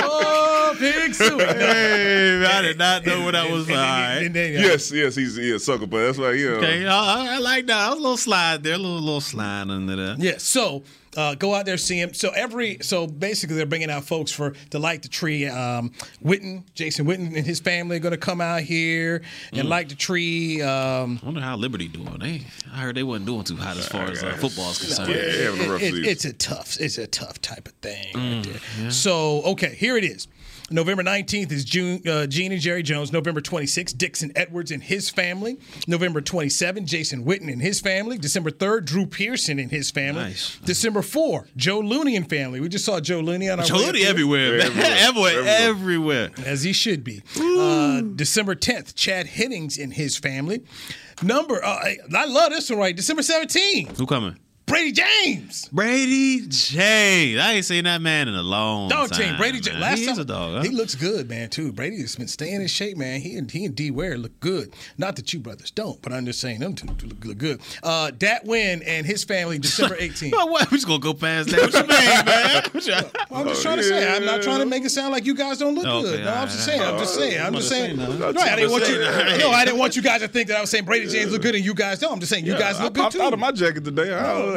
oh, 0.00 0.76
Pig 0.78 1.07
Sooie. 1.12 1.46
hey, 1.58 2.44
I 2.44 2.62
did 2.62 2.78
not 2.78 3.04
know 3.06 3.24
what 3.24 3.32
that 3.32 3.50
was. 3.50 3.68
All 3.68 3.76
right. 3.76 4.22
And 4.24 4.34
yes, 4.34 4.90
yes, 4.92 5.14
he's 5.14 5.36
he 5.36 5.50
a 5.52 5.58
sucker 5.58 5.86
but 5.86 6.06
That's 6.06 6.18
why 6.18 6.32
you 6.32 6.50
know. 6.50 6.56
Okay, 6.56 6.86
I, 6.86 6.92
I- 6.94 7.34
I 7.36 7.38
like 7.40 7.66
that. 7.66 7.76
I 7.76 7.88
was 7.90 7.98
a 7.98 8.02
little 8.02 8.16
slide 8.16 8.62
there, 8.62 8.74
a 8.74 8.78
little 8.78 8.98
little 9.00 9.20
slide 9.20 9.70
under 9.70 9.94
there. 9.96 10.16
Yeah, 10.18 10.38
so 10.38 10.82
uh, 11.16 11.34
go 11.34 11.54
out 11.54 11.66
there 11.66 11.76
see 11.76 11.98
him. 12.00 12.12
So 12.14 12.30
every 12.30 12.78
so 12.82 13.06
basically 13.06 13.56
they're 13.56 13.66
bringing 13.66 13.90
out 13.90 14.04
folks 14.04 14.30
for 14.32 14.54
to 14.70 14.78
light 14.78 15.02
the 15.02 15.08
tree. 15.08 15.46
Um, 15.46 15.92
Witten, 16.24 16.64
Jason 16.74 17.06
Witten 17.06 17.36
and 17.36 17.46
his 17.46 17.60
family 17.60 17.96
are 17.96 18.00
going 18.00 18.12
to 18.12 18.18
come 18.18 18.40
out 18.40 18.62
here 18.62 19.22
and 19.52 19.62
Mm. 19.66 19.68
light 19.70 19.88
the 19.88 19.94
tree. 19.94 20.60
Um, 20.62 21.18
I 21.22 21.26
wonder 21.26 21.40
how 21.40 21.56
Liberty 21.56 21.88
doing. 21.88 22.18
They, 22.18 22.42
I 22.72 22.78
heard 22.80 22.96
they 22.96 23.02
wasn't 23.02 23.26
doing 23.26 23.44
too 23.44 23.56
hot 23.56 23.76
as 23.76 23.86
far 23.88 24.04
as 24.10 24.22
uh, 24.22 24.32
football 24.38 24.70
is 24.70 24.78
concerned. 24.78 25.10
Yeah, 25.10 25.16
they 25.16 25.44
having 25.44 25.66
a 25.68 25.72
rough 25.72 25.82
it- 25.82 26.06
it's 26.06 26.24
a 26.24 26.32
tough, 26.32 26.76
it's 26.80 26.98
a 26.98 27.06
tough 27.06 27.40
type 27.40 27.66
of 27.68 27.74
thing. 27.74 28.12
right 28.14 28.42
there. 28.44 28.60
yeah. 28.80 28.88
So 28.90 29.42
okay, 29.42 29.74
here 29.74 29.96
it 29.96 30.04
is. 30.04 30.28
November 30.70 31.02
19th 31.02 31.50
is 31.50 31.64
June, 31.64 32.06
uh, 32.06 32.26
Gene 32.26 32.52
and 32.52 32.60
Jerry 32.60 32.82
Jones. 32.82 33.12
November 33.12 33.40
26th, 33.40 33.96
Dixon 33.96 34.32
Edwards 34.36 34.70
and 34.70 34.82
his 34.82 35.08
family. 35.08 35.58
November 35.86 36.20
27th, 36.20 36.84
Jason 36.84 37.24
Witten 37.24 37.50
and 37.50 37.62
his 37.62 37.80
family. 37.80 38.18
December 38.18 38.50
3rd, 38.50 38.84
Drew 38.84 39.06
Pearson 39.06 39.58
and 39.58 39.70
his 39.70 39.90
family. 39.90 40.22
Nice. 40.24 40.58
December 40.64 41.00
4th, 41.00 41.48
Joe 41.56 41.80
Looney 41.80 42.16
and 42.16 42.28
family. 42.28 42.60
We 42.60 42.68
just 42.68 42.84
saw 42.84 43.00
Joe 43.00 43.20
Looney 43.20 43.48
on 43.48 43.60
our 43.60 43.64
way 43.66 43.72
up 43.72 43.86
Jody 43.86 44.04
everywhere. 44.04 44.60
Everywhere, 44.68 44.92
everywhere, 44.98 45.44
everywhere. 45.46 46.30
As 46.44 46.62
he 46.62 46.72
should 46.72 47.02
be. 47.04 47.22
Uh, 47.36 48.00
December 48.02 48.54
10th, 48.54 48.94
Chad 48.94 49.26
Hennings 49.26 49.78
and 49.78 49.94
his 49.94 50.16
family. 50.16 50.64
Number, 51.22 51.64
uh, 51.64 51.68
I 51.68 51.96
I 52.14 52.26
love 52.26 52.50
this 52.50 52.70
one 52.70 52.78
right. 52.78 52.94
December 52.94 53.22
17th, 53.22 53.96
Who 53.96 54.06
coming? 54.06 54.38
Bradie 54.68 54.92
James. 54.94 55.68
Bradie 55.72 56.48
James. 56.48 57.40
I 57.40 57.52
ain't 57.54 57.64
seen 57.64 57.84
that 57.84 58.00
man 58.02 58.28
in 58.28 58.34
a 58.34 58.42
long 58.42 58.88
Dog 58.88 59.10
time. 59.10 59.20
team, 59.20 59.34
Bradie. 59.34 59.62
James. 59.62 59.78
Last 59.78 59.98
he 59.98 60.04
time 60.06 60.12
is 60.12 60.18
a 60.18 60.24
dog. 60.24 60.56
Huh? 60.56 60.62
he 60.62 60.68
looks 60.68 60.94
good, 60.94 61.28
man. 61.28 61.48
Too. 61.48 61.72
Bradie's 61.72 62.16
been 62.16 62.28
staying 62.28 62.60
in 62.60 62.66
shape, 62.66 62.96
man. 62.96 63.20
He 63.20 63.36
and 63.36 63.50
he 63.50 63.64
and 63.64 63.74
D 63.74 63.90
Ware 63.90 64.18
look 64.18 64.38
good. 64.40 64.74
Not 64.98 65.16
that 65.16 65.32
you 65.32 65.40
brothers 65.40 65.70
don't, 65.70 66.00
but 66.02 66.12
I'm 66.12 66.26
just 66.26 66.40
saying 66.40 66.60
them 66.60 66.74
two 66.74 66.86
look, 66.86 67.24
look 67.24 67.38
good. 67.38 67.60
Uh, 67.82 68.10
Dat 68.10 68.44
Nguyen 68.46 68.82
and 68.86 69.06
his 69.06 69.24
family, 69.24 69.58
December 69.58 69.96
18th. 70.00 70.32
Well, 70.32 70.48
what? 70.50 70.70
We 70.70 70.76
just 70.76 70.86
gonna 70.86 70.98
go 71.00 71.14
past 71.14 71.48
that. 71.50 71.60
What 71.60 71.72
you 71.74 71.80
mean, 71.80 72.24
man? 72.24 72.62
You- 72.88 73.36
I'm 73.36 73.46
just 73.48 73.62
trying 73.62 73.76
to 73.78 73.82
say. 73.82 74.16
I'm 74.16 74.24
not 74.24 74.42
trying 74.42 74.60
to 74.60 74.66
make 74.66 74.84
it 74.84 74.90
sound 74.90 75.12
like 75.12 75.24
you 75.26 75.34
guys 75.34 75.58
don't 75.58 75.74
look 75.74 75.86
Okay, 75.86 76.02
good. 76.18 76.24
No, 76.24 76.32
I'm 76.34 76.46
just 76.48 76.64
saying. 76.64 76.80
I'm 76.80 76.98
just 76.98 77.14
saying. 77.14 77.40
I'm 77.40 77.54
just 77.54 77.68
saying. 77.68 77.96
No. 77.96 78.04
I 78.38 78.56
didn't 78.56 78.70
want 78.70 78.88
you. 78.88 78.98
No, 78.98 79.50
I 79.50 79.64
didn't 79.64 79.78
want 79.78 79.96
you 79.96 80.02
guys 80.02 80.20
to 80.20 80.28
think 80.28 80.48
that 80.48 80.56
I 80.56 80.60
was 80.60 80.70
saying 80.70 80.84
Bradie 80.84 81.10
James 81.10 81.32
look 81.32 81.42
good 81.42 81.54
and 81.54 81.64
you 81.64 81.74
guys 81.74 81.98
don't. 81.98 82.12
I'm 82.12 82.20
just 82.20 82.30
saying 82.32 82.46
you 82.46 82.56
guys 82.58 82.80
look 82.80 82.94
good 82.94 83.02
popped 83.02 83.14
too. 83.16 83.22
out 83.22 83.32
of 83.32 83.38
my 83.38 83.52
jacket 83.52 83.84
today. 83.84 84.08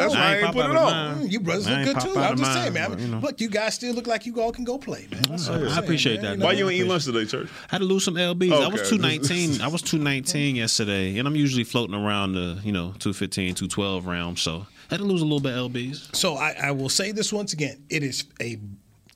I, 0.01 0.07
that's 0.07 0.15
why 0.15 0.21
I 0.21 0.37
ain't 0.37 0.53
put 0.53 0.65
it 0.69 0.75
on. 0.75 1.15
Mm, 1.21 1.31
You 1.31 1.39
brothers 1.39 1.67
look 1.69 1.83
good 1.85 1.99
too. 2.01 2.19
I'm 2.19 2.37
just 2.37 2.41
mine, 2.41 2.53
saying, 2.55 2.73
man. 2.73 2.89
but, 2.91 2.99
you 2.99 3.07
know. 3.07 3.19
Look, 3.19 3.41
you 3.41 3.49
guys 3.49 3.75
still 3.75 3.93
look 3.93 4.07
like 4.07 4.25
you 4.25 4.39
all 4.41 4.51
can 4.51 4.63
go 4.63 4.77
play, 4.77 5.07
man. 5.11 5.21
That's 5.29 5.47
I'm 5.47 5.67
I 5.67 5.79
appreciate 5.79 6.21
man. 6.21 6.39
that, 6.39 6.45
Why 6.45 6.51
man. 6.51 6.57
you 6.59 6.69
ain't 6.69 6.81
eat 6.81 6.87
lunch 6.87 7.05
today, 7.05 7.25
church? 7.25 7.49
I 7.69 7.75
had 7.75 7.77
to 7.79 7.85
lose 7.85 8.03
some 8.05 8.15
lbs. 8.15 8.51
I 8.51 8.67
was 8.67 8.89
219. 8.89 9.61
I 9.61 9.67
was 9.67 9.81
219 9.81 10.55
yesterday, 10.57 11.17
and 11.17 11.27
I'm 11.27 11.35
usually 11.35 11.63
floating 11.63 11.95
around 11.95 12.33
the 12.33 12.59
you 12.63 12.71
know 12.71 12.93
215, 12.99 13.55
212 13.55 14.05
realm. 14.05 14.37
So 14.37 14.65
I 14.89 14.95
had 14.95 14.97
to 14.99 15.05
lose 15.05 15.21
a 15.21 15.25
little 15.25 15.39
bit 15.39 15.53
lbs. 15.53 16.15
So 16.15 16.35
I, 16.35 16.55
I 16.61 16.71
will 16.71 16.89
say 16.89 17.11
this 17.11 17.31
once 17.31 17.53
again: 17.53 17.83
it 17.89 18.03
is 18.03 18.25
a 18.41 18.59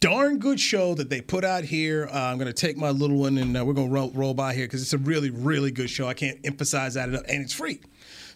darn 0.01 0.37
good 0.37 0.59
show 0.59 0.93
that 0.95 1.09
they 1.09 1.21
put 1.21 1.43
out 1.43 1.63
here. 1.63 2.07
Uh, 2.11 2.19
I'm 2.19 2.37
going 2.37 2.47
to 2.47 2.53
take 2.53 2.77
my 2.77 2.89
little 2.91 3.17
one 3.17 3.37
and 3.37 3.57
uh, 3.57 3.65
we're 3.65 3.73
going 3.73 3.87
to 3.87 3.93
roll, 3.93 4.11
roll 4.11 4.33
by 4.33 4.53
here 4.53 4.65
because 4.65 4.81
it's 4.81 4.93
a 4.93 4.97
really, 4.99 5.29
really 5.31 5.71
good 5.71 5.89
show. 5.89 6.07
I 6.07 6.13
can't 6.13 6.37
emphasize 6.43 6.93
that 6.95 7.09
enough, 7.09 7.23
and 7.27 7.41
it's 7.41 7.53
free. 7.53 7.79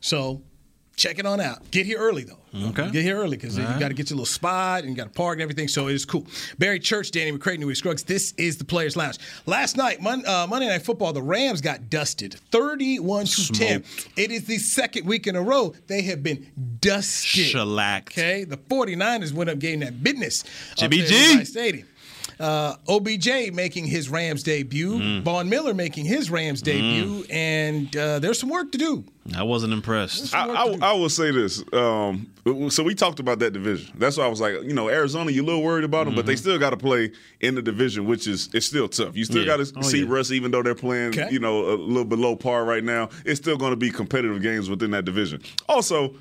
So 0.01 0.41
check 0.99 1.17
it 1.17 1.25
on 1.25 1.39
out. 1.39 1.71
Get 1.71 1.85
here 1.85 1.97
early 1.97 2.23
though. 2.25 2.35
Okay. 2.69 2.89
Get 2.91 3.03
here 3.03 3.17
early 3.17 3.37
because 3.37 3.57
you 3.57 3.63
got 3.63 3.87
to 3.89 3.93
get 3.93 4.09
your 4.09 4.17
little 4.17 4.25
spot 4.25 4.81
and 4.81 4.89
you 4.89 4.95
got 4.95 5.05
to 5.05 5.09
park 5.11 5.35
and 5.35 5.41
everything. 5.41 5.67
So 5.67 5.87
it 5.87 5.93
is 5.93 6.03
cool. 6.03 6.25
Barry 6.57 6.79
Church, 6.79 7.11
Danny 7.11 7.31
McCray, 7.31 7.57
Newy 7.57 7.75
Scruggs. 7.75 8.03
This 8.03 8.33
is 8.37 8.57
the 8.57 8.65
Players 8.65 8.97
Lounge. 8.97 9.17
Last 9.45 9.77
night, 9.77 10.01
Mon- 10.01 10.25
uh, 10.25 10.45
Monday 10.49 10.67
Night 10.67 10.81
Football, 10.81 11.13
the 11.13 11.21
Rams 11.21 11.61
got 11.61 11.89
dusted, 11.89 12.33
31 12.51 13.25
to 13.25 13.51
10. 13.53 13.83
It 14.17 14.31
is 14.31 14.45
the 14.45 14.57
second 14.57 15.05
week 15.05 15.27
in 15.27 15.35
a 15.35 15.41
row 15.41 15.73
they 15.87 16.01
have 16.03 16.21
been 16.21 16.47
dusted. 16.81 17.45
Shellacked. 17.45 18.13
Okay, 18.17 18.43
the 18.43 18.57
49ers 18.57 19.31
went 19.31 19.49
up 19.49 19.59
getting 19.59 19.79
that 19.81 20.03
business. 20.03 20.43
Jimmy 20.75 20.97
G. 21.03 21.45
Stadium. 21.45 21.87
Uh, 22.39 22.75
OBJ 22.87 23.51
making 23.53 23.85
his 23.85 24.09
Rams 24.09 24.43
debut, 24.43 24.97
Mm. 24.97 25.23
Von 25.23 25.49
Miller 25.49 25.73
making 25.73 26.05
his 26.05 26.31
Rams 26.31 26.61
debut, 26.61 27.25
and 27.29 27.93
uh, 27.97 28.19
there's 28.19 28.39
some 28.39 28.47
work 28.49 28.71
to 28.71 28.77
do. 28.77 29.03
I 29.35 29.43
wasn't 29.43 29.73
impressed. 29.73 30.33
I, 30.33 30.47
I, 30.47 30.77
I 30.81 30.93
will 30.93 31.09
say 31.09 31.31
this. 31.31 31.61
Um, 31.73 32.31
so 32.69 32.81
we 32.81 32.95
talked 32.95 33.19
about 33.19 33.39
that 33.39 33.51
division. 33.51 33.93
That's 33.97 34.15
why 34.17 34.23
I 34.23 34.27
was 34.29 34.39
like, 34.39 34.53
you 34.63 34.73
know, 34.73 34.87
Arizona, 34.89 35.31
you're 35.31 35.43
a 35.43 35.47
little 35.47 35.61
worried 35.63 35.83
about 35.83 36.05
them, 36.05 36.15
but 36.15 36.25
they 36.25 36.37
still 36.37 36.57
got 36.57 36.69
to 36.69 36.77
play 36.77 37.11
in 37.41 37.55
the 37.55 37.61
division, 37.61 38.05
which 38.05 38.25
is 38.25 38.49
it's 38.53 38.65
still 38.65 38.87
tough. 38.87 39.17
You 39.17 39.25
still 39.25 39.39
Yeah. 39.45 39.57
got 39.57 39.65
to 39.65 39.73
Oh, 39.75 39.81
see 39.81 39.99
yeah. 40.03 40.05
Russ, 40.09 40.31
even 40.31 40.49
though 40.51 40.63
they're 40.63 40.73
playing, 40.75 41.09
Okay. 41.09 41.27
you 41.31 41.39
know, 41.39 41.65
a 41.69 41.75
little 41.75 42.05
below 42.05 42.35
par 42.37 42.63
right 42.63 42.83
now. 42.83 43.09
It's 43.25 43.39
still 43.39 43.57
going 43.57 43.71
to 43.71 43.77
be 43.77 43.91
competitive 43.91 44.41
games 44.41 44.69
within 44.69 44.91
that 44.91 45.03
division. 45.03 45.41
Also. 45.67 46.15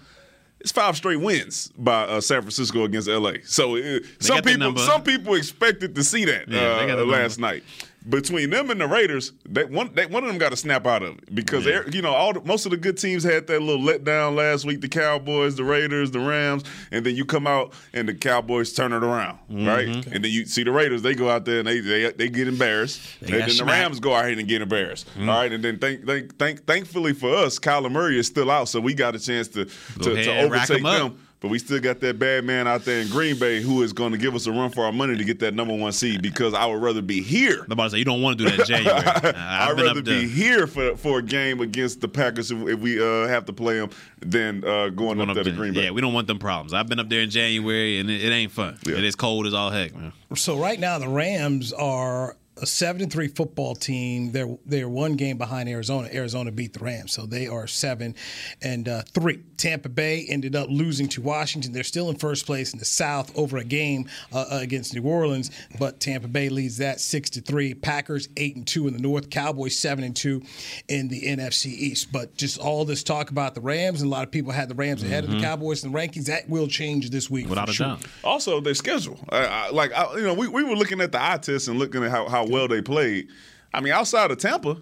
It's 0.61 0.73
five 0.73 0.97
straight 0.97 1.21
wins 1.21 1.71
by 1.79 2.03
uh, 2.03 2.21
San 2.21 2.43
Francisco 2.43 2.85
against 2.85 3.09
LA. 3.09 3.35
So 3.45 3.77
uh, 3.77 4.01
some 4.19 4.43
people, 4.43 4.77
some 4.79 5.03
people 5.03 5.35
expected 5.35 5.95
to 5.95 6.03
see 6.03 6.25
that 6.25 6.49
Yeah, 6.49 6.95
uh, 6.95 7.05
last 7.05 7.39
night. 7.39 7.63
Between 8.09 8.51
them 8.51 8.71
and 8.71 8.81
the 8.81 8.87
Raiders, 8.87 9.33
they, 9.47 9.65
one 9.65 9.93
they, 9.93 10.07
one 10.07 10.23
of 10.23 10.29
them 10.29 10.39
got 10.39 10.51
to 10.51 10.57
snap 10.57 10.87
out 10.87 11.03
of 11.03 11.19
it 11.19 11.35
because 11.35 11.67
Yeah. 11.67 11.83
you 11.93 12.01
know 12.01 12.15
all 12.15 12.33
the, 12.33 12.41
most 12.41 12.65
of 12.65 12.71
the 12.71 12.77
good 12.77 12.97
teams 12.97 13.23
had 13.23 13.47
that 13.49 13.61
little 13.61 13.85
letdown 13.85 14.35
last 14.35 14.65
week. 14.65 14.81
The 14.81 14.89
Cowboys, 14.89 15.57
the 15.57 15.65
Raiders, 15.65 16.11
the 16.11 16.21
Rams, 16.21 16.63
and 16.91 17.05
then 17.05 17.17
you 17.17 17.25
come 17.27 17.47
out 17.47 17.75
and 17.93 18.09
the 18.09 18.15
Cowboys 18.15 18.73
turn 18.73 18.93
it 18.93 19.03
around, 19.03 19.39
right? 19.51 19.89
Mm-hmm. 19.89 20.13
And 20.15 20.25
then 20.25 20.31
you 20.31 20.47
see 20.47 20.63
the 20.63 20.71
Raiders, 20.71 21.03
they 21.03 21.15
go 21.15 21.29
out 21.29 21.45
there 21.45 21.59
and 21.59 21.69
they 21.69 21.81
they, 21.81 22.11
they 22.13 22.29
get 22.31 22.49
embarrassed, 22.49 23.01
and 23.21 23.31
got 23.31 23.49
then 23.49 23.57
the. 23.57 23.65
Rams 23.65 24.01
go 24.01 24.15
out 24.15 24.27
here 24.29 24.39
and 24.39 24.49
get 24.49 24.63
embarrassed. 24.63 25.07
Mm-hmm. 25.09 25.29
All 25.29 25.37
right, 25.41 25.53
and 25.53 25.63
then 25.63 25.79
thank, 25.79 26.07
thank, 26.07 26.39
thank, 26.39 26.65
thankfully 26.65 27.13
for 27.13 27.35
us, 27.35 27.59
Kyler 27.59 27.91
Murray 27.93 28.19
is 28.19 28.27
still 28.27 28.51
out, 28.51 28.69
so 28.69 28.81
we 28.81 28.95
got 28.95 29.17
a 29.17 29.19
chance 29.19 29.49
to 29.49 29.65
to, 29.65 30.13
ahead 30.13 30.25
to 30.25 30.31
and 30.33 30.53
rack 30.53 30.71
overtake 30.71 30.83
them. 30.85 31.19
But 31.41 31.49
we 31.49 31.61
still 31.61 31.79
got 31.79 32.01
that 32.01 32.19
bad 32.19 32.45
man 32.45 32.67
out 32.67 32.85
there 32.85 33.01
in 33.01 33.09
Green 33.09 33.39
Bay 33.39 33.63
who 33.63 33.83
is 33.85 33.93
going 33.93 34.11
to 34.11 34.19
give 34.19 34.35
us 34.35 34.47
a 34.49 34.51
run 34.53 34.71
for 34.71 34.85
our 34.85 34.91
money 34.91 35.17
to 35.17 35.23
get 35.25 35.39
that 35.39 35.55
number 35.55 35.73
one 35.73 35.93
seed 35.93 36.21
because 36.21 36.53
I 36.53 36.67
would 36.67 36.83
rather 36.83 37.01
be 37.01 37.23
here. 37.23 37.63
I'm 37.65 37.71
about 37.73 37.85
to 37.85 37.91
say 37.91 37.99
you 37.99 38.05
don't 38.05 38.23
want 38.23 38.39
to 38.39 38.45
do 38.45 38.51
that 38.51 38.61
in 38.61 38.67
January. 38.85 38.99
Uh, 38.99 39.33
I've 39.37 39.71
I'd 39.71 39.77
been 39.77 39.85
rather 39.87 40.01
up 40.01 40.05
there. 40.05 40.21
be 40.21 40.29
here 40.29 40.67
for 40.67 40.97
for 40.97 41.21
a 41.21 41.23
game 41.23 41.61
against 41.61 42.01
the 42.01 42.09
Packers 42.09 42.51
if, 42.51 42.59
if 42.67 42.81
we 42.81 43.01
uh, 43.01 43.29
have 43.29 43.45
to 43.45 43.53
play 43.53 43.79
them 43.79 43.91
than 44.21 44.65
uh, 44.65 44.89
going, 44.89 45.17
Going 45.17 45.21
up 45.21 45.29
up 45.29 45.35
there 45.37 45.45
to. 45.45 45.53
Green 45.53 45.75
Bay. 45.75 45.85
Yeah, 45.85 45.91
we 45.93 46.01
don't 46.01 46.13
want 46.13 46.27
them 46.27 46.41
problems. 46.41 46.75
I've 46.75 46.89
been 46.89 46.99
up 46.99 47.09
there 47.09 47.21
in 47.21 47.31
January 47.31 48.01
and 48.01 48.11
it, 48.11 48.25
it 48.25 48.33
ain't 48.33 48.51
fun. 48.51 48.77
Yeah. 48.85 48.97
It 48.97 49.05
is 49.05 49.15
cold 49.15 49.47
as 49.47 49.55
all 49.55 49.71
heck, 49.71 49.95
man. 49.95 50.13
So 50.35 50.59
right 50.59 50.81
now 50.81 50.99
the 50.99 51.09
Rams 51.09 51.73
are 51.73 52.37
a 52.61 52.67
seven 52.67 53.03
and 53.03 53.13
three 53.13 53.29
football 53.29 53.75
team. 53.75 54.33
They're 54.33 54.57
they're 54.67 54.89
one 54.89 55.15
game 55.15 55.39
behind 55.39 55.69
Arizona. 55.69 56.09
Arizona 56.13 56.51
beat 56.51 56.73
the 56.73 56.81
Rams, 56.81 57.13
so 57.13 57.27
they 57.27 57.47
are 57.47 57.67
seven 57.67 58.15
and 58.63 58.89
uh, 58.89 59.03
three. 59.13 59.43
Tampa 59.57 59.89
Bay 59.89 60.25
ended 60.29 60.55
up 60.55 60.69
losing 60.71 61.09
to 61.09 61.21
Washington. 61.23 61.73
They're 61.73 61.83
still 61.83 62.11
in 62.11 62.17
first 62.17 62.47
place 62.47 62.73
in 62.73 62.79
the 62.79 62.85
South 62.85 63.37
over 63.37 63.59
a 63.59 63.65
game 63.65 64.09
uh, 64.33 64.47
against 64.51 64.95
New 64.95 65.03
Orleans, 65.03 65.51
but 65.79 66.01
Tampa 66.01 66.29
Bay 66.29 66.49
leads 66.49 66.79
that 66.79 67.01
six 67.01 67.31
to 67.31 67.41
three. 67.41 67.75
Packers 67.75 68.29
eight 68.37 68.57
and 68.57 68.67
two 68.67 68.87
in 68.87 68.95
the 68.95 69.01
North. 69.01 69.31
Cowboys 69.31 69.77
seven 69.77 70.05
and 70.05 70.15
two 70.15 70.43
in 70.89 71.09
the 71.09 71.23
NFC 71.23 71.67
East. 71.67 72.13
But 72.13 72.37
just 72.37 72.59
all 72.59 72.85
this 72.85 73.03
talk 73.03 73.31
about 73.31 73.55
the 73.55 73.61
Rams, 73.61 74.03
and 74.03 74.11
a 74.11 74.15
lot 74.15 74.25
of 74.25 74.31
people 74.31 74.53
had 74.53 74.69
the 74.69 74.75
Rams 74.75 75.03
ahead 75.03 75.25
of 75.25 75.31
the 75.31 75.41
Cowboys 75.41 75.85
in 75.85 75.93
the 75.93 75.99
rankings. 75.99 76.27
That 76.27 76.49
will 76.49 76.69
change 76.69 77.11
this 77.11 77.29
week 77.31 77.49
Without 77.49 77.67
for 77.67 77.71
a 77.71 77.75
sure. 77.75 77.87
doubt. 77.87 78.05
Also, 78.25 78.61
their 78.61 78.75
schedule. 78.75 79.19
I, 79.29 79.45
I, 79.45 79.71
like 79.71 79.93
I, 79.93 80.15
you 80.17 80.23
know, 80.23 80.35
we, 80.35 80.49
we 80.49 80.63
were 80.65 80.77
looking 80.77 81.01
at 81.01 81.13
the 81.13 81.23
eye 81.23 81.39
test 81.39 81.69
and 81.69 81.79
looking 81.79 82.05
at 82.05 82.11
how, 82.11 82.29
how 82.29 82.45
well 82.49 82.69
they 82.69 82.83
played. 82.83 83.29
I 83.73 83.81
mean, 83.81 83.93
outside 83.93 84.31
of 84.31 84.39
Tampa, 84.39 84.81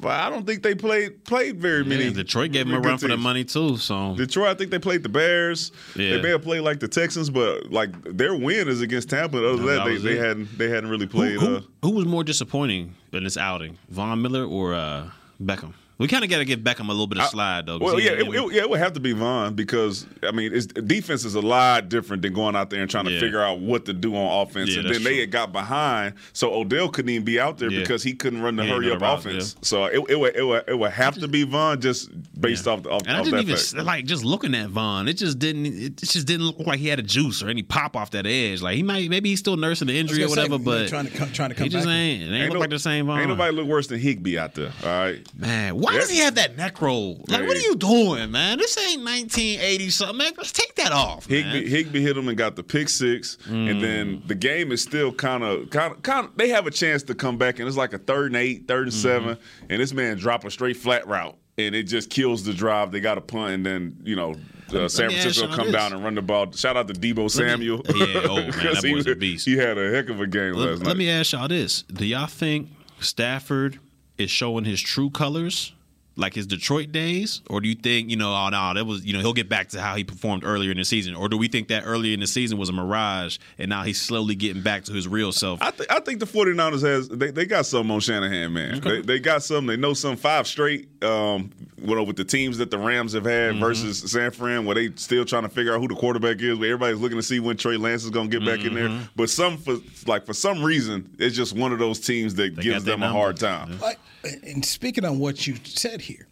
but 0.00 0.12
I 0.12 0.30
don't 0.30 0.46
think 0.46 0.62
they 0.62 0.74
played 0.74 1.24
played 1.24 1.60
very 1.60 1.84
many. 1.84 2.12
Detroit 2.12 2.52
gave 2.52 2.66
them 2.68 2.76
a 2.76 2.80
run 2.80 2.98
for 2.98 3.08
the 3.08 3.16
money 3.16 3.44
too. 3.44 3.76
So 3.78 4.14
Detroit, 4.14 4.48
I 4.48 4.54
think 4.54 4.70
they 4.70 4.78
played 4.78 5.02
the 5.02 5.08
Bears. 5.08 5.72
Yeah. 5.96 6.10
They 6.16 6.22
may 6.22 6.30
have 6.30 6.42
played 6.42 6.60
like 6.60 6.78
the 6.80 6.86
Texans, 6.88 7.30
but 7.30 7.72
like 7.72 7.90
their 8.04 8.34
win 8.36 8.68
is 8.68 8.80
against 8.80 9.10
Tampa. 9.10 9.38
Other 9.38 9.56
than 9.56 9.66
No, 9.66 9.66
that, 9.66 9.84
that 9.84 10.02
they, 10.02 10.14
they 10.14 10.16
hadn't 10.16 10.56
they 10.58 10.68
hadn't 10.68 10.88
really 10.90 11.06
who, 11.06 11.10
played. 11.12 11.40
who, 11.40 11.56
uh, 11.56 11.60
who 11.82 11.90
was 11.90 12.06
more 12.06 12.22
disappointing 12.22 12.94
in 13.12 13.24
this 13.24 13.36
outing, 13.36 13.76
Von 13.88 14.22
Miller 14.22 14.44
or 14.44 14.74
uh, 14.74 15.10
Beckham? 15.42 15.72
We 15.98 16.06
kind 16.06 16.22
of 16.22 16.30
got 16.30 16.38
to 16.38 16.44
give 16.44 16.60
Beckham 16.60 16.84
a 16.86 16.92
little 16.92 17.08
bit 17.08 17.18
of 17.18 17.24
slide 17.26 17.66
though. 17.66 17.78
Well, 17.78 17.98
yeah, 17.98 18.12
it, 18.12 18.20
it- 18.28 18.52
yeah, 18.52 18.62
it 18.62 18.70
would 18.70 18.78
have 18.78 18.92
to 18.92 19.00
be 19.00 19.12
Von 19.12 19.54
because 19.54 20.06
I 20.22 20.30
mean, 20.30 20.54
it's, 20.54 20.66
defense 20.66 21.24
is 21.24 21.34
a 21.34 21.40
lot 21.40 21.88
different 21.88 22.22
than 22.22 22.32
going 22.32 22.54
out 22.54 22.70
there 22.70 22.80
and 22.80 22.88
trying 22.90 23.06
to 23.06 23.10
Yeah. 23.10 23.18
figure 23.20 23.42
out 23.42 23.58
what 23.58 23.84
to 23.86 23.92
do 23.92 24.14
on 24.14 24.46
offense. 24.46 24.70
Yeah, 24.70 24.78
and 24.80 24.86
that's 24.88 24.98
then 24.98 25.04
they 25.04 25.18
had 25.18 25.32
got 25.32 25.50
behind, 25.52 26.14
so 26.32 26.54
Odell 26.54 26.88
couldn't 26.88 27.08
even 27.10 27.24
be 27.24 27.40
out 27.40 27.58
there 27.58 27.68
Yeah. 27.70 27.80
because 27.80 28.04
he 28.04 28.12
couldn't 28.14 28.42
run 28.42 28.54
the 28.54 28.62
He 28.64 28.70
hurry 28.70 28.92
up 28.92 29.00
route, 29.00 29.18
offense. 29.26 29.56
So 29.62 29.86
it, 29.86 29.98
it 30.08 30.18
would 30.20 30.36
it 30.36 30.44
would 30.44 30.64
it 30.68 30.78
would 30.78 30.92
have 30.92 31.14
to 31.18 31.26
be 31.26 31.42
Von 31.42 31.80
just 31.80 32.10
based 32.40 32.68
off, 32.68 32.84
the. 32.84 32.90
off, 32.90 33.02
And 33.06 33.16
I 33.16 33.22
didn't 33.24 33.34
that 33.34 33.42
even 33.42 33.56
fact. 33.56 33.84
like 33.84 34.04
just 34.04 34.24
looking 34.24 34.54
at 34.54 34.68
Von. 34.70 35.08
It 35.08 35.14
just 35.14 35.40
didn't. 35.40 35.66
It 35.66 35.96
just 35.96 36.26
didn't 36.28 36.46
look 36.46 36.60
like 36.64 36.78
he 36.78 36.86
had 36.86 37.00
a 37.00 37.02
juice 37.02 37.42
or 37.42 37.48
any 37.48 37.62
pop 37.64 37.96
off 37.96 38.12
that 38.12 38.24
edge. 38.24 38.62
Like 38.62 38.76
he 38.76 38.84
might, 38.84 39.10
maybe 39.10 39.30
he's 39.30 39.40
still 39.40 39.56
nursing 39.56 39.88
the 39.88 39.98
injury 39.98 40.22
or 40.22 40.28
gonna 40.28 40.42
say, 40.42 40.48
whatever. 40.48 40.58
But 40.62 40.88
trying 40.90 41.06
to 41.06 41.10
co- 41.18 41.26
trying 41.26 41.48
to 41.48 41.56
come 41.56 41.64
he 41.64 41.70
just 41.70 41.86
back. 41.86 41.92
ain't. 41.94 42.22
It 42.22 42.26
ain't, 42.26 42.34
Ain't 42.34 42.44
look 42.50 42.54
no- 42.54 42.60
like 42.60 42.70
the 42.70 42.78
same 42.78 43.06
Von. 43.06 43.18
Ain't 43.18 43.28
nobody 43.28 43.52
look 43.56 43.66
worse 43.66 43.88
than 43.88 43.98
Higbee 43.98 44.38
out 44.38 44.54
there. 44.54 44.72
All 44.84 44.88
right, 44.88 45.26
Man, 45.36 45.76
why 45.92 45.98
does 46.00 46.10
he 46.10 46.18
have 46.18 46.34
that 46.36 46.56
neck 46.56 46.80
roll? 46.80 47.24
Like, 47.28 47.46
what 47.46 47.56
are 47.56 47.60
you 47.60 47.76
doing, 47.76 48.30
man? 48.30 48.58
This 48.58 48.76
ain't 48.78 49.02
1980 49.04 49.90
something. 49.90 50.16
Man, 50.18 50.32
let's 50.36 50.52
take 50.52 50.74
that 50.76 50.92
off. 50.92 51.28
man. 51.28 51.44
Higbee, 51.44 51.68
Higbee 51.70 52.02
hit 52.02 52.16
him 52.16 52.28
and 52.28 52.36
got 52.38 52.56
the 52.56 52.62
pick 52.62 52.88
six, 52.88 53.36
Mm. 53.48 53.70
and 53.70 53.82
then 53.82 54.22
the 54.26 54.34
game 54.34 54.72
is 54.72 54.82
still 54.82 55.12
kind 55.12 55.42
of, 55.42 55.70
kind 55.70 55.94
of, 55.94 56.02
kind. 56.02 56.28
They 56.36 56.48
have 56.50 56.66
a 56.66 56.70
chance 56.70 57.02
to 57.04 57.14
come 57.14 57.38
back, 57.38 57.58
and 57.58 57.66
it's 57.68 57.76
like 57.76 57.92
a 57.92 57.98
third 57.98 58.26
and 58.32 58.36
eight, 58.36 58.68
third 58.68 58.84
and 58.88 58.92
Mm-hmm. 58.92 59.00
seven, 59.02 59.38
and 59.68 59.80
this 59.80 59.92
man 59.92 60.16
drop 60.18 60.44
a 60.44 60.50
straight 60.50 60.76
flat 60.76 61.06
route, 61.06 61.36
and 61.56 61.74
it 61.74 61.84
just 61.84 62.10
kills 62.10 62.44
the 62.44 62.52
drive. 62.54 62.92
They 62.92 63.00
got 63.00 63.18
a 63.18 63.22
punt, 63.22 63.52
and 63.54 63.66
then 63.66 63.96
you 64.04 64.16
know. 64.16 64.34
Uh, 64.70 64.86
San 64.86 65.08
Francisco 65.08 65.48
come 65.48 65.68
this. 65.68 65.74
down 65.74 65.94
and 65.94 66.04
run 66.04 66.14
the 66.14 66.20
ball. 66.20 66.52
Shout 66.52 66.76
out 66.76 66.86
to 66.88 66.92
Deebo 66.92 67.30
Samuel. 67.30 67.80
Yeah, 67.88 68.20
oh, 68.28 68.36
man, 68.36 68.50
that 68.50 68.54
'Cause 68.60 68.82
he, 68.84 68.92
boy's 68.92 69.06
a 69.06 69.14
beast. 69.14 69.46
He 69.46 69.56
had 69.56 69.78
a 69.78 69.90
heck 69.90 70.10
of 70.10 70.20
a 70.20 70.26
game 70.26 70.52
Let, 70.52 70.68
last 70.68 70.78
night. 70.80 70.88
let 70.88 70.96
me 70.98 71.08
ask 71.08 71.32
y'all 71.32 71.48
this: 71.48 71.84
Do 71.84 72.04
y'all 72.04 72.26
think 72.26 72.68
Stafford 73.00 73.78
is 74.18 74.30
showing 74.30 74.66
his 74.66 74.80
true 74.82 75.08
colors, 75.08 75.72
like 76.18 76.34
his 76.34 76.46
Detroit 76.46 76.92
days, 76.92 77.40
or 77.48 77.60
do 77.60 77.68
you 77.68 77.74
think 77.74 78.10
you 78.10 78.16
know, 78.16 78.34
oh 78.34 78.48
no, 78.50 78.74
that 78.74 78.84
was 78.84 79.04
you 79.06 79.12
know 79.14 79.20
he'll 79.20 79.32
get 79.32 79.48
back 79.48 79.68
to 79.70 79.80
how 79.80 79.94
he 79.94 80.04
performed 80.04 80.44
earlier 80.44 80.70
in 80.70 80.76
the 80.76 80.84
season, 80.84 81.14
or 81.14 81.28
do 81.28 81.38
we 81.38 81.48
think 81.48 81.68
that 81.68 81.84
earlier 81.86 82.12
in 82.12 82.20
the 82.20 82.26
season 82.26 82.58
was 82.58 82.68
a 82.68 82.72
mirage 82.72 83.38
and 83.58 83.68
now 83.70 83.82
he's 83.84 84.00
slowly 84.00 84.34
getting 84.34 84.62
back 84.62 84.84
to 84.84 84.92
his 84.92 85.08
real 85.08 85.32
self? 85.32 85.62
I, 85.62 85.70
th- 85.70 85.88
I 85.90 86.00
think 86.00 86.20
the 86.20 86.26
49ers 86.26 86.82
has 86.82 87.08
they, 87.08 87.30
they 87.30 87.46
got 87.46 87.64
something 87.66 87.90
on 87.90 88.00
Shanahan, 88.00 88.52
man. 88.52 88.80
They, 88.80 89.00
they 89.00 89.18
got 89.20 89.42
something. 89.42 89.66
They 89.68 89.76
know 89.76 89.94
some 89.94 90.16
five 90.16 90.46
straight. 90.46 90.88
Um, 91.02 91.50
you 91.80 91.94
know, 91.94 92.02
with 92.02 92.16
the 92.16 92.24
teams 92.24 92.58
that 92.58 92.72
the 92.72 92.78
Rams 92.78 93.12
have 93.12 93.24
had 93.24 93.38
Mm-hmm. 93.52 93.60
versus 93.60 94.10
San 94.10 94.32
Fran, 94.32 94.64
where 94.66 94.74
they 94.74 94.90
still 94.96 95.24
trying 95.24 95.44
to 95.44 95.48
figure 95.48 95.72
out 95.72 95.80
who 95.80 95.86
the 95.86 95.94
quarterback 95.94 96.40
is. 96.42 96.58
Where 96.58 96.72
everybody's 96.72 96.98
looking 97.00 97.18
to 97.18 97.22
see 97.22 97.38
when 97.38 97.56
Trey 97.56 97.76
Lance 97.76 98.02
is 98.02 98.10
going 98.10 98.28
to 98.28 98.38
get 98.40 98.44
back 98.44 98.66
in 98.66 98.72
Mm-hmm. 98.72 98.96
there. 98.98 99.08
But 99.14 99.30
some 99.30 99.56
for 99.58 99.76
like 100.06 100.26
for 100.26 100.34
some 100.34 100.62
reason, 100.64 101.08
it's 101.20 101.36
just 101.36 101.54
one 101.54 101.72
of 101.72 101.78
those 101.78 102.00
teams 102.00 102.34
that 102.34 102.56
They 102.56 102.62
gives 102.62 102.78
got 102.80 102.84
their 102.84 102.94
them 102.96 103.02
a 103.04 103.12
hard 103.12 103.40
number. 103.40 103.72
time. 103.74 103.78
Like, 103.80 103.98
and 104.42 104.64
speaking 104.64 105.04
on 105.04 105.18
what 105.18 105.46
you 105.46 105.56
said 105.64 106.00
here, 106.00 106.26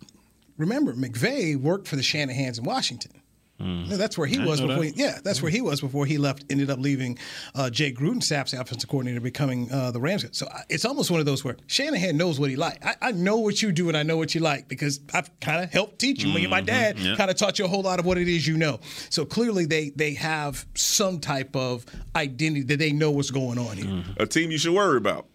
remember 0.56 0.94
McVay 0.94 1.56
worked 1.56 1.88
for 1.88 1.96
the 1.96 2.02
Shanahans 2.02 2.58
in 2.58 2.64
Washington. 2.64 3.12
No, 3.58 3.96
That's 3.96 4.18
where 4.18 4.26
he. 4.26 4.38
I 4.38 4.44
was 4.44 4.60
before. 4.60 4.76
that. 4.84 4.84
He, 4.84 5.02
yeah, 5.02 5.18
that's 5.24 5.40
where 5.40 5.50
he 5.50 5.62
was 5.62 5.80
before 5.80 6.04
he 6.04 6.18
left. 6.18 6.44
Ended 6.50 6.68
up 6.68 6.78
leaving 6.78 7.16
uh, 7.54 7.70
Jay 7.70 7.90
Gruden, 7.90 8.22
staff's 8.22 8.52
offensive 8.52 8.86
coordinator, 8.90 9.18
becoming 9.18 9.72
uh, 9.72 9.90
the 9.92 9.98
Rams. 9.98 10.26
So 10.32 10.46
I- 10.46 10.64
it's 10.68 10.84
almost 10.84 11.10
one 11.10 11.20
of 11.20 11.26
those 11.26 11.42
where 11.42 11.56
Shanahan 11.66 12.18
knows 12.18 12.38
what 12.38 12.50
he 12.50 12.56
like. 12.56 12.84
I, 12.84 12.96
I 13.00 13.12
know 13.12 13.38
what 13.38 13.62
you 13.62 13.72
do 13.72 13.88
and 13.88 13.96
I 13.96 14.02
know 14.02 14.18
what 14.18 14.34
you 14.34 14.42
like 14.42 14.68
because 14.68 15.00
I've 15.14 15.30
kind 15.40 15.64
of 15.64 15.72
helped 15.72 15.98
teach 15.98 16.22
you. 16.22 16.48
My 16.50 16.60
dad 16.60 16.98
yeah. 16.98 17.16
kind 17.16 17.30
of 17.30 17.38
taught 17.38 17.58
you 17.58 17.64
a 17.64 17.68
whole 17.68 17.80
lot 17.80 17.98
of 17.98 18.04
what 18.04 18.18
it 18.18 18.28
is 18.28 18.46
you 18.46 18.58
know. 18.58 18.78
So 19.08 19.24
clearly 19.24 19.64
they 19.64 19.88
they 19.88 20.12
have 20.12 20.66
some 20.74 21.18
type 21.18 21.56
of 21.56 21.86
identity 22.14 22.62
that 22.64 22.78
they 22.78 22.92
know 22.92 23.10
what's 23.10 23.30
going 23.30 23.58
on 23.58 23.78
here. 23.78 24.04
A 24.18 24.26
team 24.26 24.50
you 24.50 24.58
should 24.58 24.74
worry 24.74 24.98
about. 24.98 25.28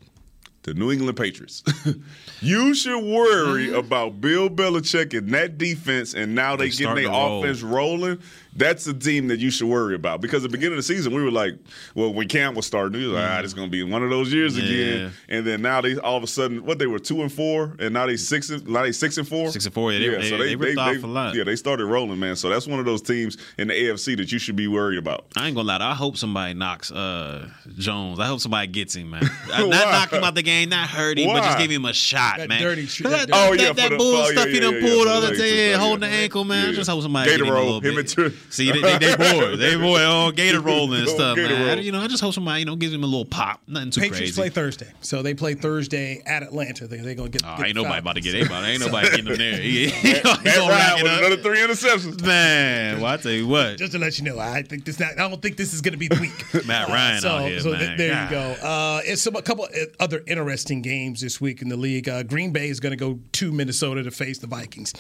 The 0.64 0.74
New 0.76 0.92
England 0.92 1.18
Patriots. 1.18 1.64
you 2.42 2.76
should 2.76 3.04
worry 3.04 3.68
mm-hmm. 3.68 3.76
about 3.76 4.22
Bill 4.22 4.50
Belichick 4.50 5.18
and 5.18 5.30
that 5.34 5.58
defense, 5.58 6.14
and 6.14 6.36
now 6.36 6.56
they, 6.56 6.70
They 6.70 6.78
getting 6.78 6.96
their 6.96 7.04
to 7.06 7.10
roll. 7.10 7.44
offense 7.44 7.62
rolling. 7.64 8.20
That's 8.54 8.86
a 8.86 8.94
team 8.94 9.30
that 9.30 9.40
you 9.40 9.50
should 9.50 9.68
worry 9.70 9.96
about 9.96 10.20
because 10.20 10.44
at 10.44 10.52
the 10.52 10.58
beginning 10.58 10.74
of 10.74 10.78
the 10.80 10.84
season 10.84 11.14
we 11.16 11.24
were 11.24 11.32
like, 11.32 11.56
well, 11.96 12.14
when 12.14 12.28
Cam 12.28 12.54
was 12.54 12.66
starting, 12.66 13.00
we 13.00 13.08
were 13.08 13.14
like, 13.14 13.30
ah, 13.30 13.40
it's 13.40 13.54
going 13.54 13.68
to 13.68 13.72
be 13.72 13.82
one 13.84 14.04
of 14.04 14.10
those 14.10 14.34
years 14.34 14.58
Yeah. 14.58 14.64
again. 14.66 15.14
And 15.30 15.48
then 15.48 15.62
now 15.62 15.80
they 15.80 15.96
all 15.98 16.18
of 16.18 16.24
a 16.24 16.28
sudden, 16.28 16.66
what 16.66 16.78
they 16.78 16.86
were 16.86 17.00
two 17.00 17.22
and 17.22 17.32
four, 17.32 17.76
and 17.80 17.94
now 17.94 18.08
they 18.08 18.18
six 18.18 18.50
and 18.50 18.68
now 18.68 18.82
they 18.84 18.92
six 18.92 19.18
and 19.18 19.26
four. 19.28 19.50
Six 19.52 19.66
and 19.66 19.74
four, 19.74 19.94
yeah, 19.94 20.00
they- 20.20 20.30
they- 20.30 20.38
they 20.38 20.56
ripped 20.58 20.78
off 20.78 21.02
a 21.04 21.08
lot. 21.08 21.34
Yeah, 21.36 21.46
they 21.46 21.56
started 21.56 21.86
rolling, 21.86 22.20
man. 22.20 22.36
So 22.36 22.50
that's 22.50 22.68
one 22.68 22.80
of 22.80 22.86
those 22.86 23.02
teams 23.02 23.38
in 23.58 23.70
the 23.70 23.74
AFC 23.74 24.16
that 24.18 24.32
you 24.34 24.38
should 24.40 24.58
be 24.58 24.68
worried 24.68 25.00
about. 25.00 25.28
I 25.38 25.48
ain't 25.48 25.56
gonna 25.56 25.68
lie. 25.68 25.78
I 25.90 25.94
hope 25.96 26.18
somebody 26.18 26.54
knocks 26.54 26.92
uh, 26.92 27.48
Jones. 27.78 28.20
I 28.20 28.26
hope 28.28 28.42
somebody 28.42 28.68
gets 28.68 28.96
him, 28.96 29.12
man. 29.12 29.22
not 29.48 29.68
Why? 29.70 29.70
knock 29.70 30.12
him 30.12 30.24
out 30.26 30.36
the 30.36 30.44
game, 30.44 30.68
not 30.70 30.90
hurt 30.90 31.18
him, 31.18 31.28
but 31.28 31.42
just 31.44 31.56
Why? 31.58 31.62
give 31.62 31.72
him 31.72 31.86
a 31.86 31.94
shot, 31.94 32.38
That 32.40 32.50
man. 32.50 32.62
dirty 32.62 32.86
shit, 32.86 33.08
That, 33.08 33.30
that 33.30 33.50
Oh, 33.50 33.54
yeah, 33.54 33.72
that 33.72 33.84
for 33.84 33.90
the- 33.92 33.98
bull 33.98 34.16
oh, 34.16 34.26
yeah, 34.26 34.32
stuff 34.32 34.48
he 34.48 34.56
yeah, 34.56 34.60
done 34.60 34.74
yeah, 34.74 34.80
pulled 34.82 35.08
for 35.08 35.14
the 35.14 35.20
the 35.22 35.28
other 35.28 35.36
day, 35.36 35.72
holding 35.74 36.00
the 36.02 36.08
ankle, 36.16 36.44
man. 36.44 36.74
Just 36.74 36.90
hope 36.90 37.02
somebody 37.02 37.30
Gator 37.32 37.46
get 37.46 37.50
him 37.50 37.56
a 37.56 37.60
little 37.62 37.78
him 37.78 37.96
bit. 37.96 37.98
and 38.18 38.32
Tr- 38.32 38.38
See, 38.50 38.72
they, 38.72 38.82
they, 38.82 38.98
they 38.98 39.16
bored. 39.16 39.60
They 39.62 39.76
bored. 39.76 40.02
Oh, 40.04 40.32
gator 40.32 40.62
rolling 40.62 41.02
and 41.02 41.10
stuff, 41.10 41.36
Gator 41.36 41.54
man. 41.54 41.68
roll. 41.68 41.86
You 41.86 41.92
know, 41.92 42.02
I 42.02 42.08
just 42.08 42.22
hope 42.22 42.34
somebody 42.34 42.62
you 42.62 42.66
know 42.66 42.76
gives 42.76 42.94
him 42.94 43.04
a 43.04 43.08
little 43.08 43.26
pop. 43.26 43.62
Nothing 43.68 43.92
too 43.92 44.02
crazy. 44.02 44.12
Patriots 44.12 44.38
crazy. 44.38 44.42
play 44.42 44.50
Thursday, 44.50 44.94
so 45.02 45.22
they 45.22 45.34
play 45.34 45.54
Thursday 45.54 46.22
at 46.26 46.44
Atlanta. 46.44 46.88
They 46.88 46.98
they 46.98 47.16
gonna 47.16 47.30
get. 47.30 47.44
Oh, 47.46 47.58
get 47.58 47.68
ain't 47.68 47.76
nobody 47.76 48.00
about 48.00 48.16
to 48.16 48.22
Falcons. 48.22 48.34
get 48.34 48.36
anybody. 48.36 48.68
Ain't 48.74 48.82
nobody 48.82 49.10
getting 49.10 49.28
him 49.28 49.38
there. 49.38 49.62
He, 49.62 49.88
he, 49.90 50.14
he 50.14 50.14
Matt 50.14 50.46
Ryan 50.46 51.04
with 51.04 51.18
another 51.20 51.38
three 51.38 51.60
interceptions. 51.60 52.26
Man, 52.26 53.02
well, 53.02 53.14
I 53.14 53.18
tell 53.18 53.32
you 53.32 53.48
what, 53.48 53.78
Just 53.78 53.92
to 53.94 54.00
let 54.00 54.18
you 54.18 54.26
know, 54.26 54.40
I 54.40 54.64
think 54.64 54.86
this 54.86 55.00
not. 55.00 55.14
I 55.14 55.30
don't 55.30 55.42
think 55.42 55.58
this 55.58 55.74
is 55.74 55.82
going 55.82 55.94
to 55.94 55.98
be 55.98 56.08
the 56.08 56.20
week. 56.20 56.66
Matt 56.66 56.90
Ryan 56.90 57.22
so, 57.22 57.30
out 57.30 57.48
here, 57.48 57.60
so 57.60 57.72
man. 57.72 57.80
th- 57.80 57.98
there 57.98 58.14
God. 58.14 58.24
you 58.24 58.30
go. 58.32 58.68
Uh, 58.68 59.02
it's 59.06 59.22
some, 59.22 59.36
a 59.36 59.42
couple 59.42 59.68
other 60.00 60.24
interesting 60.28 60.82
games 60.82 61.22
this 61.22 61.40
week 61.40 61.62
in 61.62 61.70
the 61.70 61.78
league. 61.78 62.10
Uh, 62.10 62.24
Green 62.24 62.52
Bay 62.52 62.70
is 62.70 62.80
going 62.80 62.92
to 62.92 62.98
go 62.98 63.20
to 63.34 63.52
Minnesota 63.52 64.04
to 64.04 64.12
face 64.12 64.40
the 64.40 64.48
Vikings. 64.48 64.94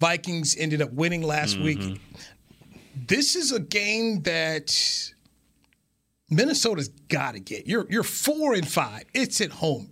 Vikings 0.00 0.56
ended 0.58 0.82
up 0.82 0.92
winning 0.92 1.22
last 1.22 1.58
week. 1.58 1.80
This 2.96 3.36
is 3.36 3.52
a 3.52 3.60
game 3.60 4.22
that 4.22 5.12
Minnesota's 6.30 6.88
got 7.08 7.32
to 7.32 7.40
get. 7.40 7.66
You're 7.66 7.86
you're 7.90 8.02
four 8.02 8.54
and 8.54 8.66
five. 8.66 9.04
It's 9.14 9.40
at 9.40 9.50
home. 9.50 9.90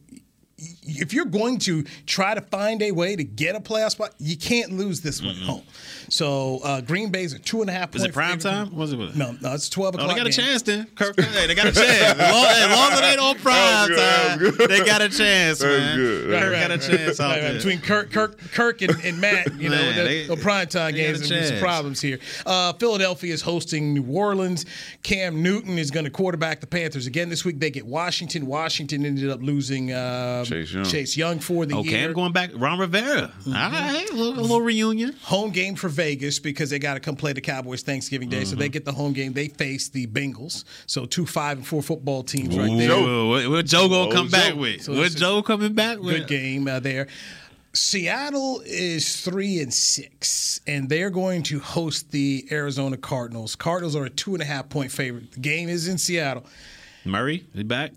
If 0.83 1.13
you're 1.13 1.25
going 1.25 1.59
to 1.61 1.83
try 2.07 2.35
to 2.35 2.41
find 2.41 2.83
a 2.83 2.93
way 2.93 3.17
to 3.17 3.25
get 3.25 3.55
a 3.57 3.61
playoff 3.61 3.91
spot, 3.91 4.15
you 4.19 4.37
can't 4.37 4.73
lose 4.73 5.01
this 5.01 5.21
one 5.23 5.31
at 5.37 5.43
home. 5.43 5.63
So 6.09 6.61
uh, 6.63 6.81
Green 6.81 7.11
Bay's 7.11 7.33
a 7.33 7.39
two 7.39 7.61
and 7.63 7.71
a 7.71 7.73
half. 7.73 7.95
Is 7.97 8.05
it 8.05 8.13
prime 8.13 8.39
time? 8.39 8.75
Was 8.77 8.93
it? 8.93 8.99
No, 9.17 9.37
no, 9.41 9.55
it's 9.55 9.69
twelve 9.69 9.95
o'clock. 9.95 10.11
they 10.11 10.17
got 10.17 10.27
a 10.27 10.31
game. 10.31 10.45
chance 10.47 10.63
then. 10.63 10.87
Kirk, 10.95 11.19
hey, 11.19 11.47
they 11.47 11.55
got 11.55 11.67
a 11.67 11.73
chance. 11.73 12.19
As 12.21 12.33
long 12.33 12.45
as, 12.47 12.71
long 12.79 12.93
as 12.93 13.01
they 13.01 13.17
don't 13.17 13.39
prime 13.43 13.89
good, 13.89 14.59
time, 14.59 14.69
they 14.69 14.85
got 14.85 15.01
a 15.03 15.09
chance, 15.09 15.63
was 15.63 15.79
man. 15.81 15.97
good. 15.97 16.31
Kirk 16.41 16.53
Right, 16.53 16.61
got 16.69 16.71
a 16.71 16.79
chance 16.79 17.19
Right, 17.21 17.43
right. 17.43 17.53
Between 17.55 17.81
Kirk, 17.81 18.11
Kirk, 18.13 18.39
Kirk, 18.53 18.83
and, 18.83 18.93
and 19.05 19.21
Matt, 19.21 19.55
you 19.59 19.69
know, 19.71 19.77
Man, 19.77 19.97
they- 20.05 20.27
the 20.27 20.37
prime 20.37 20.67
time 20.67 20.95
games 20.95 21.31
and 21.31 21.47
some 21.47 21.59
problems 21.59 22.01
here. 22.01 22.19
Uh, 22.45 22.73
Philadelphia 22.75 23.33
is 23.33 23.43
hosting 23.43 23.95
New 23.95 24.05
Orleans. 24.07 24.67
Cam 25.03 25.43
Newton 25.43 25.79
is 25.79 25.91
going 25.91 26.05
to 26.05 26.11
quarterback 26.11 26.61
the 26.61 26.67
Panthers 26.67 27.07
again 27.07 27.29
this 27.29 27.45
week. 27.45 27.59
They 27.59 27.71
get 27.71 27.87
Washington. 27.87 28.47
Washington 28.47 29.05
ended 29.07 29.31
up 29.31 29.41
losing 29.43 29.93
uh, 29.93 30.45
Chase 30.63 30.73
Young. 30.73 30.85
Chase 30.85 31.17
Young 31.17 31.39
for 31.39 31.67
the 31.67 31.77
Okay, 31.77 31.91
year. 31.91 32.09
I'm 32.09 32.13
going 32.15 32.33
back. 32.33 32.51
Ron 32.55 32.79
Rivera. 32.79 33.31
All 33.47 33.53
right, 33.53 34.09
a 34.11 34.15
little, 34.15 34.39
a 34.39 34.43
little 34.43 34.61
reunion. 34.61 35.15
home 35.23 35.51
game 35.51 35.75
for 35.75 35.89
Vegas 35.89 36.39
because 36.39 36.71
they 36.71 36.79
got 36.79 36.95
to 36.95 37.01
come 37.01 37.17
play 37.17 37.33
the 37.33 37.41
Cowboys 37.41 37.83
Thanksgiving 37.83 38.29
Day. 38.29 38.39
Mm-hmm. 38.43 38.47
So 38.51 38.57
they 38.57 38.69
get 38.69 38.85
the 38.85 38.93
home 38.93 39.13
game. 39.13 39.33
They 39.33 39.49
face 39.49 39.89
the 39.89 40.07
Bengals. 40.07 40.65
So 40.87 41.07
two 41.07 41.27
five 41.27 41.59
and 41.59 41.67
four 41.67 41.83
football 41.83 42.23
teams 42.23 42.57
right 42.57 42.71
Ooh, 42.71 42.77
there. 42.79 43.27
What, 43.29 43.49
what 43.51 43.67
Joe 43.67 43.89
gonna 43.89 44.09
Oh, 44.09 44.13
come 44.13 44.29
back 44.29 44.55
with? 44.55 44.83
So 44.83 44.95
what 44.95 45.13
Joe 45.13 45.43
coming 45.43 45.73
back 45.75 45.99
with? 45.99 46.17
Good 46.19 46.29
game 46.29 46.69
uh, 46.69 46.81
there. 46.81 47.09
Seattle 47.73 48.63
is 48.65 49.21
three 49.23 49.61
and 49.61 49.75
six, 49.75 50.61
and 50.65 50.89
they're 50.89 51.11
going 51.11 51.43
to 51.45 51.59
host 51.59 52.13
the 52.13 52.47
Arizona 52.53 52.97
Cardinals. 52.97 53.57
Cardinals 53.57 53.97
are 53.97 54.05
a 54.05 54.11
two 54.11 54.35
and 54.35 54.43
a 54.43 54.47
half 54.47 54.69
point 54.69 54.93
favorite. 54.93 55.33
The 55.33 55.41
game 55.41 55.69
is 55.69 55.89
in 55.89 55.99
Seattle. 55.99 56.45
Murray, 57.05 57.45
he 57.55 57.63
back? 57.63 57.93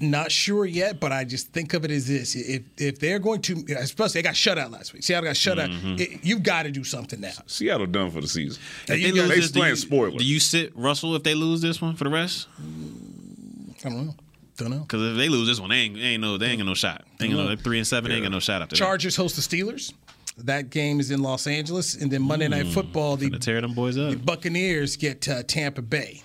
Not 0.00 0.32
sure 0.32 0.66
yet, 0.66 0.98
but 1.00 1.12
I 1.12 1.24
just 1.24 1.52
think 1.52 1.72
of 1.74 1.84
it 1.84 1.90
as 1.90 2.06
this: 2.08 2.34
if 2.34 2.62
if 2.76 2.98
they're 2.98 3.18
going 3.20 3.40
to, 3.42 3.64
especially 3.78 4.20
they 4.20 4.22
got 4.28 4.36
shut 4.36 4.58
out 4.58 4.70
last 4.72 4.92
week. 4.92 5.02
Seattle 5.04 5.28
got 5.28 5.36
shut 5.36 5.58
out. 5.58 5.70
Mhm. 5.70 6.00
It, 6.00 6.24
you've 6.24 6.42
got 6.42 6.64
to 6.64 6.70
do 6.70 6.82
something 6.84 7.20
now. 7.20 7.30
Seattle 7.46 7.86
done 7.86 8.10
for 8.10 8.20
the 8.20 8.26
season. 8.28 8.60
If 8.88 8.90
If 8.90 9.02
they 9.02 9.12
lose 9.12 9.28
they 9.28 9.34
this, 9.36 9.52
playing 9.52 9.70
you- 9.70 9.76
spoiler. 9.76 10.18
Do 10.18 10.24
you 10.24 10.40
sit 10.40 10.72
Russell 10.76 11.14
if 11.14 11.22
they 11.22 11.34
lose 11.34 11.60
this 11.60 11.80
one 11.80 11.94
for 11.94 12.04
the 12.04 12.10
rest? 12.10 12.48
I 12.58 13.88
don't 13.88 14.06
know. 14.06 14.14
Don't 14.56 14.70
know. 14.70 14.80
Because 14.80 15.12
if 15.12 15.16
they 15.16 15.28
lose 15.28 15.48
this 15.48 15.58
one, 15.60 15.70
they 15.70 15.76
ain't, 15.76 15.94
they 15.94 16.00
ain't 16.02 16.20
no 16.22 16.38
they 16.38 16.46
ain't 16.46 16.58
got 16.58 16.66
no 16.66 16.74
shot. 16.74 17.04
They 17.18 17.26
ain't 17.26 17.34
got 17.34 17.42
no 17.42 17.48
they're 17.48 17.56
three 17.56 17.78
and 17.78 17.86
seven. 17.86 18.10
They 18.10 18.16
ain't 18.16 18.24
got 18.24 18.32
no 18.32 18.40
shot 18.40 18.62
after 18.62 18.76
Chargers 18.76 19.16
host 19.16 19.36
the 19.36 19.42
Steelers. 19.42 19.92
That 20.38 20.70
game 20.70 20.98
is 20.98 21.12
in 21.12 21.22
Los 21.22 21.46
Angeles, 21.46 21.94
and 21.94 22.10
then 22.10 22.22
Monday 22.22 22.48
Night 22.48 22.66
Football, 22.66 23.16
the, 23.16 23.28
that. 23.30 23.42
Tear 23.42 23.60
them 23.60 23.72
boys 23.72 23.96
up. 23.96 24.10
the 24.10 24.16
Buccaneers 24.16 24.96
get 24.96 25.28
uh, 25.28 25.44
Tampa 25.44 25.80
Bay. 25.80 26.22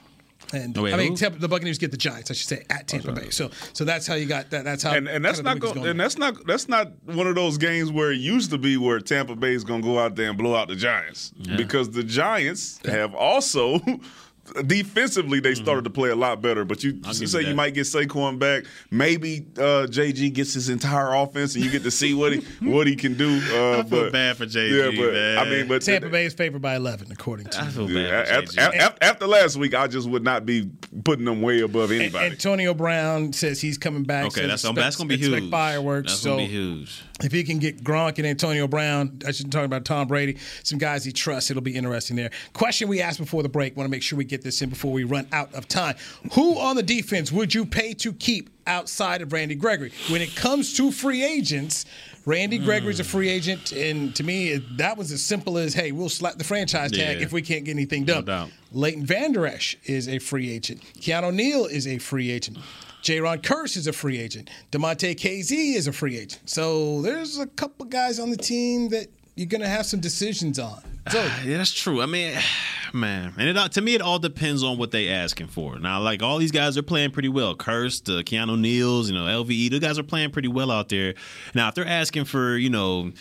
And 0.53 0.77
Oh, 0.77 0.83
wait, 0.83 0.93
I 0.93 0.97
mean. 0.97 1.15
Tampa, 1.15 1.39
the 1.39 1.47
Buccaneers 1.47 1.77
get 1.77 1.91
the 1.91 1.97
Giants, 1.97 2.31
I 2.31 2.33
should 2.33 2.47
say, 2.47 2.65
at 2.69 2.87
Tampa 2.87 3.11
Bay. 3.11 3.29
So, 3.29 3.49
so 3.73 3.85
that's 3.85 4.07
how 4.07 4.15
you 4.15 4.25
got 4.25 4.49
that. 4.51 4.63
That's 4.63 4.83
how. 4.83 4.93
and, 4.93 5.07
and 5.07 5.23
that's 5.23 5.41
not 5.41 5.59
the 5.59 5.59
week 5.59 5.63
is 5.65 5.69
go, 5.69 5.75
going. 5.75 5.89
and 5.91 5.99
that's 5.99 6.17
not 6.17 6.45
that's 6.47 6.67
not 6.67 6.91
one 7.05 7.27
of 7.27 7.35
those 7.35 7.57
games 7.57 7.91
where 7.91 8.11
it 8.11 8.19
used 8.19 8.51
to 8.51 8.57
be 8.57 8.77
where 8.77 8.99
Tampa 8.99 9.35
Bay 9.35 9.53
is 9.53 9.63
going 9.63 9.81
to 9.81 9.87
go 9.87 9.99
out 9.99 10.15
there 10.15 10.29
and 10.29 10.37
blow 10.37 10.55
out 10.55 10.67
the 10.67 10.75
Giants 10.75 11.31
because 11.57 11.91
the 11.91 12.03
Giants 12.03 12.79
have 12.85 13.13
also 13.15 13.79
defensively 14.65 15.39
they 15.39 15.55
started 15.55 15.83
to 15.83 15.89
play 15.89 16.09
a 16.09 16.15
lot 16.15 16.41
better. 16.41 16.65
But 16.65 16.83
you, 16.83 16.99
you 17.05 17.27
say 17.27 17.41
you 17.41 17.49
you 17.49 17.55
might 17.55 17.73
get 17.73 17.85
Saquon 17.85 18.39
back, 18.39 18.65
maybe 18.91 19.45
uh, 19.57 19.87
JG 19.89 20.33
gets 20.33 20.53
his 20.53 20.69
entire 20.69 21.13
offense 21.13 21.55
and 21.55 21.63
you 21.63 21.71
get 21.71 21.83
to 21.83 21.91
see 21.91 22.13
what 22.13 22.33
he 22.33 22.39
what 22.69 22.87
he 22.87 22.95
can 22.95 23.17
do. 23.17 23.29
Uh, 23.51 23.79
I 23.79 23.83
feel 23.83 24.03
but, 24.03 24.11
bad 24.11 24.37
for 24.37 24.45
JG, 24.45 24.95
Yeah, 24.95 25.01
but 25.01 25.13
man. 25.13 25.37
I 25.37 25.49
mean, 25.49 25.67
but 25.67 25.81
Tampa 25.81 26.09
Bay 26.09 26.25
is 26.25 26.33
favored 26.33 26.61
by 26.61 26.75
11, 26.75 27.11
according 27.11 27.47
to. 27.47 27.61
I 27.61 27.67
feel 27.67 27.89
yeah, 27.89 28.09
bad 28.23 28.27
for 28.27 28.33
after, 28.33 28.51
JG. 28.51 28.77
after, 28.79 29.03
after 29.03 29.27
last 29.27 29.57
week, 29.57 29.73
I 29.75 29.87
just 29.87 30.09
would 30.09 30.23
not 30.23 30.45
be 30.45 30.69
putting 31.03 31.25
them 31.25 31.41
way 31.41 31.61
above 31.61 31.91
And- 31.91 32.01
anybody. 32.01 32.25
Antonio 32.27 32.73
Brown 32.73 33.33
says 33.33 33.59
he's 33.61 33.77
coming 33.77 34.03
back. 34.03 34.25
Okay, 34.25 34.41
says 34.41 34.49
that's 34.49 34.63
expect- 34.63 34.75
that's 34.77 34.95
gonna 34.95 35.07
be 35.09 35.15
expect 35.15 35.41
huge. 35.43 35.51
Fireworks. 35.51 36.11
That's 36.11 36.21
so 36.21 36.31
gonna 36.31 36.43
be 36.43 36.47
huge. 36.47 37.01
if 37.23 37.31
he 37.31 37.43
can 37.43 37.59
get 37.59 37.83
Gronk 37.83 38.17
and 38.17 38.27
Antonio 38.27 38.67
Brown, 38.67 39.19
I 39.27 39.31
should 39.31 39.51
talk 39.51 39.65
about 39.65 39.85
Tom 39.85 40.07
Brady, 40.07 40.37
some 40.63 40.77
guys 40.79 41.03
he 41.03 41.11
trusts. 41.11 41.49
It'll 41.51 41.61
be 41.61 41.75
interesting 41.75 42.15
there. 42.15 42.31
Question 42.53 42.87
we 42.87 43.01
asked 43.01 43.19
before 43.19 43.43
the 43.43 43.49
break. 43.49 43.75
Want 43.75 43.87
to 43.87 43.91
make 43.91 44.03
sure 44.03 44.17
we 44.17 44.25
get 44.25 44.38
this 44.41 44.61
in 44.61 44.69
before 44.69 44.91
we 44.91 45.03
run 45.03 45.27
out 45.31 45.53
of 45.53 45.67
time. 45.67 45.95
Who 46.33 46.57
on 46.57 46.75
the 46.75 46.83
defense 46.83 47.31
would 47.31 47.53
you 47.53 47.65
pay 47.65 47.93
to 47.95 48.13
keep 48.13 48.49
outside 48.67 49.21
of 49.21 49.33
Randy 49.33 49.55
Gregory? 49.55 49.91
When 50.09 50.21
it 50.21 50.35
comes 50.35 50.73
to 50.77 50.91
free 50.91 51.23
agents, 51.23 51.85
Randy 52.25 52.57
hmm. 52.57 52.65
Gregory's 52.65 52.99
a 52.99 53.03
free 53.03 53.29
agent, 53.29 53.71
and 53.71 54.15
to 54.15 54.23
me, 54.23 54.57
that 54.77 54.97
was 54.97 55.11
as 55.11 55.23
simple 55.23 55.57
as, 55.57 55.73
hey, 55.73 55.91
we'll 55.91 56.09
slap 56.09 56.37
the 56.37 56.43
franchise 56.43 56.91
tag 56.91 57.17
Yeah. 57.17 57.23
if 57.23 57.31
we 57.31 57.41
can't 57.41 57.65
get 57.65 57.71
anything 57.71 58.05
done. 58.05 58.25
doubt. 58.25 58.49
Leighton 58.71 59.05
Vander 59.05 59.47
Esch 59.47 59.75
is 59.85 60.07
a 60.07 60.19
free 60.19 60.51
agent. 60.51 60.81
Keanu 60.99 61.33
Neal 61.33 61.65
is 61.65 61.87
a 61.87 61.97
free 61.97 62.29
agent. 62.29 62.57
Jayron 63.01 63.41
Kearse 63.41 63.77
is 63.77 63.87
a 63.87 63.93
free 63.93 64.19
agent. 64.19 64.49
Damontae 64.71 65.15
Kazee 65.15 65.75
is 65.75 65.87
a 65.87 65.93
free 65.93 66.17
agent. 66.17 66.41
So 66.45 67.01
there's 67.01 67.39
a 67.39 67.47
couple 67.47 67.85
guys 67.85 68.19
on 68.19 68.29
the 68.29 68.37
team 68.37 68.89
that 68.89 69.07
you're 69.39 69.47
to 69.61 69.67
have 69.67 69.85
some 69.85 70.01
decisions 70.01 70.59
on. 70.59 70.81
So 71.09 71.23
Yeah, 71.45 71.57
that's 71.57 71.71
true. 71.71 72.01
I 72.01 72.05
mean, 72.05 72.37
man, 72.93 73.33
and 73.37 73.57
it 73.57 73.71
to 73.71 73.81
me, 73.81 73.95
it 73.95 74.01
all 74.01 74.19
depends 74.19 74.63
on 74.63 74.77
what 74.77 74.91
they 74.91 75.09
asking 75.09 75.47
for. 75.47 75.79
Now, 75.79 76.01
like 76.01 76.21
all 76.21 76.37
these 76.37 76.51
guys 76.51 76.77
are 76.77 76.83
playing 76.83 77.11
pretty 77.11 77.29
well. 77.29 77.55
Kearse, 77.55 78.03
the 78.03 78.17
uh, 78.19 78.21
Keanu 78.21 78.59
Neals, 78.59 79.07
you 79.07 79.13
know, 79.13 79.43
LVE, 79.43 79.71
the 79.71 79.79
guys 79.79 79.97
are 79.97 80.03
playing 80.03 80.31
pretty 80.31 80.49
well 80.49 80.71
out 80.71 80.89
there. 80.89 81.13
Now, 81.55 81.69
if 81.69 81.75
they're 81.75 81.87
asking 81.87 82.25
for, 82.25 82.57
you 82.57 82.69
know. 82.69 83.11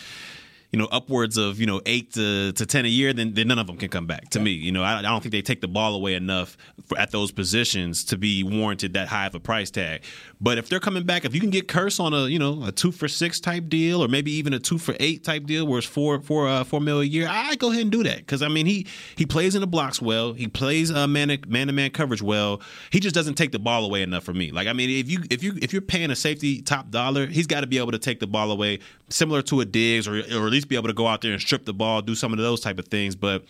You 0.71 0.77
know, 0.77 0.87
upwards 0.91 1.37
of 1.37 1.59
you 1.59 1.65
know 1.65 1.81
eight 1.85 2.13
to, 2.13 2.51
to 2.53 2.65
ten 2.65 2.85
a 2.85 2.89
year, 2.89 3.11
then, 3.11 3.33
then 3.33 3.47
none 3.47 3.57
of 3.57 3.67
them 3.67 3.77
can 3.77 3.89
come 3.89 4.05
back. 4.05 4.29
To 4.29 4.39
me, 4.39 4.51
you 4.51 4.71
know, 4.71 4.83
I, 4.83 4.99
I 4.99 5.01
don't 5.01 5.21
think 5.21 5.31
they 5.31 5.41
take 5.41 5.61
the 5.61 5.67
ball 5.67 5.95
away 5.95 6.13
enough 6.13 6.57
for, 6.85 6.97
at 6.99 7.11
those 7.11 7.31
positions 7.31 8.03
to 8.05 8.17
be 8.17 8.43
warranted 8.43 8.93
that 8.93 9.07
high 9.07 9.25
of 9.25 9.33
a 9.33 9.39
price 9.39 9.71
tag. 9.71 10.03
But 10.39 10.57
if 10.57 10.69
they're 10.69 10.79
coming 10.79 11.03
back, 11.03 11.25
if 11.25 11.33
you 11.33 11.41
can 11.41 11.49
get 11.49 11.67
Kearse 11.67 11.99
on 11.99 12.13
a 12.13 12.27
you 12.27 12.37
know 12.37 12.63
a 12.63 12.71
two 12.71 12.91
for 12.91 13.07
six 13.07 13.39
type 13.39 13.67
deal, 13.67 14.03
or 14.03 14.07
maybe 14.07 14.31
even 14.31 14.53
a 14.53 14.59
two 14.59 14.77
for 14.77 14.95
eight 14.99 15.23
type 15.23 15.45
deal, 15.45 15.65
where 15.65 15.79
it's 15.79 15.87
four 15.87 16.21
four 16.21 16.47
uh, 16.47 16.63
four 16.63 16.79
mil 16.79 17.01
a 17.01 17.05
year, 17.05 17.27
I 17.29 17.55
go 17.55 17.71
ahead 17.71 17.81
and 17.81 17.91
do 17.91 18.03
that 18.03 18.17
because 18.17 18.41
I 18.41 18.47
mean 18.47 18.65
he 18.65 18.85
he 19.15 19.25
plays 19.25 19.55
in 19.55 19.61
the 19.61 19.67
blocks 19.67 20.01
well, 20.01 20.33
he 20.33 20.47
plays 20.47 20.91
uh, 20.91 21.07
man 21.07 21.35
man 21.47 21.67
to 21.67 21.73
man 21.73 21.91
coverage 21.91 22.21
well. 22.21 22.61
He 22.91 22.99
just 22.99 23.15
doesn't 23.15 23.35
take 23.35 23.51
the 23.51 23.59
ball 23.59 23.85
away 23.85 24.03
enough 24.03 24.23
for 24.23 24.33
me. 24.33 24.51
Like 24.51 24.67
I 24.67 24.73
mean, 24.73 24.89
if 24.89 25.09
you 25.09 25.23
if 25.29 25.43
you 25.43 25.57
if 25.61 25.73
you're 25.73 25.81
paying 25.81 26.11
a 26.11 26.15
safety 26.15 26.61
top 26.61 26.91
dollar, 26.91 27.25
he's 27.25 27.47
got 27.47 27.61
to 27.61 27.67
be 27.67 27.77
able 27.77 27.91
to 27.91 27.99
take 27.99 28.19
the 28.19 28.27
ball 28.27 28.51
away, 28.51 28.79
similar 29.09 29.41
to 29.43 29.61
a 29.61 29.65
Diggs, 29.65 30.07
or 30.07 30.19
or 30.19 30.47
at 30.47 30.51
least 30.51 30.58
be 30.65 30.75
able 30.75 30.87
to 30.87 30.93
go 30.93 31.07
out 31.07 31.21
there 31.21 31.33
and 31.33 31.41
strip 31.41 31.65
the 31.65 31.73
ball, 31.73 32.01
do 32.01 32.15
some 32.15 32.33
of 32.33 32.39
those 32.39 32.59
type 32.61 32.79
of 32.79 32.87
things. 32.87 33.15
But 33.15 33.43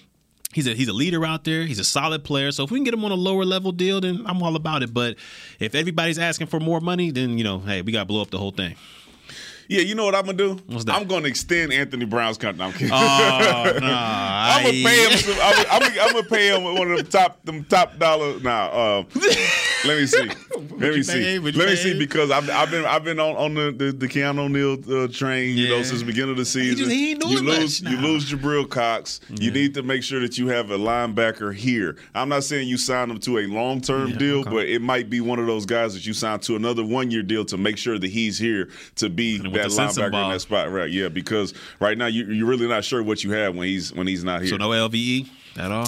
He's 0.52 0.66
a 0.66 0.74
he's 0.74 0.88
a 0.88 0.94
leader 0.94 1.24
out 1.26 1.44
there. 1.44 1.64
He's 1.64 1.78
a 1.78 1.84
solid 1.84 2.24
player. 2.24 2.52
So 2.52 2.64
if 2.64 2.72
we 2.72 2.80
can 2.80 2.84
get 2.84 2.94
him 2.96 3.06
on 3.06 3.12
a 3.12 3.16
lower 3.16 3.46
level 3.46 3.72
deal, 3.72 4.02
then 4.02 4.24
I'm 4.26 4.42
all 4.42 4.56
about 4.56 4.82
it. 4.82 4.92
But 4.92 5.18
if 5.60 5.76
everybody's 5.76 6.18
asking 6.18 6.48
for 6.48 6.60
more 6.60 6.82
money, 6.82 7.12
then 7.12 7.38
you 7.38 7.44
know, 7.44 7.60
hey, 7.60 7.84
we 7.84 7.92
got 7.92 8.00
to 8.00 8.06
blow 8.06 8.22
up 8.22 8.32
the 8.32 8.40
whole 8.40 8.52
thing. 8.52 8.76
Yeah, 9.70 9.82
you 9.82 9.94
know 9.94 10.04
what 10.06 10.16
I'm 10.16 10.26
gonna 10.26 10.36
do? 10.38 10.60
I'm 10.90 11.06
gonna 11.08 11.28
extend 11.28 11.72
Anthony 11.72 12.06
Brown's 12.06 12.40
contract. 12.40 12.58
No, 12.58 12.66
I'm 12.66 12.72
kidding. 12.74 12.90
Oh, 12.92 13.78
nah, 13.80 14.56
I'm 14.58 14.64
gonna 14.64 14.84
pay 14.84 15.06
him. 15.12 15.18
Some, 15.20 15.36
I'm, 15.40 15.66
I'm, 15.70 15.84
I'm 16.02 16.12
gonna 16.14 16.24
pay 16.28 16.56
him 16.56 16.64
one 16.64 16.92
of 16.92 16.98
them 16.98 17.06
top 17.06 17.46
them 17.46 17.64
top 17.66 18.00
dollar. 18.00 18.40
Nah, 18.40 18.66
uh, 18.66 19.04
let 19.86 19.98
me 20.00 20.08
see. 20.08 20.28
Let 20.58 20.94
me 20.96 21.04
see. 21.04 21.38
Let 21.40 21.56
me 21.70 21.76
see 21.76 21.98
because 22.00 22.32
I've, 22.32 22.50
I've 22.50 22.72
been 22.72 22.84
I've 22.84 23.04
been 23.04 23.20
on, 23.20 23.36
on 23.36 23.54
the, 23.54 23.72
the 23.72 23.92
the 23.92 24.08
Keanu 24.08 24.40
O'Neal 24.40 25.04
uh, 25.04 25.08
train. 25.08 25.56
You 25.56 25.70
know 25.70 25.84
since 25.84 26.00
the 26.00 26.06
beginning 26.08 26.32
of 26.32 26.38
the 26.38 26.46
season. 26.46 26.78
just- 26.78 26.90
he 26.92 27.12
ain't 27.12 27.24
you 27.26 27.40
lose 27.42 27.82
much 27.84 27.92
you 27.92 27.98
lose 28.00 28.32
Jabril 28.32 28.68
Cox. 28.68 29.22
You 29.30 29.52
need 29.52 29.76
to 29.76 29.84
make 29.84 30.02
sure 30.02 30.20
that 30.22 30.36
you 30.40 30.48
have 30.48 30.72
a 30.72 30.80
linebacker 30.80 31.54
here. 31.54 31.96
I'm 32.16 32.30
not 32.30 32.44
saying 32.44 32.68
you 32.68 32.78
sign 32.78 33.12
him 33.12 33.20
to 33.20 33.38
a 33.38 33.46
long 33.46 33.82
term 33.82 34.18
deal, 34.18 34.44
but 34.44 34.66
it 34.68 34.82
might 34.82 35.12
be 35.12 35.22
one 35.22 35.38
of 35.38 35.46
those 35.46 35.68
guys 35.68 35.94
that 35.94 36.08
you 36.08 36.14
sign 36.14 36.40
to 36.40 36.56
another 36.56 36.84
one 36.84 37.12
year 37.12 37.22
deal 37.22 37.46
to 37.46 37.58
make 37.58 37.78
sure 37.78 38.00
that 38.00 38.08
he's 38.10 38.40
here 38.40 38.70
to 38.96 39.10
be 39.10 39.38
that 39.64 39.70
the 39.70 39.76
Simpson 39.76 40.04
linebacker 40.04 40.26
in 40.26 40.32
that 40.32 40.40
spot. 40.40 40.72
Right? 40.72 40.90
Yeah, 40.90 41.10
because 41.10 41.54
right 41.80 41.98
now 41.98 42.08
you, 42.08 42.26
you're 42.26 42.48
really 42.48 42.68
not 42.68 42.84
sure 42.84 43.02
what 43.04 43.24
you 43.24 43.32
have 43.32 43.56
when 43.56 43.68
he's 43.68 43.94
when 43.94 44.08
he's 44.08 44.24
not 44.24 44.42
here. 44.42 44.50
So 44.50 44.58
no 44.58 44.70
LVE 44.70 45.30
at 45.58 45.72
all 45.72 45.88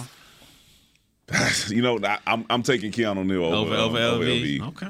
you 1.68 1.82
know, 1.82 2.00
I, 2.04 2.18
I'm 2.28 2.46
I'm 2.50 2.64
taking 2.64 2.92
Keanu 2.92 3.26
Neal 3.26 3.46
over, 3.46 3.74
over 3.74 3.76
over 3.76 3.98
um, 3.98 4.22
LVE. 4.22 4.60
LVE. 4.60 4.68
Okay. 4.70 4.88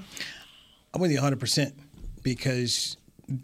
I'm 0.93 1.01
with 1.01 1.11
you 1.11 1.21
100% 1.21 1.71
because 2.21 2.97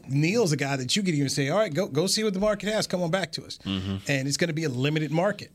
Neal's 0.08 0.52
a 0.52 0.58
guy 0.58 0.76
that 0.76 0.96
you 0.96 1.04
could 1.04 1.14
even 1.14 1.30
say, 1.30 1.50
all 1.50 1.58
right, 1.58 1.74
go 1.74 1.88
go 1.88 2.08
see 2.08 2.24
what 2.24 2.34
the 2.34 2.40
market 2.40 2.72
has. 2.72 2.88
Come 2.88 3.02
on 3.02 3.12
back 3.12 3.32
to 3.34 3.46
us. 3.46 3.58
Mm-hmm. 3.60 3.98
And 4.08 4.28
it's 4.28 4.38
going 4.38 4.50
to 4.50 4.54
be 4.54 4.66
a 4.66 4.70
limited 4.70 5.12
market. 5.12 5.52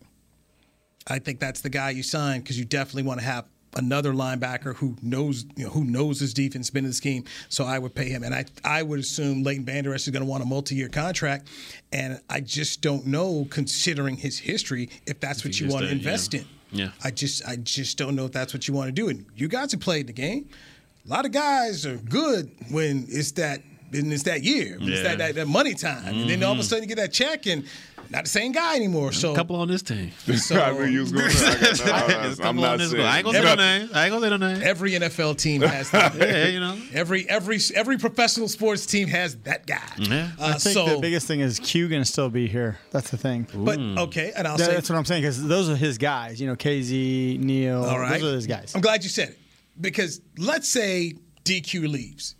I 1.06 1.18
think 1.18 1.40
that's 1.40 1.60
the 1.60 1.68
guy 1.68 1.90
you 1.90 2.02
sign 2.02 2.40
because 2.40 2.58
you 2.58 2.64
definitely 2.64 3.02
want 3.02 3.20
to 3.20 3.26
have 3.26 3.48
another 3.76 4.12
linebacker 4.12 4.74
who 4.76 4.96
knows 5.02 5.44
you 5.56 5.64
know 5.64 5.70
who 5.70 5.84
knows 5.84 6.20
his 6.20 6.34
defense, 6.34 6.70
been 6.70 6.84
in 6.84 6.90
the 6.90 6.94
scheme. 6.94 7.24
So 7.48 7.64
I 7.64 7.78
would 7.78 7.94
pay 7.94 8.08
him, 8.08 8.22
and 8.22 8.34
I 8.34 8.44
I 8.64 8.82
would 8.82 9.00
assume 9.00 9.42
Leighton 9.42 9.64
Vander 9.64 9.94
Esch 9.94 10.06
is 10.06 10.10
going 10.10 10.24
to 10.24 10.28
want 10.28 10.42
a 10.42 10.46
multi-year 10.46 10.88
contract, 10.88 11.48
and 11.92 12.20
I 12.28 12.40
just 12.40 12.80
don't 12.80 13.06
know, 13.06 13.46
considering 13.50 14.16
his 14.16 14.38
history, 14.38 14.90
if 15.06 15.20
that's 15.20 15.44
what 15.44 15.58
you 15.60 15.68
want 15.68 15.82
to 15.82 15.88
that, 15.88 15.94
yeah. 15.94 15.98
invest 15.98 16.34
in. 16.34 16.44
Yeah. 16.70 16.90
I 17.04 17.10
just 17.10 17.46
I 17.46 17.56
just 17.56 17.98
don't 17.98 18.16
know 18.16 18.24
if 18.24 18.32
that's 18.32 18.54
what 18.54 18.66
you 18.66 18.74
want 18.74 18.88
to 18.88 18.92
do. 18.92 19.08
And 19.08 19.26
you 19.36 19.48
guys 19.48 19.72
have 19.72 19.80
played 19.80 20.06
the 20.06 20.12
game. 20.12 20.48
A 21.04 21.08
lot 21.08 21.26
of 21.26 21.32
guys 21.32 21.84
are 21.84 21.96
good 21.96 22.50
when 22.70 23.06
it's 23.08 23.32
that 23.32 23.60
when 23.90 24.10
it's 24.10 24.22
that 24.22 24.42
year, 24.42 24.78
when 24.78 24.90
it's 24.90 25.02
that, 25.02 25.18
that, 25.18 25.34
that 25.34 25.48
money 25.48 25.74
time, 25.74 26.06
and 26.06 26.30
then 26.30 26.42
all 26.42 26.52
of 26.52 26.58
a 26.58 26.62
sudden 26.62 26.84
you 26.84 26.88
get 26.88 26.96
that 26.96 27.12
check 27.12 27.46
and 27.46 27.64
not 28.12 28.24
the 28.24 28.30
same 28.30 28.52
guy 28.52 28.76
anymore. 28.76 29.10
So 29.12 29.32
A 29.32 29.34
couple 29.34 29.56
on 29.56 29.68
this 29.68 29.82
team. 29.82 30.12
So- 30.36 30.60
I 30.60 30.72
knew 30.72 30.84
you 30.84 31.00
was 31.00 31.12
going 31.12 31.30
to. 31.30 31.36
I 31.38 31.88
got- 31.88 32.08
no, 32.08 32.22
There's 32.22 32.38
a 32.40 32.44
I'm 32.44 32.56
not 32.56 32.80
saying. 32.80 33.02
I 33.04 33.16
ain't 33.18 33.24
gonna 33.24 33.38
say 33.38 33.44
no 33.44 33.54
names. 33.56 33.92
I 33.92 34.04
ain't 34.04 34.12
gonna 34.12 34.26
say 34.26 34.30
no 34.30 34.36
names. 34.36 34.62
every 34.62 34.90
NFL 34.92 35.38
team 35.38 35.62
has 35.62 35.90
that. 35.90 36.14
Yeah, 36.16 36.46
you 36.48 36.60
know. 36.60 36.78
Every 36.92 37.28
every 37.28 37.58
every 37.74 37.98
professional 37.98 38.48
sports 38.48 38.86
team 38.86 39.08
has 39.08 39.36
that 39.38 39.66
guy. 39.66 39.80
Yeah. 39.98 40.30
Uh, 40.38 40.46
I 40.46 40.52
think 40.58 40.74
so, 40.74 40.86
the 40.86 40.98
biggest 41.00 41.26
thing 41.26 41.40
is 41.40 41.58
Q 41.58 41.88
going 41.88 42.02
to 42.02 42.08
still 42.08 42.28
be 42.30 42.46
here. 42.46 42.78
That's 42.90 43.10
the 43.10 43.16
thing. 43.16 43.46
but 43.54 43.78
okay, 43.78 44.32
and 44.36 44.46
I'll 44.46 44.56
That- 44.56 44.66
say 44.66 44.74
that's 44.74 44.88
what 44.90 44.96
I'm 44.96 45.04
saying 45.04 45.22
because 45.22 45.42
those 45.44 45.68
are 45.68 45.76
his 45.76 45.98
guys. 45.98 46.40
You 46.40 46.46
know, 46.48 46.56
Kazee, 46.56 47.38
Neal. 47.38 47.84
all 47.84 47.98
right. 47.98 48.20
Those 48.20 48.32
are 48.32 48.36
his 48.36 48.46
guys. 48.46 48.72
I'm 48.74 48.80
glad 48.82 49.02
you 49.02 49.08
said 49.10 49.30
it 49.30 49.38
because 49.80 50.20
let's 50.38 50.68
say 50.68 51.14
DQ 51.44 51.88
leaves. 51.90 52.36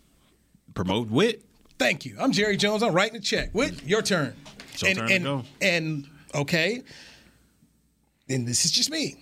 Promote 0.73 1.09
Whitt. 1.09 1.43
Thank 1.79 2.05
you. 2.05 2.15
I'm 2.19 2.31
Jerry 2.31 2.55
Jones. 2.55 2.83
I'm 2.83 2.93
writing 2.93 3.17
a 3.17 3.19
check. 3.19 3.51
Whitt, 3.51 3.83
your 3.85 4.01
turn. 4.01 4.35
Your 4.81 4.91
and, 4.91 5.11
and, 5.11 5.23
go. 5.23 5.43
and 5.61 6.07
okay, 6.33 6.83
and 8.29 8.47
this 8.47 8.65
is 8.65 8.71
just 8.71 8.89
me. 8.89 9.15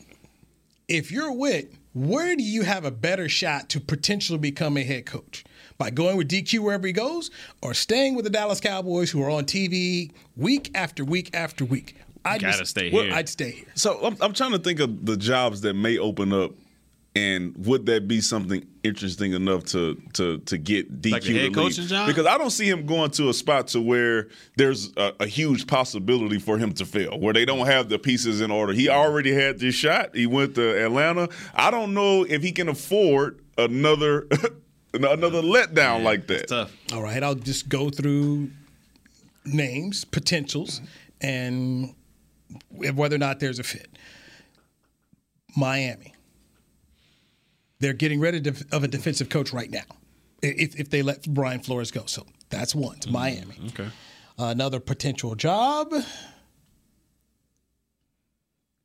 If 0.88 1.12
you're 1.12 1.32
Whitt, 1.32 1.74
where 1.94 2.36
do 2.36 2.44
you 2.44 2.64
have 2.64 2.86
a 2.86 2.92
better 2.92 3.28
shot 3.28 3.70
to 3.70 3.80
potentially 3.80 4.40
become 4.40 4.78
a 4.78 4.84
head 4.84 5.06
coach? 5.06 5.44
By 5.78 5.90
going 5.90 6.16
with 6.16 6.30
DQ 6.30 6.60
wherever 6.60 6.86
he 6.86 6.94
goes, 6.94 7.32
or 7.62 7.74
staying 7.74 8.16
with 8.16 8.24
the 8.24 8.30
Dallas 8.30 8.60
Cowboys, 8.60 9.10
who 9.10 9.24
are 9.24 9.30
on 9.30 9.46
TV 9.46 10.12
week 10.38 10.70
after 10.76 11.04
week 11.04 11.32
after 11.34 11.66
week? 11.66 11.96
I'd 12.24 12.42
Gotta 12.42 12.66
stay 12.66 12.92
well, 12.92 13.04
here. 13.04 13.14
I'd 13.14 13.28
stay 13.28 13.52
here. 13.52 13.66
So 13.74 14.06
I'm, 14.06 14.16
I'm 14.22 14.34
trying 14.34 14.52
to 14.52 14.60
think 14.60 14.80
of 14.80 15.06
the 15.06 15.18
jobs 15.18 15.62
that 15.62 15.74
may 15.74 15.98
open 15.98 16.32
up, 16.34 16.52
and 17.16 17.54
would 17.66 17.86
that 17.88 18.08
be 18.08 18.22
something 18.22 18.66
interesting 18.84 19.34
enough 19.34 19.66
to 19.66 20.02
to 20.14 20.38
to 20.40 20.58
get 20.58 21.02
DQ 21.02 21.12
Like 21.12 21.24
a 21.24 21.26
to 21.26 21.34
head 21.34 21.44
leave? 21.44 21.54
coaching 21.54 21.86
job? 21.88 22.08
Because 22.08 22.26
I 22.26 22.38
don't 22.38 22.52
see 22.52 22.70
him 22.70 22.86
going 22.86 23.12
to 23.12 23.30
a 23.30 23.34
spot 23.34 23.68
to 23.70 23.82
where 23.82 24.30
there's 24.56 24.92
a, 24.96 25.14
a 25.22 25.28
huge 25.28 25.68
possibility 25.68 26.40
for 26.40 26.58
him 26.58 26.72
to 26.76 26.86
fail, 26.86 27.20
where 27.20 27.34
they 27.34 27.44
don't 27.46 27.66
have 27.66 27.90
the 27.90 28.00
pieces 28.00 28.40
in 28.42 28.50
order. 28.50 28.72
He 28.74 28.88
already 28.90 29.34
had 29.34 29.60
this 29.60 29.76
shot. 29.76 30.16
He 30.16 30.26
went 30.26 30.56
to 30.56 30.84
Atlanta. 30.86 31.28
I 31.54 31.70
don't 31.70 31.94
know 31.94 32.24
if 32.24 32.42
he 32.44 32.52
can 32.52 32.70
afford 32.70 33.42
another. 33.58 34.28
another 34.94 35.42
letdown 35.42 36.04
like 36.04 36.28
that. 36.28 36.50
tough. 36.50 36.76
All 36.94 37.02
right, 37.02 37.24
I'll 37.24 37.34
just 37.34 37.70
go 37.70 37.90
through 37.90 38.52
names, 39.46 40.04
potentials, 40.04 40.82
and 41.22 41.96
whether 42.70 43.16
or 43.16 43.20
not 43.20 43.40
there's 43.40 43.58
a 43.60 43.64
fit. 43.64 43.88
Miami. 45.56 46.11
They're 47.82 47.94
getting 47.94 48.20
rid 48.20 48.48
of, 48.48 48.64
of 48.72 48.84
a 48.84 48.88
defensive 48.88 49.28
coach 49.30 49.52
right 49.52 49.70
now 49.70 49.84
if, 50.42 50.80
if 50.80 50.90
they 50.90 51.02
let 51.02 51.28
Brian 51.28 51.60
Flores 51.60 51.92
go. 51.92 52.04
So 52.06 52.26
that's 52.50 52.74
one. 52.74 52.96
It's 52.98 53.08
Miami. 53.08 53.56
Okay. 53.70 53.90
Another 54.38 54.80
potential 54.80 55.36
job. 55.36 55.94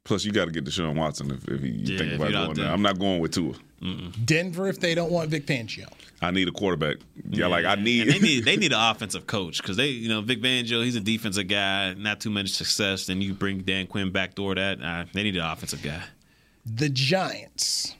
Plus, 0.05 0.25
you 0.25 0.31
got 0.33 0.45
to 0.45 0.51
get 0.53 0.65
Deshaun 0.65 0.95
Watson 0.97 1.31
if, 1.33 1.49
if 1.49 1.61
you 1.63 1.73
Yeah, 1.73 1.99
think 1.99 2.13
about 2.15 2.31
you're 2.31 2.45
going 2.45 2.55
there. 2.55 2.65
there. 2.67 2.73
I'm 2.73 2.83
not 2.83 2.99
going 2.99 3.21
with 3.21 3.33
Tua. 3.33 3.55
Denver 4.25 4.69
if 4.69 4.81
they 4.81 4.95
don't 4.95 5.11
want 5.11 5.29
Vic 5.31 5.47
Fangio. 5.47 5.87
I 6.23 6.31
need 6.31 6.49
a 6.49 6.53
quarterback. 6.53 6.97
Yeah, 7.29 7.47
like 7.49 7.65
I 7.67 7.75
And 7.75 7.85
need. 7.85 8.09
they 8.09 8.19
need 8.19 8.45
they 8.47 8.57
need 8.57 8.73
an 8.73 8.81
offensive 8.81 9.27
coach 9.27 9.61
because 9.61 9.77
they 9.77 9.89
you 9.89 10.09
know 10.09 10.23
Vic 10.23 10.41
Fangio 10.41 10.83
he's 10.83 10.97
a 10.97 11.01
defensive 11.01 11.47
guy 11.49 11.93
not 11.95 12.21
too 12.21 12.31
much 12.31 12.49
success 12.51 13.07
then 13.07 13.21
you 13.21 13.35
bring 13.35 13.59
Dan 13.61 13.87
Quinn 13.87 14.11
back 14.11 14.31
backdoor 14.31 14.55
that 14.55 14.81
uh, 14.83 15.05
they 15.13 15.23
need 15.25 15.37
an 15.37 15.43
offensive 15.45 15.83
guy. 15.83 16.03
The 16.65 16.89
Giants. 16.89 17.95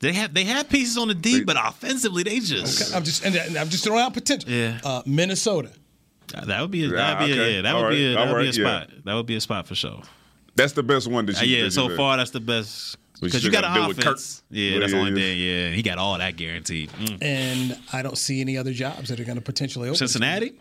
They 0.00 0.12
have 0.12 0.34
they 0.34 0.44
have 0.44 0.68
pieces 0.68 0.98
on 0.98 1.08
the 1.08 1.14
D 1.14 1.44
but 1.44 1.56
offensively 1.58 2.22
they 2.22 2.40
just 2.40 2.82
Okay, 2.90 2.96
I'm 2.96 3.04
just 3.04 3.24
and, 3.24 3.34
and 3.36 3.56
I'm 3.56 3.68
just 3.68 3.84
throwing 3.84 4.00
out 4.02 4.14
potential. 4.14 4.50
Yeah. 4.50 4.78
Uh, 4.84 5.02
Minnesota. 5.06 5.70
that 6.46 6.60
would 6.60 6.70
be 6.70 6.84
a, 6.84 6.88
Ah, 6.88 6.90
that'd 7.18 7.26
be 7.26 7.32
a, 7.40 7.48
yeah 7.56 7.62
that 7.62 7.74
All 7.74 7.82
would 7.84 7.90
be 7.90 8.14
right. 8.14 8.22
a, 8.22 8.26
that 8.26 8.32
would 8.34 8.40
be 8.40 8.44
a 8.44 8.46
right, 8.46 8.58
yeah. 8.58 8.84
spot 8.86 9.04
that 9.04 9.14
would 9.14 9.26
be 9.26 9.36
a 9.36 9.40
spot 9.40 9.66
for 9.66 9.74
sure. 9.74 10.02
That's 10.56 10.72
the 10.72 10.82
best 10.82 11.06
one 11.08 11.26
that 11.26 11.38
Uh, 11.38 11.44
you. 11.44 11.56
yeah, 11.58 11.62
that 11.64 11.70
so 11.72 11.88
you- 11.88 11.96
far 11.96 12.16
that's 12.16 12.30
the 12.30 12.40
best 12.40 12.96
because 13.20 13.42
you 13.44 13.50
got 13.50 13.64
an 13.64 13.72
deal 13.74 13.88
with 13.88 13.96
Kirk. 13.98 14.06
offense. 14.06 14.42
Yeah, 14.50 14.72
Yeah, 14.72 14.78
that's 14.80 14.92
the 14.92 14.98
only 14.98 15.12
yeah. 15.12 15.26
thing. 15.28 15.38
Yeah, 15.40 15.70
he 15.76 15.82
got 15.82 15.96
all 15.96 16.18
that 16.18 16.36
guaranteed. 16.36 16.90
Mm. 16.90 17.18
And 17.22 17.78
I 17.92 18.02
don't 18.02 18.18
see 18.18 18.42
any 18.42 18.58
other 18.58 18.74
jobs 18.74 19.08
that 19.08 19.18
are 19.18 19.24
going 19.24 19.38
to 19.38 19.42
potentially 19.42 19.88
open. 19.88 19.96
Cincinnati. 19.96 20.52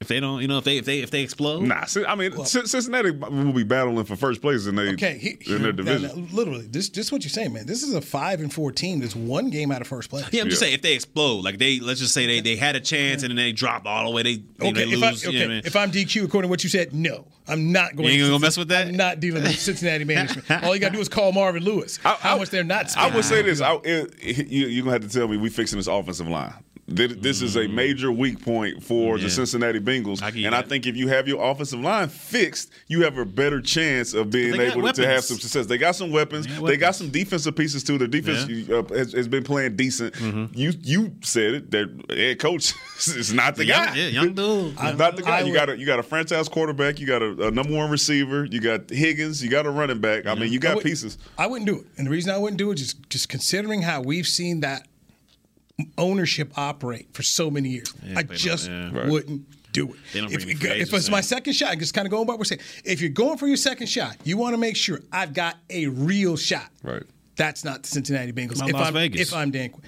If 0.00 0.08
they 0.08 0.18
don't, 0.18 0.40
you 0.40 0.48
know, 0.48 0.56
if 0.56 0.64
they 0.64 0.78
if 0.78 0.86
they 0.86 1.00
if 1.00 1.10
they 1.10 1.20
explode, 1.22 1.60
Nah, 1.64 1.84
I 2.08 2.14
mean 2.14 2.32
Cin- 2.46 2.66
Cincinnati 2.66 3.10
will 3.10 3.52
be 3.52 3.64
battling 3.64 4.02
for 4.06 4.16
first 4.16 4.40
place 4.40 4.66
in, 4.66 4.74
they, 4.74 4.92
Okay, 4.94 5.18
he, 5.18 5.52
in 5.54 5.60
their 5.62 5.72
now, 5.74 5.76
division. 5.76 6.02
now, 6.24 6.26
literally, 6.32 6.66
this 6.66 6.88
this 6.88 7.12
what 7.12 7.22
you're 7.22 7.28
saying, 7.28 7.52
man. 7.52 7.66
This 7.66 7.82
is 7.82 7.92
a 7.92 8.00
five 8.00 8.40
and 8.40 8.50
four 8.50 8.72
team. 8.72 9.00
That's 9.00 9.14
one 9.14 9.50
game 9.50 9.70
out 9.70 9.82
of 9.82 9.86
first 9.88 10.08
place. 10.08 10.24
Yeah, 10.32 10.40
I'm 10.40 10.48
just 10.48 10.60
saying 10.60 10.72
if 10.72 10.80
they 10.80 10.94
explode, 10.94 11.44
like 11.44 11.58
they 11.58 11.80
let's 11.80 12.00
just 12.00 12.14
say 12.14 12.26
they, 12.26 12.40
they 12.40 12.56
had 12.56 12.76
a 12.76 12.80
chance 12.80 13.22
and 13.24 13.30
then 13.30 13.36
they 13.36 13.52
dropped 13.52 13.86
all 13.86 14.06
the 14.08 14.16
way, 14.16 14.22
they, 14.22 14.36
they, 14.56 14.70
Okay, 14.70 14.84
they 14.86 14.92
if, 14.92 15.02
I, 15.02 15.10
lose. 15.10 15.26
okay 15.26 15.32
you 15.36 15.38
know 15.40 15.44
I 15.44 15.48
mean? 15.48 15.62
if 15.66 15.76
I'm 15.76 15.90
DQ 15.92 16.24
according 16.24 16.48
to 16.48 16.50
what 16.50 16.64
you 16.64 16.70
said, 16.70 16.94
no, 16.94 17.26
I'm 17.46 17.70
not 17.70 17.94
going. 17.94 18.08
You 18.08 18.14
ain't 18.14 18.22
to 18.22 18.28
gonna 18.30 18.38
mess 18.40 18.56
with 18.56 18.68
that? 18.68 18.86
I'm 18.88 18.96
not 18.96 19.20
dealing 19.20 19.42
with 19.42 19.58
Cincinnati 19.60 20.04
management. 20.04 20.50
All 20.64 20.72
you 20.74 20.80
got 20.80 20.88
to 20.88 20.94
do 20.94 21.00
is 21.00 21.10
call 21.10 21.32
Marvin 21.32 21.62
Lewis. 21.62 21.98
how 21.98 22.38
much 22.38 22.48
they're 22.48 22.64
not. 22.64 22.86
I 22.86 22.88
Spending. 22.88 23.14
would 23.16 23.24
say 23.26 23.42
this: 23.42 23.60
I, 23.60 23.74
it, 23.84 24.18
you, 24.50 24.66
you're 24.66 24.82
gonna 24.84 24.94
have 24.94 25.02
to 25.02 25.10
tell 25.14 25.28
me 25.28 25.36
we 25.36 25.50
fixing 25.50 25.78
this 25.78 25.88
offensive 25.88 26.26
line. 26.26 26.54
This, 26.92 27.12
this 27.16 27.40
is 27.42 27.56
a 27.56 27.68
major 27.68 28.10
weak 28.10 28.42
point 28.44 28.82
for 28.82 29.14
Mm. 29.14 29.18
Yeah. 29.18 29.24
the 29.24 29.30
Cincinnati 29.30 29.78
Bengals, 29.80 30.22
I 30.22 30.30
give 30.30 30.36
you 30.40 30.46
and 30.46 30.54
I 30.54 30.62
think 30.62 30.86
if 30.86 30.96
you 30.96 31.06
have 31.08 31.28
your 31.28 31.40
offensive 31.48 31.78
line 31.80 32.08
fixed, 32.08 32.70
you 32.88 33.02
have 33.04 33.16
a 33.16 33.24
better 33.24 33.60
chance 33.60 34.12
of 34.12 34.30
being 34.30 34.52
They 34.52 34.66
got 34.68 34.76
able 34.76 34.92
to 34.92 35.06
have 35.06 35.22
some 35.24 35.38
success. 35.38 35.66
They 35.66 35.78
got 35.78 35.94
some 35.94 36.10
weapons. 36.10 36.46
They 36.46 36.54
got 36.56 36.66
They 36.66 36.76
got 36.76 36.94
some 36.96 37.10
defensive 37.10 37.54
pieces 37.54 37.84
too. 37.84 37.96
Their 37.96 38.08
defense 38.08 38.44
uh, 38.68 38.82
has, 38.94 39.12
has 39.12 39.28
been 39.28 39.44
playing 39.44 39.76
decent. 39.76 40.14
Mm-hmm. 40.14 40.58
You 40.58 40.72
you 40.82 41.12
said 41.22 41.54
it. 41.54 41.70
Their 41.70 41.86
head 42.08 42.38
coach 42.40 42.74
is 42.98 43.32
not 43.32 43.54
the 43.56 43.64
Young- 43.66 43.86
guy. 43.86 43.94
yeah, 43.94 44.08
young 44.08 44.34
dude. 44.34 44.78
He's 44.80 44.98
not 44.98 45.16
the 45.16 45.22
guy. 45.22 45.38
I 45.38 45.40
you 45.42 45.54
got 45.54 45.70
a 45.70 45.78
you 45.78 45.86
got 45.86 46.00
a 46.00 46.02
franchise 46.02 46.48
quarterback. 46.48 46.98
You 46.98 47.06
got 47.06 47.22
a, 47.22 47.48
a 47.48 47.50
number 47.52 47.74
one 47.76 47.90
receiver. 47.90 48.44
You 48.44 48.60
got 48.60 48.90
Higgins. 48.90 49.42
You 49.44 49.48
got 49.50 49.64
a 49.66 49.70
running 49.70 50.00
back. 50.00 50.26
I 50.26 50.34
mean, 50.34 50.52
you 50.52 50.58
I 50.58 50.62
got 50.62 50.74
would- 50.76 50.84
pieces. 50.84 51.18
I 51.38 51.46
wouldn't 51.46 51.66
do 51.68 51.76
it, 51.80 51.86
and 51.96 52.06
the 52.06 52.10
reason 52.10 52.32
I 52.34 52.38
wouldn't 52.38 52.58
do 52.58 52.70
it 52.72 52.80
is 52.80 52.94
just 53.08 53.28
considering 53.28 53.82
how 53.82 54.00
we've 54.02 54.26
seen 54.26 54.60
that 54.60 54.86
ownership 55.98 56.56
operate 56.56 57.08
for 57.12 57.22
so 57.22 57.50
many 57.50 57.70
years. 57.70 57.92
Yeah, 58.04 58.18
I 58.18 58.22
just 58.22 58.68
yeah. 58.68 59.08
Wouldn't 59.08 59.46
do 59.72 59.90
it. 59.90 59.96
If, 60.12 60.12
bring 60.12 60.32
if, 60.32 60.42
free 60.42 60.52
if 60.52 60.64
agents 60.64 60.92
it's 60.92 61.10
my 61.10 61.20
second 61.20 61.52
shot, 61.54 61.78
just 61.78 61.94
kind 61.94 62.06
of 62.06 62.10
going 62.10 62.26
by 62.26 62.32
what 62.32 62.38
we're 62.40 62.44
saying. 62.44 62.60
If 62.84 63.00
you're 63.00 63.10
going 63.10 63.38
for 63.38 63.46
your 63.46 63.56
second 63.56 63.86
shot, 63.88 64.16
you 64.24 64.36
want 64.36 64.54
to 64.54 64.58
make 64.58 64.76
sure 64.76 65.00
I've 65.12 65.32
got 65.32 65.56
a 65.68 65.86
real 65.86 66.36
shot. 66.36 66.68
Right. 66.82 67.02
That's 67.36 67.64
not 67.64 67.82
the 67.82 67.88
Cincinnati 67.88 68.32
Bengals. 68.32 68.66
If 68.66 68.72
Las 68.72 68.88
I'm, 68.88 68.94
Vegas. 68.94 69.20
if 69.20 69.34
I'm 69.34 69.50
Dan 69.50 69.70
Quinn. 69.70 69.84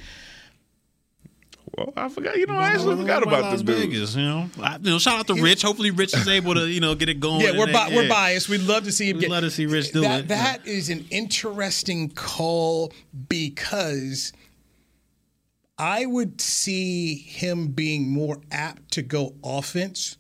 Well, 1.77 1.93
I 1.97 2.09
forgot. 2.11 2.37
You 2.37 2.47
know, 2.47 2.55
I 2.55 2.69
actually 2.69 2.97
forgot 2.97 3.23
about 3.23 3.43
Las 3.43 3.53
this 3.53 3.63
dude. 3.63 3.91
Vegas, 3.91 4.15
you 4.15 4.23
know, 4.23 4.49
I, 4.61 4.77
you 4.77 4.91
know, 4.91 4.99
shout 4.99 5.21
out 5.21 5.27
to 5.29 5.43
Rich. 5.43 5.63
Hopefully, 5.63 5.91
Rich 5.91 6.15
is 6.15 6.29
able 6.29 6.55
to 6.55 6.69
you 6.69 6.81
know 6.81 6.95
get 6.95 7.09
it 7.09 7.19
going. 7.19 7.41
Yeah, 7.41 7.57
we're 7.57 7.73
bi- 7.73 7.89
then- 7.89 7.97
we're 7.97 8.09
biased. 8.09 8.51
We'd 8.51 8.61
love 8.63 8.85
to 8.85 8.93
see 8.93 9.09
him 9.09 9.17
We'd 9.17 9.23
get. 9.23 9.31
love 9.31 9.45
to 9.45 9.51
see 9.51 9.65
Rich 9.65 9.93
do 9.93 10.03
that, 10.03 10.21
it. 10.21 10.29
That 10.29 10.67
is 10.67 10.91
an 10.91 11.07
interesting 11.11 12.11
call 12.11 12.93
because 13.29 14.35
I 15.79 16.07
would 16.07 16.41
see 16.41 17.15
him 17.17 17.69
being 17.69 18.11
more 18.11 18.39
apt 18.51 18.93
to 18.93 19.03
go 19.03 19.35
offense 19.43 20.17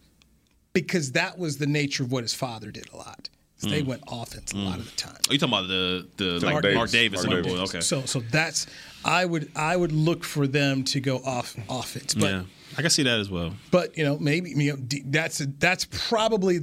because 0.72 1.12
that 1.12 1.38
was 1.38 1.58
the 1.58 1.66
nature 1.66 2.02
of 2.02 2.10
what 2.12 2.24
his 2.24 2.34
father 2.34 2.70
did 2.70 2.86
a 2.92 2.96
lot. 2.96 3.28
So 3.58 3.68
They 3.68 3.82
Mm. 3.82 3.86
went 3.86 4.02
offense 4.08 4.52
a 4.52 4.56
lot 4.56 4.78
of 4.80 4.86
the 4.90 4.96
time. 4.96 5.18
Are 5.28 5.32
you 5.34 5.38
talking 5.38 5.54
about 5.54 5.68
the 5.68 6.08
the 6.16 6.24
like 6.44 6.64
Mark 6.64 6.64
Mark, 6.74 6.90
Davis. 6.90 6.92
Davis? 6.92 7.26
Mark 7.26 7.30
Mark 7.30 7.44
Davis. 7.44 7.60
Okay. 7.70 7.80
So 7.80 8.04
so 8.06 8.20
that's 8.20 8.66
I 9.04 9.24
would 9.24 9.52
I 9.54 9.76
would 9.76 9.92
look 9.92 10.24
for 10.24 10.48
them 10.48 10.82
to 10.84 11.00
go 11.00 11.18
off 11.18 11.54
offense, 11.68 12.14
but 12.14 12.30
yeah, 12.30 12.42
I 12.76 12.80
can 12.82 12.90
see 12.90 13.04
that 13.04 13.20
as 13.20 13.30
well. 13.30 13.54
but 13.70 13.96
you 13.96 14.02
know 14.04 14.18
maybe 14.18 14.50
you 14.50 14.72
know 14.72 14.78
that's 15.06 15.40
a, 15.40 15.46
that's 15.46 15.84
probably 16.08 16.58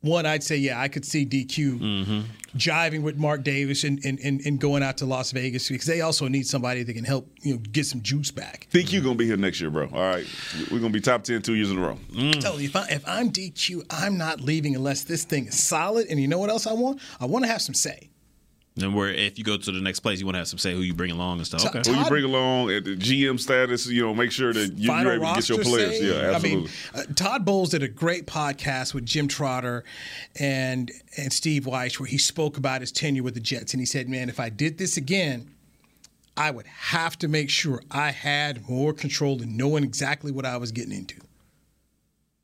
one 0.00 0.26
I'd 0.26 0.42
say 0.44 0.56
yeah 0.56 0.80
I 0.80 0.88
could 0.88 1.04
see 1.04 1.24
DQ 1.26 1.78
Mm-hmm. 1.80 2.20
jiving 2.56 3.02
with 3.02 3.16
Mark 3.16 3.42
Davis 3.42 3.84
and, 3.84 3.98
and, 4.04 4.18
and, 4.20 4.40
and 4.46 4.60
going 4.60 4.82
out 4.82 4.98
to 4.98 5.06
Las 5.06 5.32
Vegas 5.32 5.68
because 5.68 5.86
they 5.86 6.00
also 6.00 6.28
need 6.28 6.46
somebody 6.46 6.82
that 6.82 6.92
can 6.94 7.04
help 7.04 7.28
you 7.42 7.54
know 7.54 7.58
get 7.72 7.86
some 7.86 8.02
juice 8.02 8.30
back. 8.30 8.68
DQ 8.72 9.02
gonna 9.02 9.14
be 9.14 9.26
here 9.26 9.36
next 9.36 9.60
year, 9.60 9.70
bro. 9.70 9.88
All 9.92 9.98
right, 10.00 10.26
we're 10.70 10.78
gonna 10.78 10.90
be 10.90 11.00
top 11.00 11.24
10 11.24 11.42
two 11.42 11.54
years 11.54 11.70
in 11.70 11.78
a 11.78 11.80
row. 11.80 11.98
Mm. 12.12 12.34
I'm 12.34 12.40
telling 12.40 12.60
you, 12.60 12.66
if, 12.68 12.76
I, 12.76 12.86
if 12.88 13.08
I'm 13.08 13.30
DQ, 13.30 13.84
I'm 13.90 14.16
not 14.16 14.40
leaving 14.40 14.74
unless 14.76 15.04
this 15.04 15.24
thing 15.24 15.46
is 15.46 15.58
solid. 15.62 16.06
And 16.08 16.20
you 16.20 16.28
know 16.28 16.38
what 16.38 16.50
else 16.50 16.66
I 16.66 16.72
want? 16.72 17.00
I 17.20 17.26
want 17.26 17.44
to 17.44 17.50
have 17.50 17.62
some 17.62 17.74
say. 17.74 18.10
And 18.80 18.94
where 18.94 19.08
if 19.08 19.38
you 19.38 19.44
go 19.44 19.56
to 19.56 19.72
the 19.72 19.80
next 19.80 20.00
place, 20.00 20.20
you 20.20 20.26
want 20.26 20.34
to 20.34 20.38
have 20.40 20.48
some 20.48 20.58
say 20.58 20.72
who 20.74 20.80
you 20.80 20.92
bring 20.92 21.10
along 21.10 21.38
and 21.38 21.46
stuff. 21.46 21.62
Todd- 21.62 21.76
Okay. 21.76 21.90
Who 21.90 21.98
you 21.98 22.04
bring 22.06 22.24
along 22.24 22.70
at 22.72 22.84
the 22.84 22.94
GM 22.94 23.40
status? 23.40 23.86
You 23.86 24.02
know, 24.02 24.14
make 24.14 24.30
sure 24.32 24.52
that 24.52 24.74
you, 24.76 24.92
you're 24.92 25.12
able 25.14 25.26
to 25.28 25.34
get 25.34 25.48
your 25.48 25.58
players. 25.62 25.98
say. 25.98 26.06
Yeah, 26.08 26.34
absolutely. 26.34 26.68
I 26.94 26.96
mean, 27.00 27.08
uh, 27.10 27.14
Todd 27.14 27.44
Bowles 27.46 27.70
did 27.70 27.82
a 27.82 27.88
great 27.88 28.26
podcast 28.26 28.92
with 28.92 29.06
Jim 29.06 29.28
Trotter 29.28 29.82
and 30.38 30.90
and 31.16 31.32
Steve 31.32 31.64
Wyche 31.64 31.98
where 31.98 32.06
he 32.06 32.18
spoke 32.18 32.58
about 32.58 32.82
his 32.82 32.92
tenure 32.92 33.22
with 33.22 33.32
the 33.34 33.40
Jets, 33.40 33.72
and 33.72 33.80
he 33.80 33.86
said, 33.86 34.08
"Man, 34.10 34.28
if 34.28 34.38
I 34.38 34.50
did 34.50 34.76
this 34.78 34.96
again." 34.96 35.50
I 36.38 36.50
would 36.50 36.66
have 36.66 37.18
to 37.20 37.28
make 37.28 37.48
sure 37.48 37.82
I 37.90 38.10
had 38.10 38.68
more 38.68 38.92
control 38.92 39.40
in 39.40 39.56
knowing 39.56 39.82
exactly 39.84 40.30
what 40.30 40.44
I 40.44 40.58
was 40.58 40.70
getting 40.70 40.92
into. 40.92 41.16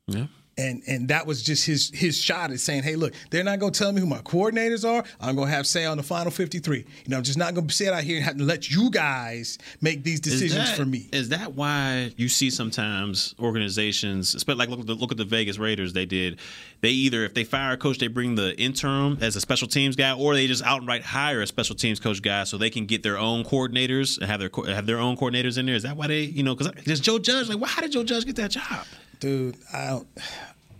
Yeah. 0.07 0.25
And 0.55 0.83
and 0.85 1.07
that 1.07 1.25
was 1.25 1.41
just 1.41 1.65
his 1.65 1.89
his 1.93 2.15
shot 2.15 2.51
at 2.51 2.59
saying, 2.59 2.83
hey, 2.83 2.95
look, 2.95 3.13
they're 3.31 3.43
not 3.43 3.57
gonna 3.57 3.71
tell 3.71 3.91
me 3.91 3.99
who 3.99 4.05
my 4.05 4.19
coordinators 4.19 4.87
are. 4.87 5.03
I'm 5.19 5.35
gonna 5.35 5.49
have 5.49 5.65
say 5.65 5.85
on 5.85 5.97
the 5.97 6.03
final 6.03 6.31
53. 6.31 6.77
You 6.77 6.85
know, 7.07 7.17
I'm 7.17 7.23
just 7.23 7.39
not 7.39 7.55
gonna 7.55 7.71
sit 7.71 7.91
out 7.91 8.03
here 8.03 8.17
and 8.17 8.25
have 8.25 8.37
to 8.37 8.43
let 8.43 8.69
you 8.69 8.91
guys 8.91 9.57
make 9.81 10.03
these 10.03 10.19
decisions 10.19 10.53
that- 10.69 10.77
for 10.77 10.85
me. 10.85 11.07
Is 11.11 11.29
that 11.29 11.55
why 11.55 12.13
you 12.17 12.29
see 12.29 12.51
sometimes 12.51 13.33
organizations, 13.39 14.35
especially 14.35 14.59
like 14.59 14.69
look 14.69 14.81
at 14.81 14.85
the, 14.85 14.93
look 14.93 15.11
at 15.11 15.17
the 15.17 15.25
Vegas 15.25 15.57
Raiders? 15.57 15.93
They 15.93 16.05
did. 16.05 16.37
They 16.81 16.89
either 16.91 17.23
if 17.23 17.33
they 17.33 17.43
fire 17.45 17.73
a 17.73 17.77
coach, 17.77 17.97
they 17.97 18.07
bring 18.07 18.35
the 18.35 18.55
interim 18.59 19.17
as 19.21 19.35
a 19.35 19.41
special 19.41 19.67
teams 19.67 19.95
guy, 19.95 20.13
or 20.13 20.35
they 20.35 20.45
just 20.45 20.63
outright 20.63 21.01
hire 21.01 21.41
a 21.41 21.47
special 21.47 21.75
teams 21.75 21.99
coach 21.99 22.21
guy 22.21 22.43
so 22.43 22.57
they 22.59 22.69
can 22.69 22.85
get 22.85 23.01
their 23.01 23.17
own 23.17 23.43
coordinators 23.43 24.19
and 24.19 24.27
have 24.29 24.39
their 24.39 24.51
have 24.73 24.85
their 24.85 24.99
own 24.99 25.17
coordinators 25.17 25.57
in 25.57 25.65
there. 25.65 25.75
Is 25.75 25.83
that 25.83 25.97
why 25.97 26.05
they 26.07 26.21
you 26.21 26.43
know 26.43 26.55
because 26.55 26.71
there's 26.85 26.99
Joe 26.99 27.17
Judge 27.17 27.49
like 27.49 27.59
why 27.59 27.69
how 27.69 27.81
did 27.81 27.91
Joe 27.93 28.03
Judge 28.03 28.25
get 28.25 28.35
that 28.35 28.51
job? 28.51 28.85
Dude, 29.23 29.55
I 29.71 29.87
don't 29.87 30.07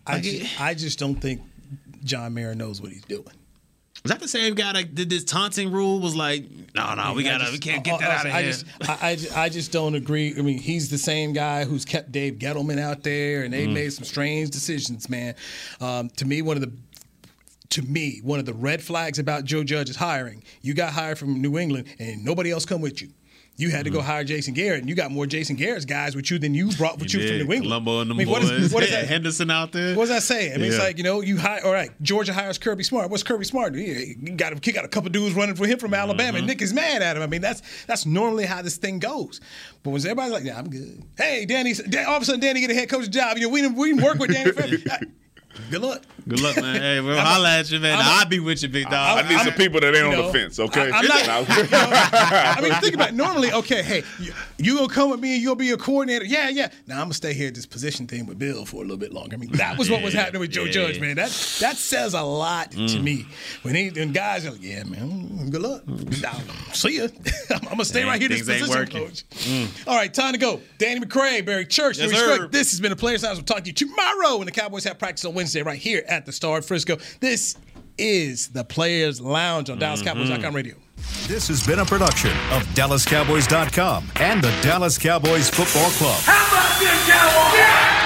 I 0.05 0.13
Like, 0.15 0.23
just, 0.23 0.59
I 0.61 0.73
just 0.73 0.99
don't 0.99 1.15
think 1.15 1.41
John 2.03 2.33
Mara 2.33 2.53
knows 2.55 2.81
what 2.81 2.91
he's 2.91 3.05
doing. 3.05 3.23
Was 4.03 4.11
that 4.11 4.19
the 4.19 4.27
same 4.27 4.53
guy 4.53 4.73
that 4.73 4.93
did 4.95 5.09
this 5.09 5.23
taunting 5.23 5.71
rule? 5.71 6.01
Was 6.01 6.13
like, 6.13 6.43
no, 6.75 6.93
no, 6.93 7.13
we 7.13 7.25
I 7.25 7.31
gotta, 7.31 7.43
just- 7.45 7.53
we 7.53 7.59
can't 7.59 7.85
get 7.85 8.01
that 8.01 8.09
I- 8.09 8.15
out 8.15 8.25
of 8.25 8.33
I 8.33 8.41
here. 8.41 8.51
Just, 8.51 8.65
I, 8.81 9.37
I, 9.39 9.43
I 9.45 9.49
just 9.49 9.71
don't 9.71 9.95
agree. 9.95 10.35
I 10.37 10.41
mean, 10.41 10.57
he's 10.57 10.89
the 10.89 10.97
same 10.97 11.31
guy 11.31 11.63
who's 11.63 11.85
kept 11.85 12.11
Dave 12.11 12.33
Gettleman 12.33 12.79
out 12.81 13.01
there, 13.03 13.43
and 13.43 13.53
they 13.53 13.65
Mm. 13.65 13.71
made 13.75 13.93
some 13.93 14.03
strange 14.03 14.49
decisions, 14.49 15.09
man. 15.09 15.35
Um, 15.79 16.09
to 16.17 16.25
me, 16.25 16.41
one 16.41 16.57
of 16.57 16.61
the 16.63 16.71
to 17.69 17.81
me, 17.81 18.19
one 18.23 18.39
of 18.39 18.45
the 18.45 18.53
red 18.53 18.83
flags 18.83 19.19
about 19.19 19.45
Joe 19.45 19.63
Judge's 19.63 19.95
hiring, 19.95 20.43
you 20.61 20.73
got 20.73 20.91
hired 20.93 21.17
from 21.17 21.41
New 21.41 21.57
England, 21.57 21.87
and 21.97 22.23
nobody 22.25 22.51
else 22.51 22.65
come 22.65 22.81
with 22.81 23.01
you. 23.01 23.09
You 23.55 23.69
had 23.69 23.83
to 23.85 23.91
Mm-hmm. 23.91 23.99
go 23.99 24.03
hire 24.03 24.23
Jason 24.23 24.55
Garrett, 24.55 24.79
and 24.79 24.89
you 24.89 24.95
got 24.95 25.11
more 25.11 25.27
Jason 25.27 25.55
Garrett's 25.55 25.85
guys 25.85 26.15
with 26.15 26.31
you 26.31 26.39
than 26.39 26.55
you 26.55 26.71
brought 26.71 26.97
with 26.97 27.13
you, 27.13 27.19
from. 27.19 27.29
New 27.37 27.41
England. 27.53 27.63
Colombo 27.65 28.01
and 28.01 28.09
them 28.09 28.17
I 28.17 28.23
mean, 28.23 28.29
what 28.29 28.41
is- 28.41 28.49
boys. 28.49 28.73
what 28.73 28.83
is 28.83 28.89
that? 28.91 29.07
Henderson 29.07 29.51
out 29.51 29.71
there. 29.71 29.95
What 29.95 30.03
does 30.07 30.09
that 30.09 30.23
saying? 30.23 30.53
I 30.53 30.57
mean, 30.57 30.69
it's 30.69 30.79
like 30.79 30.97
you 30.97 31.03
know, 31.03 31.21
you 31.21 31.37
hire. 31.37 31.61
All 31.63 31.71
right, 31.71 31.91
Georgia 32.01 32.33
hires 32.33 32.57
Kirby 32.57 32.83
Smart. 32.83 33.11
What's 33.11 33.21
Kirby 33.21 33.45
Smart? 33.45 33.75
He 33.75 34.15
got 34.15 34.65
he 34.65 34.71
got 34.71 34.85
a 34.85 34.87
couple 34.87 35.11
dudes 35.11 35.35
running 35.35 35.53
for 35.55 35.67
him 35.67 35.77
from 35.77 35.93
Alabama. 35.93 36.29
Mm-hmm. 36.29 36.37
and 36.37 36.47
Nick 36.47 36.63
is 36.63 36.73
mad 36.73 37.03
at 37.03 37.15
him. 37.15 37.21
I 37.21 37.27
mean, 37.27 37.41
that's 37.41 37.61
that's 37.85 38.07
normally 38.07 38.45
how 38.45 38.63
this 38.63 38.77
thing 38.77 38.97
goes. 38.97 39.39
But 39.83 39.91
when 39.91 40.01
everybody's 40.01 40.33
like, 40.33 40.45
"Yeah, 40.45 40.57
I'm 40.57 40.69
good," 40.71 41.03
hey, 41.15 41.45
Danny, 41.45 41.73
Dan, 41.73 42.07
all 42.07 42.15
of 42.15 42.23
a 42.23 42.25
sudden 42.25 42.41
Danny 42.41 42.59
get 42.61 42.71
a 42.71 42.73
head 42.73 42.89
coach 42.89 43.07
job. 43.11 43.37
You 43.37 43.43
know, 43.43 43.49
we 43.49 43.61
didn't 43.61 43.77
we 43.77 43.89
didn't 43.89 44.03
work 44.03 44.17
with 44.17 44.31
Danny. 44.33 44.51
forever. 45.53 45.71
Good 45.71 45.81
luck. 45.81 46.01
Good 46.27 46.41
luck, 46.41 46.55
man. 46.57 46.75
Hey, 46.81 46.99
we'll 47.01 47.17
holla 47.19 47.59
at 47.59 47.71
you, 47.71 47.79
man. 47.79 47.99
I'm 47.99 48.05
a- 48.05 48.09
I'll 48.09 48.25
be 48.25 48.39
with 48.39 48.63
you, 48.63 48.69
big 48.69 48.89
dog. 48.89 49.25
I 49.25 49.29
need 49.29 49.39
some 49.39 49.53
people 49.53 49.79
that 49.81 49.87
ain't 49.93 49.97
you 49.97 50.05
on 50.05 50.11
know, 50.11 50.31
the 50.31 50.33
fence, 50.39 50.59
okay? 50.59 50.91
I, 50.91 50.99
am 50.99 51.05
not, 51.05 51.27
I 52.57 52.61
mean, 52.61 52.73
think 52.75 52.95
about 52.95 53.09
it. 53.09 53.15
Normally, 53.15 53.51
okay, 53.51 53.83
hey, 53.83 54.03
you, 54.65 54.75
gonna 54.77 54.89
come 54.89 55.09
with 55.11 55.19
me 55.19 55.33
and 55.35 55.41
you'll 55.41 55.55
be 55.55 55.71
a 55.71 55.77
coordinator. 55.77 56.25
Yeah, 56.25 56.49
yeah. 56.49 56.69
Now 56.87 56.95
I'm 56.95 57.05
gonna 57.05 57.13
stay 57.13 57.33
here 57.33 57.47
at 57.47 57.55
this 57.55 57.65
position 57.65 58.07
thing 58.07 58.25
with 58.25 58.37
Bill 58.39 58.65
for 58.65 58.77
a 58.77 58.81
little 58.81 58.97
bit 58.97 59.13
longer. 59.13 59.35
I 59.35 59.37
mean, 59.37 59.51
that 59.53 59.77
was 59.77 59.89
what 59.89 60.01
was 60.03 60.13
happening 60.13 60.39
with 60.41 60.51
Joe 60.51 60.63
yeah. 60.65 60.71
Judge, 60.71 60.99
man. 60.99 61.15
That 61.15 61.29
that 61.59 61.77
says 61.77 62.13
a 62.13 62.21
lot 62.21 62.71
to 62.71 62.77
Mm. 62.77 63.03
me. 63.03 63.25
When 63.63 63.75
he 63.75 63.89
when 63.89 64.11
guys 64.11 64.45
are 64.45 64.51
like, 64.51 64.63
yeah, 64.63 64.83
man, 64.83 65.49
good 65.49 65.61
luck. 65.61 65.87
Nah, 65.87 66.33
See 66.73 66.97
ya. 66.97 67.07
I'm 67.51 67.59
gonna 67.61 67.85
stay 67.85 67.99
Dang, 68.01 68.09
right 68.09 68.19
here, 68.19 68.29
this 68.29 68.41
position 68.41 68.87
coach. 68.87 69.23
Mm. 69.29 69.87
All 69.87 69.95
right, 69.95 70.13
time 70.13 70.33
to 70.33 70.39
go. 70.39 70.59
Danny 70.77 70.99
McCray, 70.99 71.45
Barry 71.45 71.65
Church, 71.65 71.97
Yes. 71.97 72.11
This 72.51 72.71
has 72.71 72.79
been 72.79 72.91
a 72.91 72.95
Players 72.95 73.23
House. 73.25 73.35
We'll 73.35 73.45
talk 73.45 73.61
to 73.63 73.67
you 73.67 73.73
tomorrow 73.73 74.37
when 74.37 74.45
the 74.45 74.51
Cowboys 74.51 74.83
have 74.85 74.99
practice 74.99 75.25
on 75.25 75.33
Wednesday 75.33 75.61
right 75.61 75.79
here 75.79 76.03
at 76.07 76.25
the 76.25 76.31
Star 76.31 76.57
at 76.57 76.65
Frisco. 76.65 76.97
This 77.19 77.55
is 77.97 78.49
the 78.49 78.63
Players 78.63 79.21
Lounge 79.21 79.69
on 79.69 79.79
DallasCowboys.com 79.79 80.41
mm-hmm. 80.41 80.55
radio. 80.55 80.75
This 81.27 81.47
has 81.47 81.65
been 81.65 81.79
a 81.79 81.85
production 81.85 82.31
of 82.51 82.63
DallasCowboys.com 82.75 84.11
and 84.17 84.43
the 84.43 84.51
Dallas 84.61 84.97
Cowboys 84.97 85.49
Football 85.49 85.89
Club. 85.91 86.19
How 86.23 86.47
about 86.47 86.79
this, 86.79 87.09
Cowboys? 87.09 88.02